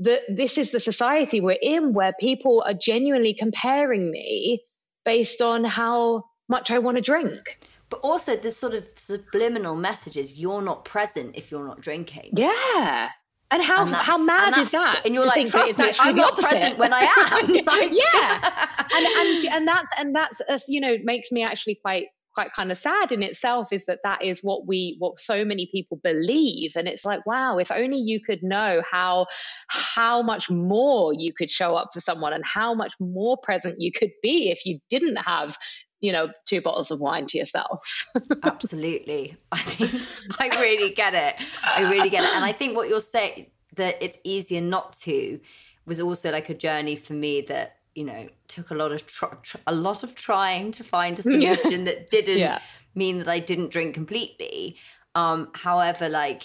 That 0.00 0.20
this 0.28 0.58
is 0.58 0.72
the 0.72 0.80
society 0.80 1.40
we're 1.40 1.56
in 1.60 1.94
where 1.94 2.12
people 2.20 2.62
are 2.66 2.74
genuinely 2.74 3.32
comparing 3.32 4.10
me 4.10 4.62
based 5.06 5.40
on 5.40 5.64
how 5.64 6.24
much 6.48 6.70
I 6.70 6.80
want 6.80 6.96
to 6.96 7.00
drink 7.00 7.58
but 7.88 8.00
also 8.00 8.36
this 8.36 8.56
sort 8.56 8.74
of 8.74 8.84
subliminal 8.94 9.76
messages 9.76 10.34
you're 10.34 10.62
not 10.62 10.84
present 10.84 11.36
if 11.36 11.50
you're 11.50 11.66
not 11.66 11.80
drinking 11.80 12.30
yeah 12.36 13.10
and 13.50 13.62
how 13.62 13.82
and 13.82 13.94
how 13.94 14.18
mad 14.18 14.58
is 14.58 14.72
that? 14.72 15.02
And 15.04 15.14
you're 15.14 15.24
like, 15.24 15.48
trust 15.48 15.78
me, 15.78 15.92
I'm 16.00 16.16
not 16.16 16.36
present 16.36 16.78
when 16.78 16.92
I 16.92 17.02
am. 17.42 17.52
like, 17.64 17.92
yeah, 17.92 18.76
and 18.94 19.06
and 19.06 19.54
and 19.54 19.68
that's 19.68 19.90
and 19.98 20.14
that's 20.14 20.40
uh, 20.48 20.58
you 20.66 20.80
know 20.80 20.96
makes 21.04 21.30
me 21.30 21.44
actually 21.44 21.76
quite 21.76 22.06
quite 22.34 22.52
kind 22.52 22.70
of 22.70 22.78
sad 22.78 23.12
in 23.12 23.22
itself 23.22 23.72
is 23.72 23.86
that 23.86 24.00
that 24.04 24.22
is 24.22 24.40
what 24.40 24.66
we 24.66 24.96
what 24.98 25.18
so 25.18 25.42
many 25.42 25.70
people 25.72 25.98
believe 26.04 26.72
and 26.76 26.86
it's 26.86 27.02
like 27.02 27.24
wow 27.24 27.56
if 27.56 27.72
only 27.72 27.96
you 27.96 28.20
could 28.20 28.42
know 28.42 28.82
how 28.90 29.26
how 29.68 30.20
much 30.20 30.50
more 30.50 31.14
you 31.14 31.32
could 31.32 31.50
show 31.50 31.74
up 31.74 31.88
for 31.94 32.00
someone 32.00 32.34
and 32.34 32.44
how 32.44 32.74
much 32.74 32.92
more 33.00 33.38
present 33.38 33.76
you 33.78 33.90
could 33.90 34.10
be 34.22 34.50
if 34.50 34.66
you 34.66 34.78
didn't 34.90 35.16
have 35.16 35.56
you 36.00 36.12
know, 36.12 36.30
two 36.44 36.60
bottles 36.60 36.90
of 36.90 37.00
wine 37.00 37.26
to 37.26 37.38
yourself. 37.38 38.06
Absolutely. 38.42 39.36
I 39.52 39.76
mean, 39.80 40.00
I 40.38 40.48
really 40.60 40.90
get 40.90 41.14
it. 41.14 41.36
I 41.62 41.90
really 41.90 42.10
get 42.10 42.24
it. 42.24 42.34
And 42.34 42.44
I 42.44 42.52
think 42.52 42.76
what 42.76 42.88
you're 42.88 43.00
saying 43.00 43.50
that 43.76 43.96
it's 44.00 44.18
easier 44.24 44.60
not 44.60 44.92
to 45.00 45.40
was 45.86 46.00
also 46.00 46.30
like 46.32 46.48
a 46.48 46.54
journey 46.54 46.96
for 46.96 47.12
me 47.12 47.40
that 47.42 47.76
you 47.94 48.04
know 48.04 48.28
took 48.48 48.70
a 48.70 48.74
lot 48.74 48.92
of 48.92 49.06
tr- 49.06 49.26
tr- 49.42 49.56
a 49.66 49.74
lot 49.74 50.02
of 50.02 50.14
trying 50.14 50.72
to 50.72 50.84
find 50.84 51.18
a 51.18 51.22
solution 51.34 51.84
that 51.84 52.10
didn't 52.10 52.38
yeah. 52.38 52.60
mean 52.94 53.18
that 53.18 53.28
I 53.28 53.38
didn't 53.38 53.70
drink 53.70 53.94
completely. 53.94 54.76
Um, 55.14 55.48
however, 55.54 56.08
like 56.08 56.44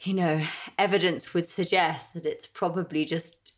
you 0.00 0.14
know, 0.14 0.44
evidence 0.78 1.32
would 1.32 1.48
suggest 1.48 2.14
that 2.14 2.26
it's 2.26 2.46
probably 2.46 3.04
just 3.04 3.53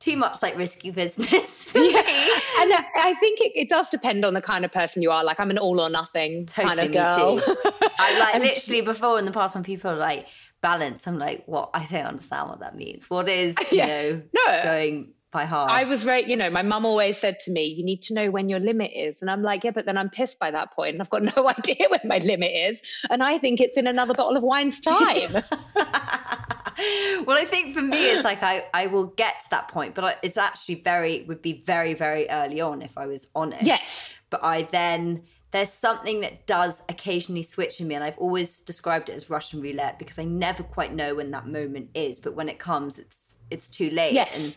too 0.00 0.16
much 0.16 0.42
like 0.42 0.56
risky 0.56 0.90
business 0.90 1.64
for 1.70 1.78
yeah. 1.78 2.02
me. 2.02 2.32
And 2.60 2.72
I 2.96 3.14
think 3.20 3.40
it, 3.40 3.52
it, 3.54 3.68
does 3.68 3.90
depend 3.90 4.24
on 4.24 4.34
the 4.34 4.40
kind 4.40 4.64
of 4.64 4.72
person 4.72 5.02
you 5.02 5.10
are. 5.10 5.24
Like 5.24 5.40
I'm 5.40 5.50
an 5.50 5.58
all 5.58 5.80
or 5.80 5.90
nothing 5.90 6.46
totally 6.46 6.76
kind 6.76 6.80
of 6.80 6.92
girl. 6.92 7.56
I 7.98 8.18
like 8.18 8.34
literally 8.42 8.80
before 8.80 9.18
in 9.18 9.24
the 9.24 9.32
past 9.32 9.54
when 9.54 9.64
people 9.64 9.90
are 9.90 9.96
like 9.96 10.26
balance, 10.60 11.06
I'm 11.06 11.18
like, 11.18 11.44
what? 11.46 11.70
I 11.74 11.84
don't 11.84 12.06
understand 12.06 12.48
what 12.48 12.60
that 12.60 12.76
means. 12.76 13.10
What 13.10 13.28
is 13.28 13.56
you 13.72 13.78
know 13.78 14.22
no. 14.32 14.62
going 14.62 15.08
by 15.30 15.44
heart? 15.44 15.70
I 15.70 15.84
was 15.84 16.04
very, 16.04 16.28
you 16.28 16.36
know, 16.36 16.50
my 16.50 16.62
mum 16.62 16.84
always 16.84 17.18
said 17.18 17.40
to 17.40 17.50
me, 17.50 17.64
you 17.64 17.84
need 17.84 18.02
to 18.02 18.14
know 18.14 18.30
when 18.30 18.48
your 18.48 18.60
limit 18.60 18.90
is. 18.94 19.20
And 19.20 19.30
I'm 19.30 19.42
like, 19.42 19.64
yeah, 19.64 19.70
but 19.70 19.86
then 19.86 19.98
I'm 19.98 20.10
pissed 20.10 20.38
by 20.38 20.50
that 20.50 20.72
point 20.72 20.94
and 20.94 21.00
I've 21.02 21.10
got 21.10 21.22
no 21.36 21.48
idea 21.48 21.86
when 21.88 22.00
my 22.04 22.18
limit 22.18 22.50
is. 22.52 22.80
And 23.10 23.22
I 23.22 23.38
think 23.38 23.60
it's 23.60 23.76
in 23.76 23.86
another 23.86 24.14
bottle 24.14 24.36
of 24.36 24.42
wine's 24.42 24.80
time. 24.82 25.32
well, 25.74 27.36
I 27.36 27.46
think 27.48 27.74
for 27.74 27.82
me, 27.82 28.10
it's 28.10 28.24
like 28.24 28.42
I, 28.42 28.64
I 28.72 28.86
will 28.86 29.06
get 29.06 29.44
to 29.44 29.50
that 29.50 29.68
point, 29.68 29.94
but 29.94 30.18
it's 30.22 30.36
actually 30.36 30.76
very, 30.76 31.24
would 31.24 31.42
be 31.42 31.62
very, 31.64 31.94
very 31.94 32.28
early 32.30 32.60
on 32.60 32.82
if 32.82 32.96
I 32.96 33.06
was 33.06 33.28
honest. 33.34 33.64
Yes. 33.64 34.14
But 34.30 34.42
I 34.42 34.62
then, 34.62 35.22
there's 35.50 35.72
something 35.72 36.20
that 36.20 36.46
does 36.46 36.82
occasionally 36.88 37.42
switch 37.42 37.80
in 37.80 37.88
me. 37.88 37.94
And 37.94 38.04
I've 38.04 38.18
always 38.18 38.60
described 38.60 39.08
it 39.08 39.14
as 39.14 39.30
Russian 39.30 39.62
roulette 39.62 39.98
because 39.98 40.18
I 40.18 40.24
never 40.24 40.62
quite 40.62 40.94
know 40.94 41.14
when 41.14 41.30
that 41.30 41.46
moment 41.46 41.90
is. 41.94 42.18
But 42.18 42.34
when 42.34 42.48
it 42.48 42.58
comes, 42.58 42.98
it's, 42.98 43.36
it's 43.50 43.68
too 43.68 43.88
late. 43.88 44.12
Yes. 44.12 44.44
And 44.44 44.56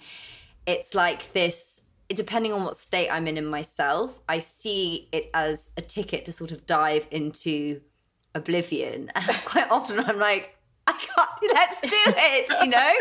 it's 0.66 0.94
like 0.94 1.34
this, 1.34 1.82
depending 2.10 2.54
on 2.54 2.64
what 2.64 2.78
state 2.78 3.10
I'm 3.10 3.28
in 3.28 3.38
in 3.38 3.46
myself, 3.46 4.20
I 4.28 4.40
see 4.40 5.10
it 5.12 5.30
as 5.34 5.72
a 5.78 5.82
ticket 5.82 6.26
to 6.26 6.32
sort 6.32 6.52
of 6.52 6.66
dive 6.66 7.08
into 7.12 7.82
oblivion. 8.36 9.10
And 9.16 9.28
quite 9.46 9.70
often 9.70 10.00
I'm 10.00 10.20
like, 10.20 10.56
I 10.88 10.94
can't, 10.94 11.30
let's 11.54 11.82
do 11.82 12.14
it, 12.18 12.64
you 12.64 12.70
know? 12.70 12.92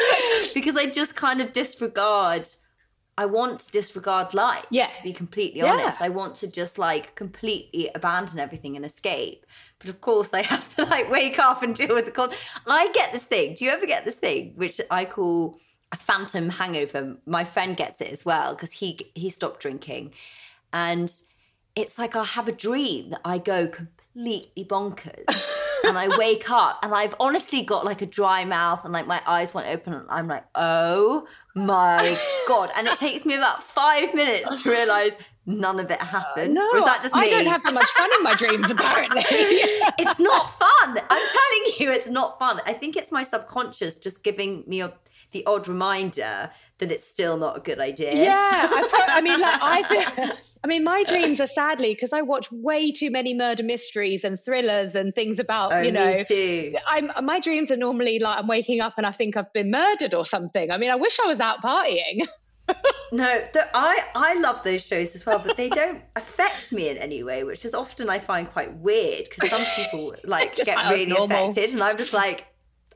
because 0.55 0.77
I 0.77 0.87
just 0.87 1.15
kind 1.17 1.41
of 1.41 1.53
disregard. 1.53 2.49
I 3.19 3.27
want 3.27 3.61
to 3.61 3.71
disregard 3.71 4.33
life, 4.33 4.65
yeah. 4.71 4.87
to 4.87 5.03
be 5.03 5.13
completely 5.13 5.61
yeah. 5.61 5.73
honest. 5.73 6.01
I 6.01 6.09
want 6.09 6.37
to 6.37 6.47
just 6.47 6.79
like 6.79 7.15
completely 7.17 7.91
abandon 7.95 8.39
everything 8.39 8.77
and 8.77 8.85
escape. 8.85 9.45
But 9.79 9.91
of 9.91 10.01
course, 10.01 10.33
I 10.33 10.43
have 10.43 10.75
to 10.77 10.85
like 10.85 11.11
wake 11.11 11.39
up 11.39 11.63
and 11.63 11.75
deal 11.75 11.95
with 11.95 12.07
the 12.07 12.13
con. 12.13 12.31
I 12.67 12.91
get 12.93 13.13
this 13.13 13.25
thing. 13.25 13.57
Do 13.57 13.65
you 13.65 13.71
ever 13.71 13.87
get 13.87 14.07
this 14.07 14.17
thing, 14.17 14.53
which 14.57 14.81
I 14.91 15.05
call 15.05 15.59
a 15.93 15.97
phantom 15.97 16.49
hangover? 16.49 17.17
My 17.27 17.45
friend 17.45 17.77
gets 17.77 18.01
it 18.01 18.09
as 18.11 18.25
well 18.25 18.55
because 18.55 18.73
he 18.73 18.99
he 19.15 19.31
stopped 19.31 19.61
drinking, 19.61 20.13
and 20.73 21.13
it's 21.77 21.99
like 21.99 22.17
I 22.17 22.25
have 22.25 22.49
a 22.49 22.53
dream 22.53 23.11
that 23.11 23.21
I 23.25 23.39
go 23.39 23.69
completely 23.69 24.65
bonkers 24.65 25.25
and 25.85 25.97
I 25.97 26.09
wake 26.19 26.51
up 26.51 26.79
and 26.83 26.95
I've 26.95 27.15
honestly 27.21 27.63
got 27.63 27.85
like 27.85 28.03
a 28.03 28.07
dry 28.07 28.45
mouth 28.45 28.85
and 28.85 28.93
like 28.93 29.07
my 29.07 29.23
eyes 29.27 29.55
won't 29.55 29.67
open 29.69 29.95
and 29.95 30.07
I'm 30.11 30.29
like, 30.29 30.45
oh 30.55 31.27
my 31.55 32.19
God. 32.49 32.71
And 32.77 32.87
it 32.87 32.99
takes 32.99 33.25
me 33.25 33.35
about 33.35 33.63
five 33.63 34.15
minutes 34.15 34.63
to 34.63 34.71
realize 34.71 35.17
none 35.47 35.81
of 35.81 35.91
it 35.91 36.01
happened. 36.01 36.59
Uh, 36.59 36.61
no, 36.61 36.71
or 36.73 36.79
is 36.79 36.85
that 36.85 37.03
just 37.03 37.15
me? 37.15 37.23
I 37.23 37.29
don't 37.29 37.47
have 37.47 37.63
that 37.63 37.75
much 37.75 37.89
fun 37.91 38.11
in 38.17 38.23
my 38.23 38.35
dreams, 38.35 38.71
apparently. 38.71 39.23
it's 39.27 40.19
not 40.19 40.59
fun. 40.59 40.99
I'm 41.09 41.29
telling 41.29 41.75
you, 41.79 41.93
it's 41.93 42.09
not 42.09 42.39
fun. 42.39 42.61
I 42.67 42.73
think 42.73 42.97
it's 42.97 43.13
my 43.13 43.23
subconscious 43.23 43.97
just 43.97 44.23
giving 44.23 44.65
me 44.67 44.81
a, 44.81 44.93
the 45.33 45.45
odd 45.47 45.69
reminder 45.69 46.51
that 46.81 46.91
it's 46.91 47.07
still 47.07 47.37
not 47.37 47.57
a 47.57 47.61
good 47.61 47.79
idea. 47.79 48.15
Yeah, 48.15 48.33
I, 48.35 49.05
I 49.09 49.21
mean, 49.21 49.41
like 49.41 49.63
I 49.63 49.83
feel, 49.83 50.33
I 50.65 50.67
mean, 50.67 50.83
my 50.83 51.05
dreams 51.05 51.41
are 51.41 51.47
sadly 51.47 51.95
because 51.95 52.13
I 52.13 52.23
watch 52.23 52.51
way 52.51 52.91
too 52.91 53.11
many 53.11 53.35
murder 53.35 53.63
mysteries 53.63 54.25
and 54.25 54.43
thrillers 54.43 54.95
and 54.95 55.15
things 55.15 55.39
about, 55.39 55.73
oh, 55.73 55.81
you 55.81 55.93
know. 55.93 56.13
Me 56.13 56.25
too. 56.25 56.75
I'm 56.87 57.11
my 57.25 57.39
dreams 57.39 57.71
are 57.71 57.77
normally 57.77 58.19
like 58.19 58.39
I'm 58.39 58.49
waking 58.49 58.81
up 58.81 58.95
and 58.97 59.07
I 59.07 59.13
think 59.13 59.37
I've 59.37 59.53
been 59.53 59.71
murdered 59.71 60.15
or 60.15 60.27
something. 60.27 60.71
I 60.71 60.79
mean, 60.79 60.91
I 60.91 60.97
wish 60.97 61.19
I 61.21 61.27
was 61.27 61.41
out 61.41 61.63
partying. 61.63 62.27
no, 63.13 63.45
the, 63.53 63.69
I 63.75 64.05
I 64.15 64.35
love 64.35 64.63
those 64.63 64.85
shows 64.85 65.15
as 65.15 65.27
well, 65.27 65.39
but 65.39 65.57
they 65.57 65.69
don't 65.69 66.03
affect 66.17 66.73
me 66.73 66.89
in 66.89 66.97
any 66.97 67.23
way, 67.23 67.45
which 67.45 67.65
is 67.65 67.75
often 67.75 68.09
I 68.09 68.19
find 68.19 68.49
quite 68.49 68.75
weird 68.77 69.29
because 69.29 69.51
some 69.51 69.65
people 69.77 70.15
like 70.25 70.57
get 70.57 70.77
really 70.91 71.13
affected, 71.13 71.73
and 71.73 71.83
I'm 71.83 71.97
just 71.97 72.13
like, 72.13 72.47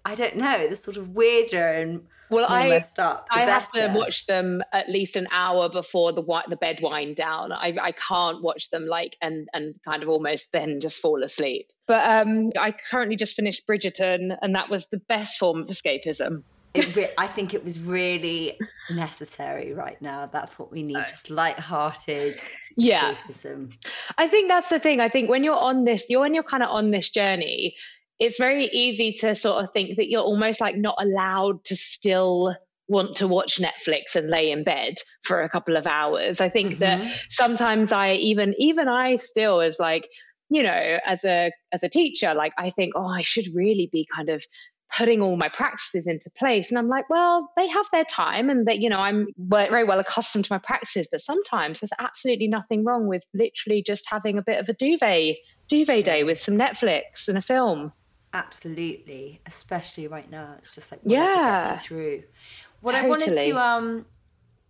I 0.05 0.15
don't 0.15 0.37
know, 0.37 0.69
the 0.69 0.77
sort 0.77 0.97
of 0.97 1.15
weirder 1.15 1.69
and 1.69 2.07
well, 2.31 2.47
I 2.49 2.69
messed 2.69 2.99
up. 2.99 3.29
I 3.31 3.45
better. 3.45 3.51
have 3.53 3.71
to 3.73 3.99
watch 3.99 4.27
them 4.27 4.63
at 4.73 4.89
least 4.89 5.17
an 5.17 5.27
hour 5.31 5.69
before 5.69 6.13
the 6.13 6.23
the 6.49 6.57
bed 6.57 6.81
wind 6.83 7.17
down. 7.17 7.53
I 7.53 7.77
I 7.81 7.93
can't 7.93 8.43
watch 8.43 8.71
them 8.71 8.87
like 8.87 9.17
and 9.21 9.49
and 9.53 9.75
kind 9.85 10.03
of 10.03 10.09
almost 10.09 10.53
then 10.53 10.81
just 10.81 11.01
fall 11.01 11.23
asleep. 11.23 11.71
But 11.87 12.01
um, 12.11 12.51
I 12.59 12.75
currently 12.91 13.17
just 13.17 13.37
finished 13.37 13.67
Bridgerton, 13.67 14.37
and 14.41 14.55
that 14.55 14.71
was 14.71 14.87
the 14.87 14.97
best 14.97 15.39
form 15.39 15.61
of 15.61 15.69
escapism. 15.69 16.43
Re- 16.75 17.13
I 17.19 17.29
think 17.29 17.55
it 17.55 17.63
was 17.63 17.79
really 17.79 18.59
necessary 18.91 19.73
right 19.73 20.01
now. 20.03 20.27
That's 20.27 20.59
what 20.59 20.73
we 20.73 20.83
need, 20.83 20.97
just 21.09 21.31
light-hearted 21.31 22.41
yeah. 22.77 23.15
escapism. 23.15 23.77
I 24.19 24.27
think 24.27 24.49
that's 24.49 24.71
the 24.71 24.81
thing. 24.81 24.99
I 24.99 25.09
think 25.09 25.31
when 25.31 25.45
you're 25.45 25.55
on 25.57 25.85
this, 25.85 26.07
you're 26.09 26.21
when 26.21 26.35
you're 26.35 26.43
kind 26.43 26.65
of 26.65 26.71
on 26.71 26.91
this 26.91 27.11
journey, 27.11 27.77
it's 28.19 28.39
very 28.39 28.67
easy 28.67 29.13
to 29.21 29.35
sort 29.35 29.63
of 29.63 29.73
think 29.73 29.97
that 29.97 30.09
you're 30.09 30.23
almost 30.23 30.61
like 30.61 30.77
not 30.77 30.97
allowed 31.01 31.65
to 31.65 31.77
still 31.77 32.55
want 32.87 33.17
to 33.17 33.27
watch 33.27 33.59
Netflix 33.59 34.15
and 34.15 34.29
lay 34.29 34.51
in 34.51 34.63
bed 34.63 34.95
for 35.23 35.43
a 35.43 35.49
couple 35.49 35.77
of 35.77 35.87
hours. 35.87 36.41
I 36.41 36.49
think 36.49 36.73
mm-hmm. 36.75 36.81
that 36.81 37.07
sometimes 37.29 37.93
I 37.93 38.13
even 38.13 38.55
even 38.59 38.89
I 38.89 39.17
still 39.17 39.61
is 39.61 39.79
like, 39.79 40.09
you 40.51 40.63
know, 40.63 40.99
as 41.05 41.25
a 41.25 41.51
as 41.73 41.83
a 41.83 41.89
teacher, 41.89 42.35
like 42.35 42.53
I 42.59 42.71
think, 42.71 42.93
oh, 42.95 43.07
I 43.07 43.23
should 43.23 43.47
really 43.55 43.89
be 43.91 44.07
kind 44.15 44.29
of 44.29 44.45
putting 44.97 45.23
all 45.23 45.37
my 45.37 45.49
practices 45.49 46.07
into 46.07 46.31
place 46.37 46.69
and 46.69 46.79
i'm 46.79 46.89
like 46.89 47.09
well 47.09 47.51
they 47.57 47.67
have 47.67 47.87
their 47.91 48.05
time 48.05 48.51
and 48.51 48.67
that 48.67 48.79
you 48.79 48.89
know 48.89 48.99
i'm 48.99 49.27
very 49.39 49.83
well 49.83 49.99
accustomed 49.99 50.45
to 50.45 50.53
my 50.53 50.59
practices 50.59 51.09
but 51.11 51.23
sometimes 51.23 51.81
there's 51.81 51.91
absolutely 51.99 52.47
nothing 52.47 52.85
wrong 52.85 53.07
with 53.07 53.23
literally 53.33 53.83
just 53.83 54.05
having 54.09 54.37
a 54.37 54.43
bit 54.43 54.61
of 54.61 54.69
a 54.69 54.75
duvet 54.75 55.37
duvet 55.69 56.05
day 56.05 56.23
with 56.23 56.39
some 56.39 56.57
netflix 56.57 57.29
and 57.29 57.39
a 57.39 57.43
film 57.43 57.93
Absolutely, 58.35 59.41
especially 59.47 60.09
right 60.09 60.29
now. 60.29 60.57
It's 60.59 60.75
just 60.75 60.91
like 60.91 61.01
yeah, 61.05 61.71
gets 61.71 61.85
you 61.85 61.89
through. 61.89 62.23
What 62.81 62.93
totally. 62.93 63.07
I 63.07 63.09
wanted 63.09 63.35
to 63.37 63.59
um 63.59 64.07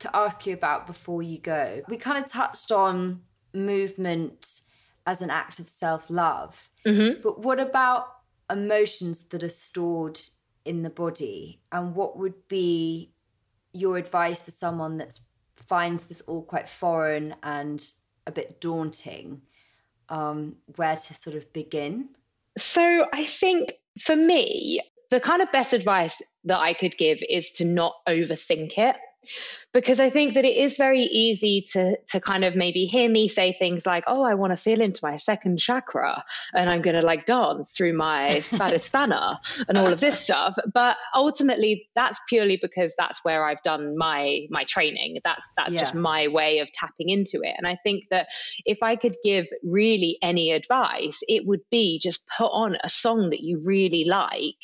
to 0.01 0.15
ask 0.15 0.47
you 0.47 0.53
about 0.53 0.87
before 0.87 1.23
you 1.23 1.39
go, 1.39 1.81
we 1.89 1.97
kind 1.97 2.23
of 2.23 2.31
touched 2.31 2.71
on 2.71 3.23
movement 3.55 4.61
as 5.07 5.23
an 5.23 5.31
act 5.31 5.61
of 5.61 5.69
self 5.69 6.11
love, 6.11 6.69
mm-hmm. 6.87 7.23
but 7.23 7.41
what 7.41 7.59
about 7.59 8.09
emotions 8.51 9.25
that 9.25 9.43
are 9.43 9.49
stored 9.49 10.21
in 10.67 10.83
the 10.83 10.91
body, 10.91 11.63
and 11.73 11.95
what 11.95 12.19
would 12.19 12.47
be 12.49 13.15
your 13.73 13.97
advice 13.97 14.43
for 14.43 14.51
someone 14.51 14.99
that 14.99 15.19
finds 15.55 16.05
this 16.05 16.21
all 16.23 16.43
quite 16.43 16.69
foreign 16.69 17.35
and 17.43 17.83
a 18.27 18.31
bit 18.31 18.61
daunting? 18.61 19.41
Um, 20.11 20.57
where 20.77 20.97
to 20.97 21.15
sort 21.15 21.35
of 21.35 21.51
begin? 21.55 22.11
So 22.59 23.07
I 23.13 23.25
think 23.25 23.73
for 24.01 24.17
me, 24.17 24.81
the 25.11 25.21
kind 25.21 25.43
of 25.43 25.53
best 25.53 25.73
advice 25.73 26.21
that 26.45 26.59
I 26.59 26.75
could 26.75 26.97
give 26.99 27.19
is 27.29 27.51
to 27.53 27.65
not 27.65 27.95
overthink 28.09 28.79
it 28.79 28.97
because 29.73 30.01
I 30.01 30.11
think 30.11 30.35
that 30.35 30.45
it 30.45 30.57
is 30.57 30.77
very 30.77 31.03
easy 31.03 31.67
to 31.73 31.97
to 32.11 32.21
kind 32.21 32.45
of 32.45 32.55
maybe 32.55 32.87
hear 32.87 33.09
me 33.09 33.29
say 33.29 33.53
things 33.53 33.85
like, 33.85 34.05
"Oh, 34.07 34.23
I 34.23 34.35
want 34.35 34.53
to 34.53 34.57
feel 34.57 34.81
into 34.81 35.01
my 35.03 35.17
second 35.17 35.59
chakra, 35.59 36.25
and 36.53 36.71
I'm 36.71 36.83
going 36.83 36.97
to 36.97 37.03
like 37.03 37.27
dance 37.27 37.73
through 37.73 37.95
my 37.95 38.43
Svadhisthana 38.51 39.39
and 39.69 39.79
all 39.79 39.93
of 39.93 40.01
this 40.01 40.21
stuff." 40.21 40.57
But 40.73 40.97
ultimately, 41.15 41.89
that's 41.95 42.21
purely 42.29 42.59
because 42.61 42.95
that's 42.97 43.25
where 43.25 43.45
I've 43.45 43.63
done 43.63 43.97
my 43.97 44.47
my 44.51 44.65
training. 44.65 45.19
That's 45.25 45.47
that's 45.57 45.73
yeah. 45.73 45.81
just 45.81 45.95
my 45.95 46.29
way 46.29 46.61
of 46.61 46.71
tapping 46.73 47.09
into 47.09 47.41
it. 47.43 47.55
And 47.57 47.67
I 47.67 47.77
think 47.83 48.05
that 48.11 48.29
if 48.65 48.83
I 48.83 48.97
could 48.97 49.17
give 49.25 49.47
really 49.63 50.19
any 50.23 50.53
advice, 50.53 51.21
it 51.29 51.47
would 51.47 51.63
be 51.71 51.99
just 52.03 52.23
put 52.39 52.47
on 52.47 52.77
a 52.83 52.89
song 52.89 53.31
that 53.31 53.41
you 53.41 53.61
really 53.65 54.05
like 54.05 54.57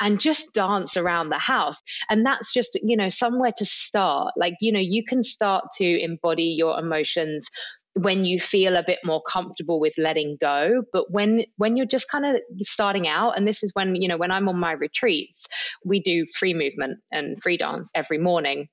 and 0.00 0.20
just 0.20 0.54
dance 0.54 0.96
around 0.96 1.30
the 1.30 1.38
house. 1.38 1.80
And 2.08 2.24
that's 2.24 2.52
just, 2.52 2.78
you 2.82 2.96
know, 2.96 3.08
somewhere 3.08 3.52
to 3.56 3.64
start. 3.64 4.34
Like, 4.36 4.54
you 4.60 4.72
know, 4.72 4.80
you 4.80 5.04
can 5.04 5.22
start 5.22 5.64
to 5.76 6.02
embody 6.02 6.54
your 6.56 6.78
emotions 6.78 7.48
when 7.94 8.24
you 8.24 8.38
feel 8.38 8.76
a 8.76 8.84
bit 8.86 8.98
more 9.04 9.22
comfortable 9.22 9.80
with 9.80 9.94
letting 9.98 10.36
go 10.40 10.82
but 10.92 11.10
when 11.10 11.44
when 11.56 11.76
you're 11.76 11.86
just 11.86 12.08
kind 12.08 12.24
of 12.24 12.40
starting 12.60 13.08
out 13.08 13.36
and 13.36 13.46
this 13.48 13.62
is 13.64 13.72
when 13.74 13.96
you 13.96 14.06
know 14.06 14.16
when 14.16 14.30
I'm 14.30 14.48
on 14.48 14.56
my 14.56 14.72
retreats 14.72 15.46
we 15.84 16.00
do 16.00 16.24
free 16.26 16.54
movement 16.54 16.98
and 17.10 17.42
free 17.42 17.56
dance 17.56 17.90
every 17.96 18.18
morning 18.18 18.68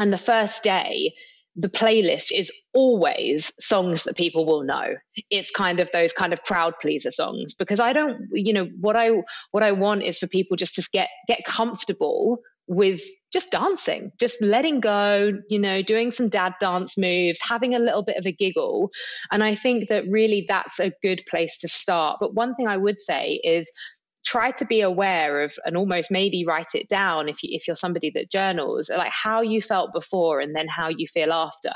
and 0.00 0.12
the 0.12 0.18
first 0.18 0.64
day 0.64 1.12
the 1.56 1.68
playlist 1.68 2.30
is 2.32 2.52
always 2.74 3.50
songs 3.58 4.04
that 4.04 4.16
people 4.16 4.44
will 4.44 4.62
know. 4.62 4.94
It's 5.30 5.50
kind 5.50 5.80
of 5.80 5.90
those 5.92 6.12
kind 6.12 6.32
of 6.32 6.42
crowd 6.42 6.74
pleaser 6.80 7.10
songs 7.10 7.54
because 7.54 7.80
i 7.80 7.92
don't 7.92 8.28
you 8.32 8.52
know 8.52 8.68
what 8.80 8.96
i 8.96 9.10
what 9.50 9.62
i 9.62 9.72
want 9.72 10.02
is 10.02 10.18
for 10.18 10.26
people 10.26 10.56
just 10.56 10.74
to 10.74 10.88
get 10.92 11.08
get 11.26 11.44
comfortable 11.44 12.38
with 12.68 13.00
just 13.32 13.52
dancing 13.52 14.10
just 14.18 14.40
letting 14.42 14.80
go 14.80 15.32
you 15.48 15.58
know 15.58 15.82
doing 15.82 16.10
some 16.10 16.28
dad 16.28 16.52
dance 16.60 16.98
moves 16.98 17.38
having 17.40 17.74
a 17.74 17.78
little 17.78 18.02
bit 18.02 18.16
of 18.16 18.26
a 18.26 18.32
giggle. 18.32 18.90
And 19.30 19.42
i 19.44 19.54
think 19.54 19.88
that 19.88 20.04
really 20.08 20.44
that's 20.48 20.80
a 20.80 20.92
good 21.02 21.22
place 21.28 21.58
to 21.58 21.68
start. 21.68 22.18
But 22.20 22.34
one 22.34 22.54
thing 22.54 22.66
i 22.66 22.76
would 22.76 23.00
say 23.00 23.40
is 23.44 23.70
try 24.26 24.50
to 24.50 24.66
be 24.66 24.80
aware 24.80 25.42
of 25.42 25.56
and 25.64 25.76
almost 25.76 26.10
maybe 26.10 26.44
write 26.44 26.74
it 26.74 26.88
down 26.88 27.28
if 27.28 27.42
you 27.42 27.50
if 27.52 27.66
you're 27.66 27.76
somebody 27.76 28.10
that 28.10 28.30
journals 28.30 28.90
like 28.90 29.12
how 29.12 29.40
you 29.40 29.62
felt 29.62 29.92
before 29.92 30.40
and 30.40 30.54
then 30.54 30.66
how 30.66 30.88
you 30.88 31.06
feel 31.06 31.32
after 31.32 31.72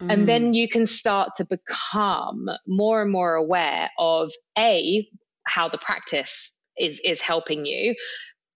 mm. 0.00 0.12
and 0.12 0.26
then 0.26 0.52
mm. 0.52 0.54
you 0.54 0.68
can 0.68 0.86
start 0.86 1.34
to 1.36 1.44
become 1.44 2.48
more 2.66 3.02
and 3.02 3.12
more 3.12 3.34
aware 3.34 3.90
of 3.98 4.32
a 4.56 5.06
how 5.44 5.68
the 5.68 5.78
practice 5.78 6.50
is 6.78 6.98
is 7.04 7.20
helping 7.20 7.66
you 7.66 7.94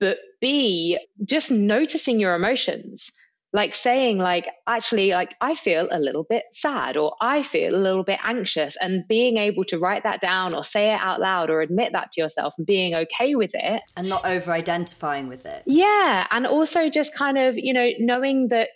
but 0.01 0.17
b 0.41 0.99
just 1.25 1.51
noticing 1.51 2.19
your 2.19 2.35
emotions 2.35 3.11
like 3.53 3.75
saying 3.75 4.19
like 4.19 4.49
actually 4.67 5.11
like 5.11 5.35
i 5.41 5.55
feel 5.55 5.89
a 5.91 5.99
little 5.99 6.25
bit 6.29 6.45
sad 6.53 6.97
or 6.97 7.15
i 7.21 7.43
feel 7.43 7.75
a 7.75 7.77
little 7.77 8.05
bit 8.05 8.19
anxious 8.23 8.77
and 8.81 9.07
being 9.09 9.37
able 9.37 9.65
to 9.65 9.79
write 9.79 10.05
that 10.05 10.21
down 10.21 10.55
or 10.55 10.63
say 10.63 10.93
it 10.93 11.01
out 11.01 11.21
loud 11.21 11.51
or 11.51 11.61
admit 11.61 11.93
that 11.93 12.13
to 12.13 12.21
yourself 12.21 12.55
and 12.59 12.67
being 12.67 12.95
okay 12.95 13.35
with 13.35 13.51
it. 13.55 13.83
And 13.97 14.09
not 14.09 14.25
over 14.25 14.53
identifying 14.53 15.29
with 15.29 15.47
it. 15.47 15.63
Yeah 15.67 16.27
and 16.31 16.47
also 16.47 16.89
just 16.91 17.15
kind 17.15 17.39
of 17.39 17.57
you 17.57 17.73
know 17.73 17.91
knowing 17.99 18.49
that 18.49 18.69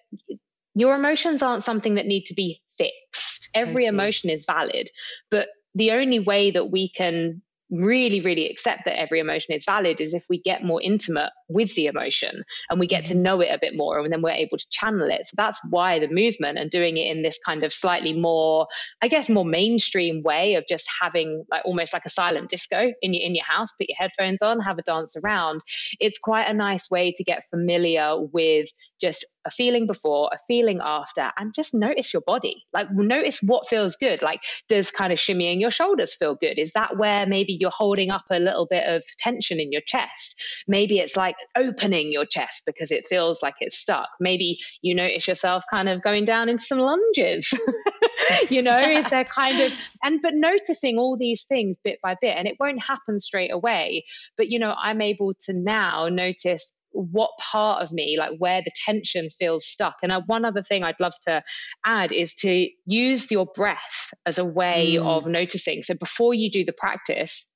your 0.74 0.96
emotions 0.96 1.42
aren't 1.42 1.64
something 1.64 1.94
that 1.94 2.06
need 2.06 2.24
to 2.24 2.34
be 2.34 2.60
fixed. 2.76 3.48
Every 3.54 3.86
emotion 3.86 4.30
is 4.30 4.44
valid 4.44 4.90
but 5.30 5.48
the 5.76 5.92
only 5.92 6.18
way 6.18 6.50
that 6.50 6.70
we 6.70 6.88
can 6.88 7.42
really, 7.74 8.20
really 8.20 8.48
accept 8.48 8.84
that 8.84 8.98
every 8.98 9.20
emotion 9.20 9.54
is 9.54 9.64
valid 9.64 10.00
is 10.00 10.14
if 10.14 10.26
we 10.28 10.40
get 10.40 10.64
more 10.64 10.80
intimate 10.80 11.30
with 11.48 11.74
the 11.74 11.86
emotion 11.86 12.44
and 12.70 12.80
we 12.80 12.86
get 12.86 13.06
to 13.06 13.14
mm-hmm. 13.14 13.22
know 13.22 13.40
it 13.40 13.48
a 13.50 13.58
bit 13.60 13.76
more 13.76 13.98
and 13.98 14.12
then 14.12 14.22
we're 14.22 14.30
able 14.30 14.58
to 14.58 14.66
channel 14.70 15.08
it. 15.10 15.26
So 15.26 15.34
that's 15.36 15.58
why 15.68 15.98
the 15.98 16.08
movement 16.08 16.58
and 16.58 16.70
doing 16.70 16.96
it 16.96 17.14
in 17.14 17.22
this 17.22 17.38
kind 17.44 17.64
of 17.64 17.72
slightly 17.72 18.12
more, 18.12 18.66
I 19.02 19.08
guess, 19.08 19.28
more 19.28 19.44
mainstream 19.44 20.22
way 20.22 20.54
of 20.54 20.64
just 20.68 20.88
having 21.00 21.44
like 21.50 21.64
almost 21.64 21.92
like 21.92 22.04
a 22.04 22.10
silent 22.10 22.50
disco 22.50 22.92
in 23.02 23.14
your 23.14 23.24
in 23.24 23.34
your 23.34 23.44
house, 23.44 23.68
put 23.78 23.88
your 23.88 23.96
headphones 23.98 24.42
on, 24.42 24.60
have 24.60 24.78
a 24.78 24.82
dance 24.82 25.16
around. 25.16 25.62
It's 26.00 26.18
quite 26.18 26.44
a 26.44 26.54
nice 26.54 26.90
way 26.90 27.12
to 27.12 27.24
get 27.24 27.44
familiar 27.50 28.20
with 28.20 28.68
just 29.00 29.24
a 29.46 29.50
feeling 29.50 29.86
before, 29.86 30.30
a 30.32 30.38
feeling 30.46 30.80
after, 30.82 31.30
and 31.36 31.54
just 31.54 31.74
notice 31.74 32.12
your 32.12 32.22
body. 32.22 32.64
Like, 32.72 32.90
notice 32.90 33.40
what 33.42 33.68
feels 33.68 33.96
good. 33.96 34.22
Like, 34.22 34.40
does 34.68 34.90
kind 34.90 35.12
of 35.12 35.18
shimmying 35.18 35.60
your 35.60 35.70
shoulders 35.70 36.14
feel 36.14 36.34
good? 36.34 36.58
Is 36.58 36.72
that 36.72 36.96
where 36.96 37.26
maybe 37.26 37.52
you're 37.64 37.70
holding 37.70 38.10
up 38.10 38.24
a 38.30 38.38
little 38.38 38.66
bit 38.68 38.86
of 38.86 39.02
tension 39.18 39.58
in 39.58 39.72
your 39.72 39.80
chest? 39.86 40.38
Maybe 40.68 40.98
it's 40.98 41.16
like 41.16 41.36
opening 41.56 42.12
your 42.12 42.26
chest 42.26 42.62
because 42.66 42.90
it 42.90 43.06
feels 43.06 43.42
like 43.42 43.54
it's 43.60 43.78
stuck. 43.78 44.10
Maybe 44.20 44.58
you 44.82 44.94
notice 44.94 45.26
yourself 45.26 45.64
kind 45.70 45.88
of 45.88 46.02
going 46.02 46.26
down 46.26 46.50
into 46.50 46.62
some 46.62 46.78
lunges. 46.78 47.50
you 48.50 48.60
know, 48.60 48.78
is 48.78 49.08
there 49.08 49.24
kind 49.24 49.60
of, 49.62 49.72
and 50.02 50.20
but 50.22 50.34
noticing 50.34 50.98
all 50.98 51.16
these 51.16 51.44
things 51.44 51.78
bit 51.82 51.98
by 52.02 52.14
bit, 52.20 52.36
and 52.36 52.46
it 52.46 52.56
won't 52.60 52.84
happen 52.84 53.18
straight 53.18 53.52
away. 53.52 54.04
But, 54.36 54.48
you 54.48 54.58
know, 54.58 54.74
I'm 54.78 55.00
able 55.00 55.32
to 55.46 55.54
now 55.54 56.08
notice 56.10 56.74
what 56.94 57.30
part 57.40 57.82
of 57.82 57.92
me, 57.92 58.16
like 58.18 58.38
where 58.38 58.62
the 58.62 58.70
tension 58.86 59.28
feels 59.28 59.66
stuck. 59.66 59.96
And 60.02 60.12
uh, 60.12 60.22
one 60.26 60.44
other 60.44 60.62
thing 60.62 60.84
I'd 60.84 61.00
love 61.00 61.14
to 61.22 61.42
add 61.84 62.12
is 62.12 62.34
to 62.36 62.68
use 62.86 63.30
your 63.30 63.46
breath 63.46 64.12
as 64.26 64.38
a 64.38 64.44
way 64.44 64.96
mm. 64.98 65.04
of 65.04 65.26
noticing. 65.26 65.82
So 65.82 65.94
before 65.94 66.34
you 66.34 66.50
do 66.50 66.64
the 66.64 66.72
practice, 66.72 67.46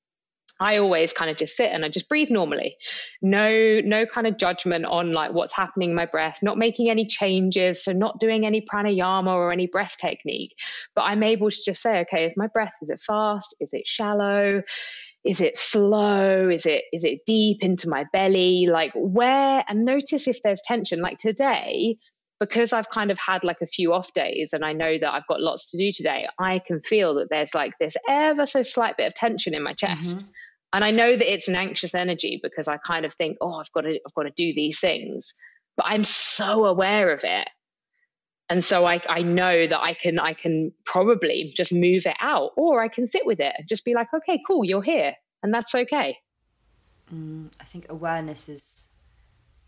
I 0.59 0.77
always 0.77 1.13
kind 1.13 1.31
of 1.31 1.37
just 1.37 1.55
sit 1.55 1.71
and 1.71 1.85
I 1.85 1.89
just 1.89 2.09
breathe 2.09 2.29
normally. 2.29 2.75
No, 3.21 3.81
no 3.83 4.05
kind 4.05 4.27
of 4.27 4.37
judgment 4.37 4.85
on 4.85 5.13
like 5.13 5.31
what's 5.31 5.53
happening 5.53 5.91
in 5.91 5.95
my 5.95 6.05
breath, 6.05 6.39
not 6.41 6.57
making 6.57 6.89
any 6.89 7.05
changes. 7.05 7.83
So 7.83 7.93
not 7.93 8.19
doing 8.19 8.45
any 8.45 8.65
pranayama 8.65 9.33
or 9.33 9.51
any 9.51 9.67
breath 9.67 9.97
technique. 9.97 10.55
But 10.95 11.03
I'm 11.03 11.23
able 11.23 11.49
to 11.49 11.57
just 11.65 11.81
say, 11.81 11.99
okay, 12.01 12.25
is 12.25 12.33
my 12.35 12.47
breath, 12.47 12.73
is 12.81 12.89
it 12.89 13.01
fast? 13.01 13.55
Is 13.59 13.73
it 13.73 13.87
shallow? 13.87 14.63
is 15.25 15.41
it 15.41 15.57
slow 15.57 16.47
is 16.47 16.65
it 16.65 16.85
is 16.93 17.03
it 17.03 17.19
deep 17.25 17.61
into 17.61 17.89
my 17.89 18.05
belly 18.13 18.67
like 18.71 18.93
where 18.95 19.65
and 19.67 19.83
notice 19.83 20.29
if 20.29 20.41
there's 20.43 20.61
tension 20.63 21.01
like 21.01 21.17
today 21.17 21.97
because 22.39 22.71
I've 22.71 22.89
kind 22.89 23.11
of 23.11 23.19
had 23.19 23.43
like 23.43 23.61
a 23.61 23.65
few 23.65 23.93
off 23.93 24.13
days 24.13 24.49
and 24.53 24.63
I 24.63 24.73
know 24.73 24.97
that 24.97 25.13
I've 25.13 25.27
got 25.27 25.41
lots 25.41 25.71
to 25.71 25.77
do 25.77 25.91
today, 25.91 26.25
I 26.39 26.59
can 26.59 26.79
feel 26.81 27.15
that 27.15 27.27
there's 27.29 27.53
like 27.53 27.73
this 27.79 27.97
ever 28.07 28.45
so 28.45 28.61
slight 28.61 28.97
bit 28.97 29.07
of 29.07 29.13
tension 29.13 29.53
in 29.53 29.63
my 29.63 29.73
chest. 29.73 30.19
Mm-hmm. 30.19 30.31
And 30.71 30.83
I 30.83 30.91
know 30.91 31.15
that 31.15 31.33
it's 31.33 31.47
an 31.47 31.55
anxious 31.55 31.95
energy 31.95 32.39
because 32.41 32.67
I 32.67 32.77
kind 32.77 33.05
of 33.05 33.13
think, 33.13 33.37
oh, 33.41 33.53
I've 33.53 33.71
got 33.71 33.81
to 33.81 33.99
I've 34.05 34.13
got 34.13 34.23
to 34.23 34.31
do 34.31 34.53
these 34.53 34.79
things. 34.79 35.33
But 35.75 35.87
I'm 35.87 36.03
so 36.03 36.65
aware 36.65 37.11
of 37.11 37.21
it. 37.23 37.47
And 38.49 38.65
so 38.65 38.85
I, 38.85 39.01
I 39.07 39.21
know 39.21 39.67
that 39.67 39.79
I 39.79 39.93
can 39.93 40.19
I 40.19 40.33
can 40.33 40.71
probably 40.85 41.53
just 41.55 41.73
move 41.73 42.05
it 42.05 42.15
out 42.19 42.51
or 42.55 42.83
I 42.83 42.87
can 42.87 43.07
sit 43.07 43.25
with 43.25 43.39
it 43.39 43.53
and 43.57 43.67
just 43.67 43.85
be 43.85 43.93
like 43.93 44.07
okay 44.13 44.41
cool 44.45 44.63
you're 44.63 44.83
here. 44.83 45.15
And 45.41 45.53
that's 45.53 45.73
okay. 45.73 46.17
Mm, 47.13 47.49
I 47.59 47.63
think 47.63 47.87
awareness 47.89 48.49
is 48.49 48.87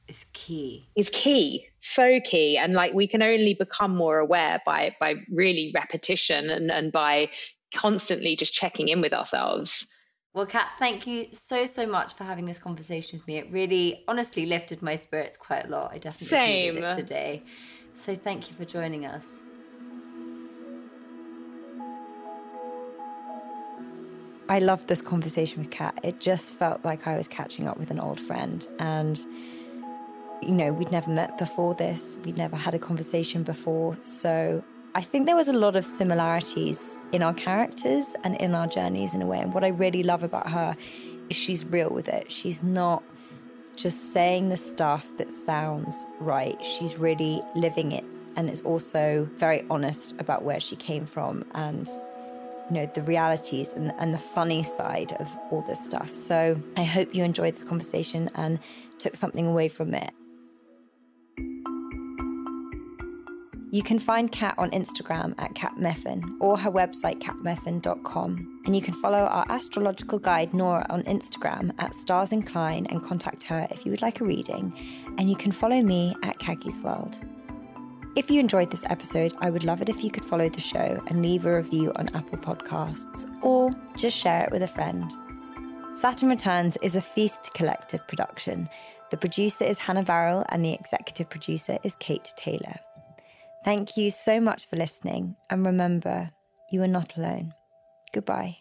is 0.08 0.26
key. 0.34 0.86
Is 0.95 1.10
key. 1.10 1.68
So 1.80 2.20
key. 2.24 2.58
And 2.58 2.74
like 2.74 2.93
we 2.93 3.08
can 3.08 3.24
only 3.24 3.56
become 3.56 3.95
more 3.95 4.20
aware 4.20 4.62
by 4.66 4.95
by 4.99 5.16
really 5.32 5.72
repetition 5.74 6.49
and 6.49 6.70
and 6.70 6.91
by 6.91 7.30
constantly 7.74 8.36
just 8.36 8.54
checking 8.54 8.89
in 8.89 9.02
with 9.02 9.14
ourselves 9.14 9.88
well, 10.34 10.45
Cat, 10.45 10.69
thank 10.79 11.05
you 11.05 11.27
so, 11.34 11.65
so 11.65 11.86
much 11.86 12.13
for 12.13 12.23
having 12.23 12.45
this 12.45 12.57
conversation 12.57 13.19
with 13.19 13.27
me. 13.27 13.38
It 13.38 13.51
really, 13.51 14.03
honestly, 14.07 14.45
lifted 14.45 14.82
my 14.82 14.95
spirits 14.95 15.38
quite 15.38 15.65
a 15.65 15.67
lot. 15.67 15.91
I 15.93 15.97
definitely 15.97 16.38
Same. 16.38 16.75
needed 16.75 16.84
it 16.84 16.95
today. 16.95 17.43
So 17.93 18.15
thank 18.15 18.49
you 18.49 18.55
for 18.55 18.63
joining 18.63 19.05
us. 19.05 19.39
I 24.47 24.59
loved 24.59 24.88
this 24.88 25.01
conversation 25.01 25.59
with 25.59 25.69
Cat. 25.69 25.99
It 26.03 26.21
just 26.21 26.55
felt 26.55 26.84
like 26.86 27.07
I 27.07 27.17
was 27.17 27.27
catching 27.27 27.67
up 27.67 27.77
with 27.77 27.91
an 27.91 27.99
old 27.99 28.19
friend. 28.19 28.65
And, 28.79 29.17
you 30.41 30.51
know, 30.51 30.71
we'd 30.71 30.91
never 30.91 31.09
met 31.09 31.38
before 31.38 31.73
this, 31.75 32.17
we'd 32.23 32.38
never 32.38 32.55
had 32.55 32.73
a 32.73 32.79
conversation 32.79 33.43
before. 33.43 33.97
So 34.01 34.63
I 34.93 35.01
think 35.01 35.25
there 35.25 35.37
was 35.37 35.47
a 35.47 35.53
lot 35.53 35.77
of 35.77 35.85
similarities 35.85 36.99
in 37.13 37.23
our 37.23 37.33
characters 37.33 38.13
and 38.25 38.35
in 38.41 38.53
our 38.53 38.67
journeys 38.67 39.13
in 39.13 39.21
a 39.21 39.25
way. 39.25 39.39
And 39.39 39.53
what 39.53 39.63
I 39.63 39.69
really 39.69 40.03
love 40.03 40.21
about 40.21 40.49
her 40.49 40.75
is 41.29 41.37
she's 41.37 41.63
real 41.63 41.89
with 41.89 42.09
it. 42.09 42.29
She's 42.29 42.61
not 42.61 43.01
just 43.77 44.11
saying 44.11 44.49
the 44.49 44.57
stuff 44.57 45.17
that 45.17 45.33
sounds 45.33 46.05
right. 46.19 46.57
She's 46.65 46.97
really 46.97 47.41
living 47.55 47.93
it 47.93 48.03
and 48.35 48.49
is 48.49 48.61
also 48.63 49.29
very 49.37 49.65
honest 49.69 50.13
about 50.19 50.43
where 50.43 50.59
she 50.59 50.75
came 50.75 51.05
from 51.05 51.45
and 51.53 51.87
you 52.69 52.77
know 52.77 52.91
the 52.93 53.01
realities 53.01 53.73
and, 53.73 53.93
and 53.97 54.13
the 54.13 54.17
funny 54.17 54.61
side 54.61 55.13
of 55.21 55.29
all 55.51 55.61
this 55.61 55.83
stuff. 55.83 56.13
So 56.13 56.61
I 56.75 56.83
hope 56.83 57.15
you 57.15 57.23
enjoyed 57.23 57.55
this 57.55 57.63
conversation 57.63 58.29
and 58.35 58.59
took 58.97 59.15
something 59.15 59.47
away 59.47 59.69
from 59.69 59.93
it. 59.93 60.11
You 63.74 63.82
can 63.82 63.99
find 63.99 64.30
Cat 64.30 64.55
on 64.57 64.69
Instagram 64.72 65.34
at 65.38 65.53
catmeffan 65.53 66.36
or 66.41 66.57
her 66.57 66.69
website 66.69 67.22
catmeffan.com. 67.22 68.61
And 68.65 68.76
you 68.76 68.82
can 68.82 68.93
follow 68.95 69.19
our 69.19 69.45
astrological 69.47 70.19
guide 70.19 70.53
Nora 70.53 70.86
on 70.89 71.03
Instagram 71.03 71.74
at 71.80 71.95
Stars 71.95 72.34
Incline 72.34 72.86
and 72.88 73.01
contact 73.01 73.43
her 73.43 73.69
if 73.72 73.86
you 73.86 73.91
would 73.91 74.01
like 74.01 74.19
a 74.19 74.26
reading. 74.26 74.74
And 75.17 75.30
you 75.30 75.38
can 75.38 75.53
follow 75.53 75.82
me 75.82 76.13
at 76.22 76.38
Caggie's 76.38 76.82
World. 76.82 77.17
If 78.17 78.30
you 78.30 78.41
enjoyed 78.41 78.72
this 78.72 78.84
episode, 78.89 79.34
I 79.39 79.49
would 79.49 79.63
love 79.63 79.82
it 79.82 79.88
if 79.88 80.03
you 80.03 80.11
could 80.11 80.26
follow 80.26 80.49
the 80.49 80.59
show 80.59 81.01
and 81.07 81.22
leave 81.22 81.45
a 81.45 81.55
review 81.55 81.93
on 81.95 82.09
Apple 82.13 82.39
Podcasts 82.39 83.26
or 83.41 83.72
just 83.95 84.17
share 84.17 84.43
it 84.43 84.51
with 84.51 84.63
a 84.63 84.67
friend. 84.67 85.13
Saturn 85.95 86.28
Returns 86.28 86.76
is 86.82 86.97
a 86.97 87.01
Feast 87.01 87.51
Collective 87.53 88.05
production. 88.09 88.67
The 89.11 89.17
producer 89.17 89.63
is 89.63 89.80
Hannah 89.80 90.03
Varrell 90.03 90.45
and 90.49 90.65
the 90.65 90.74
executive 90.74 91.30
producer 91.30 91.78
is 91.84 91.95
Kate 92.01 92.34
Taylor. 92.36 92.76
Thank 93.64 93.95
you 93.95 94.09
so 94.09 94.39
much 94.41 94.68
for 94.68 94.76
listening, 94.76 95.36
and 95.49 95.66
remember, 95.66 96.32
you 96.72 96.82
are 96.82 96.88
not 96.88 97.16
alone. 97.16 97.53
Goodbye. 98.12 98.61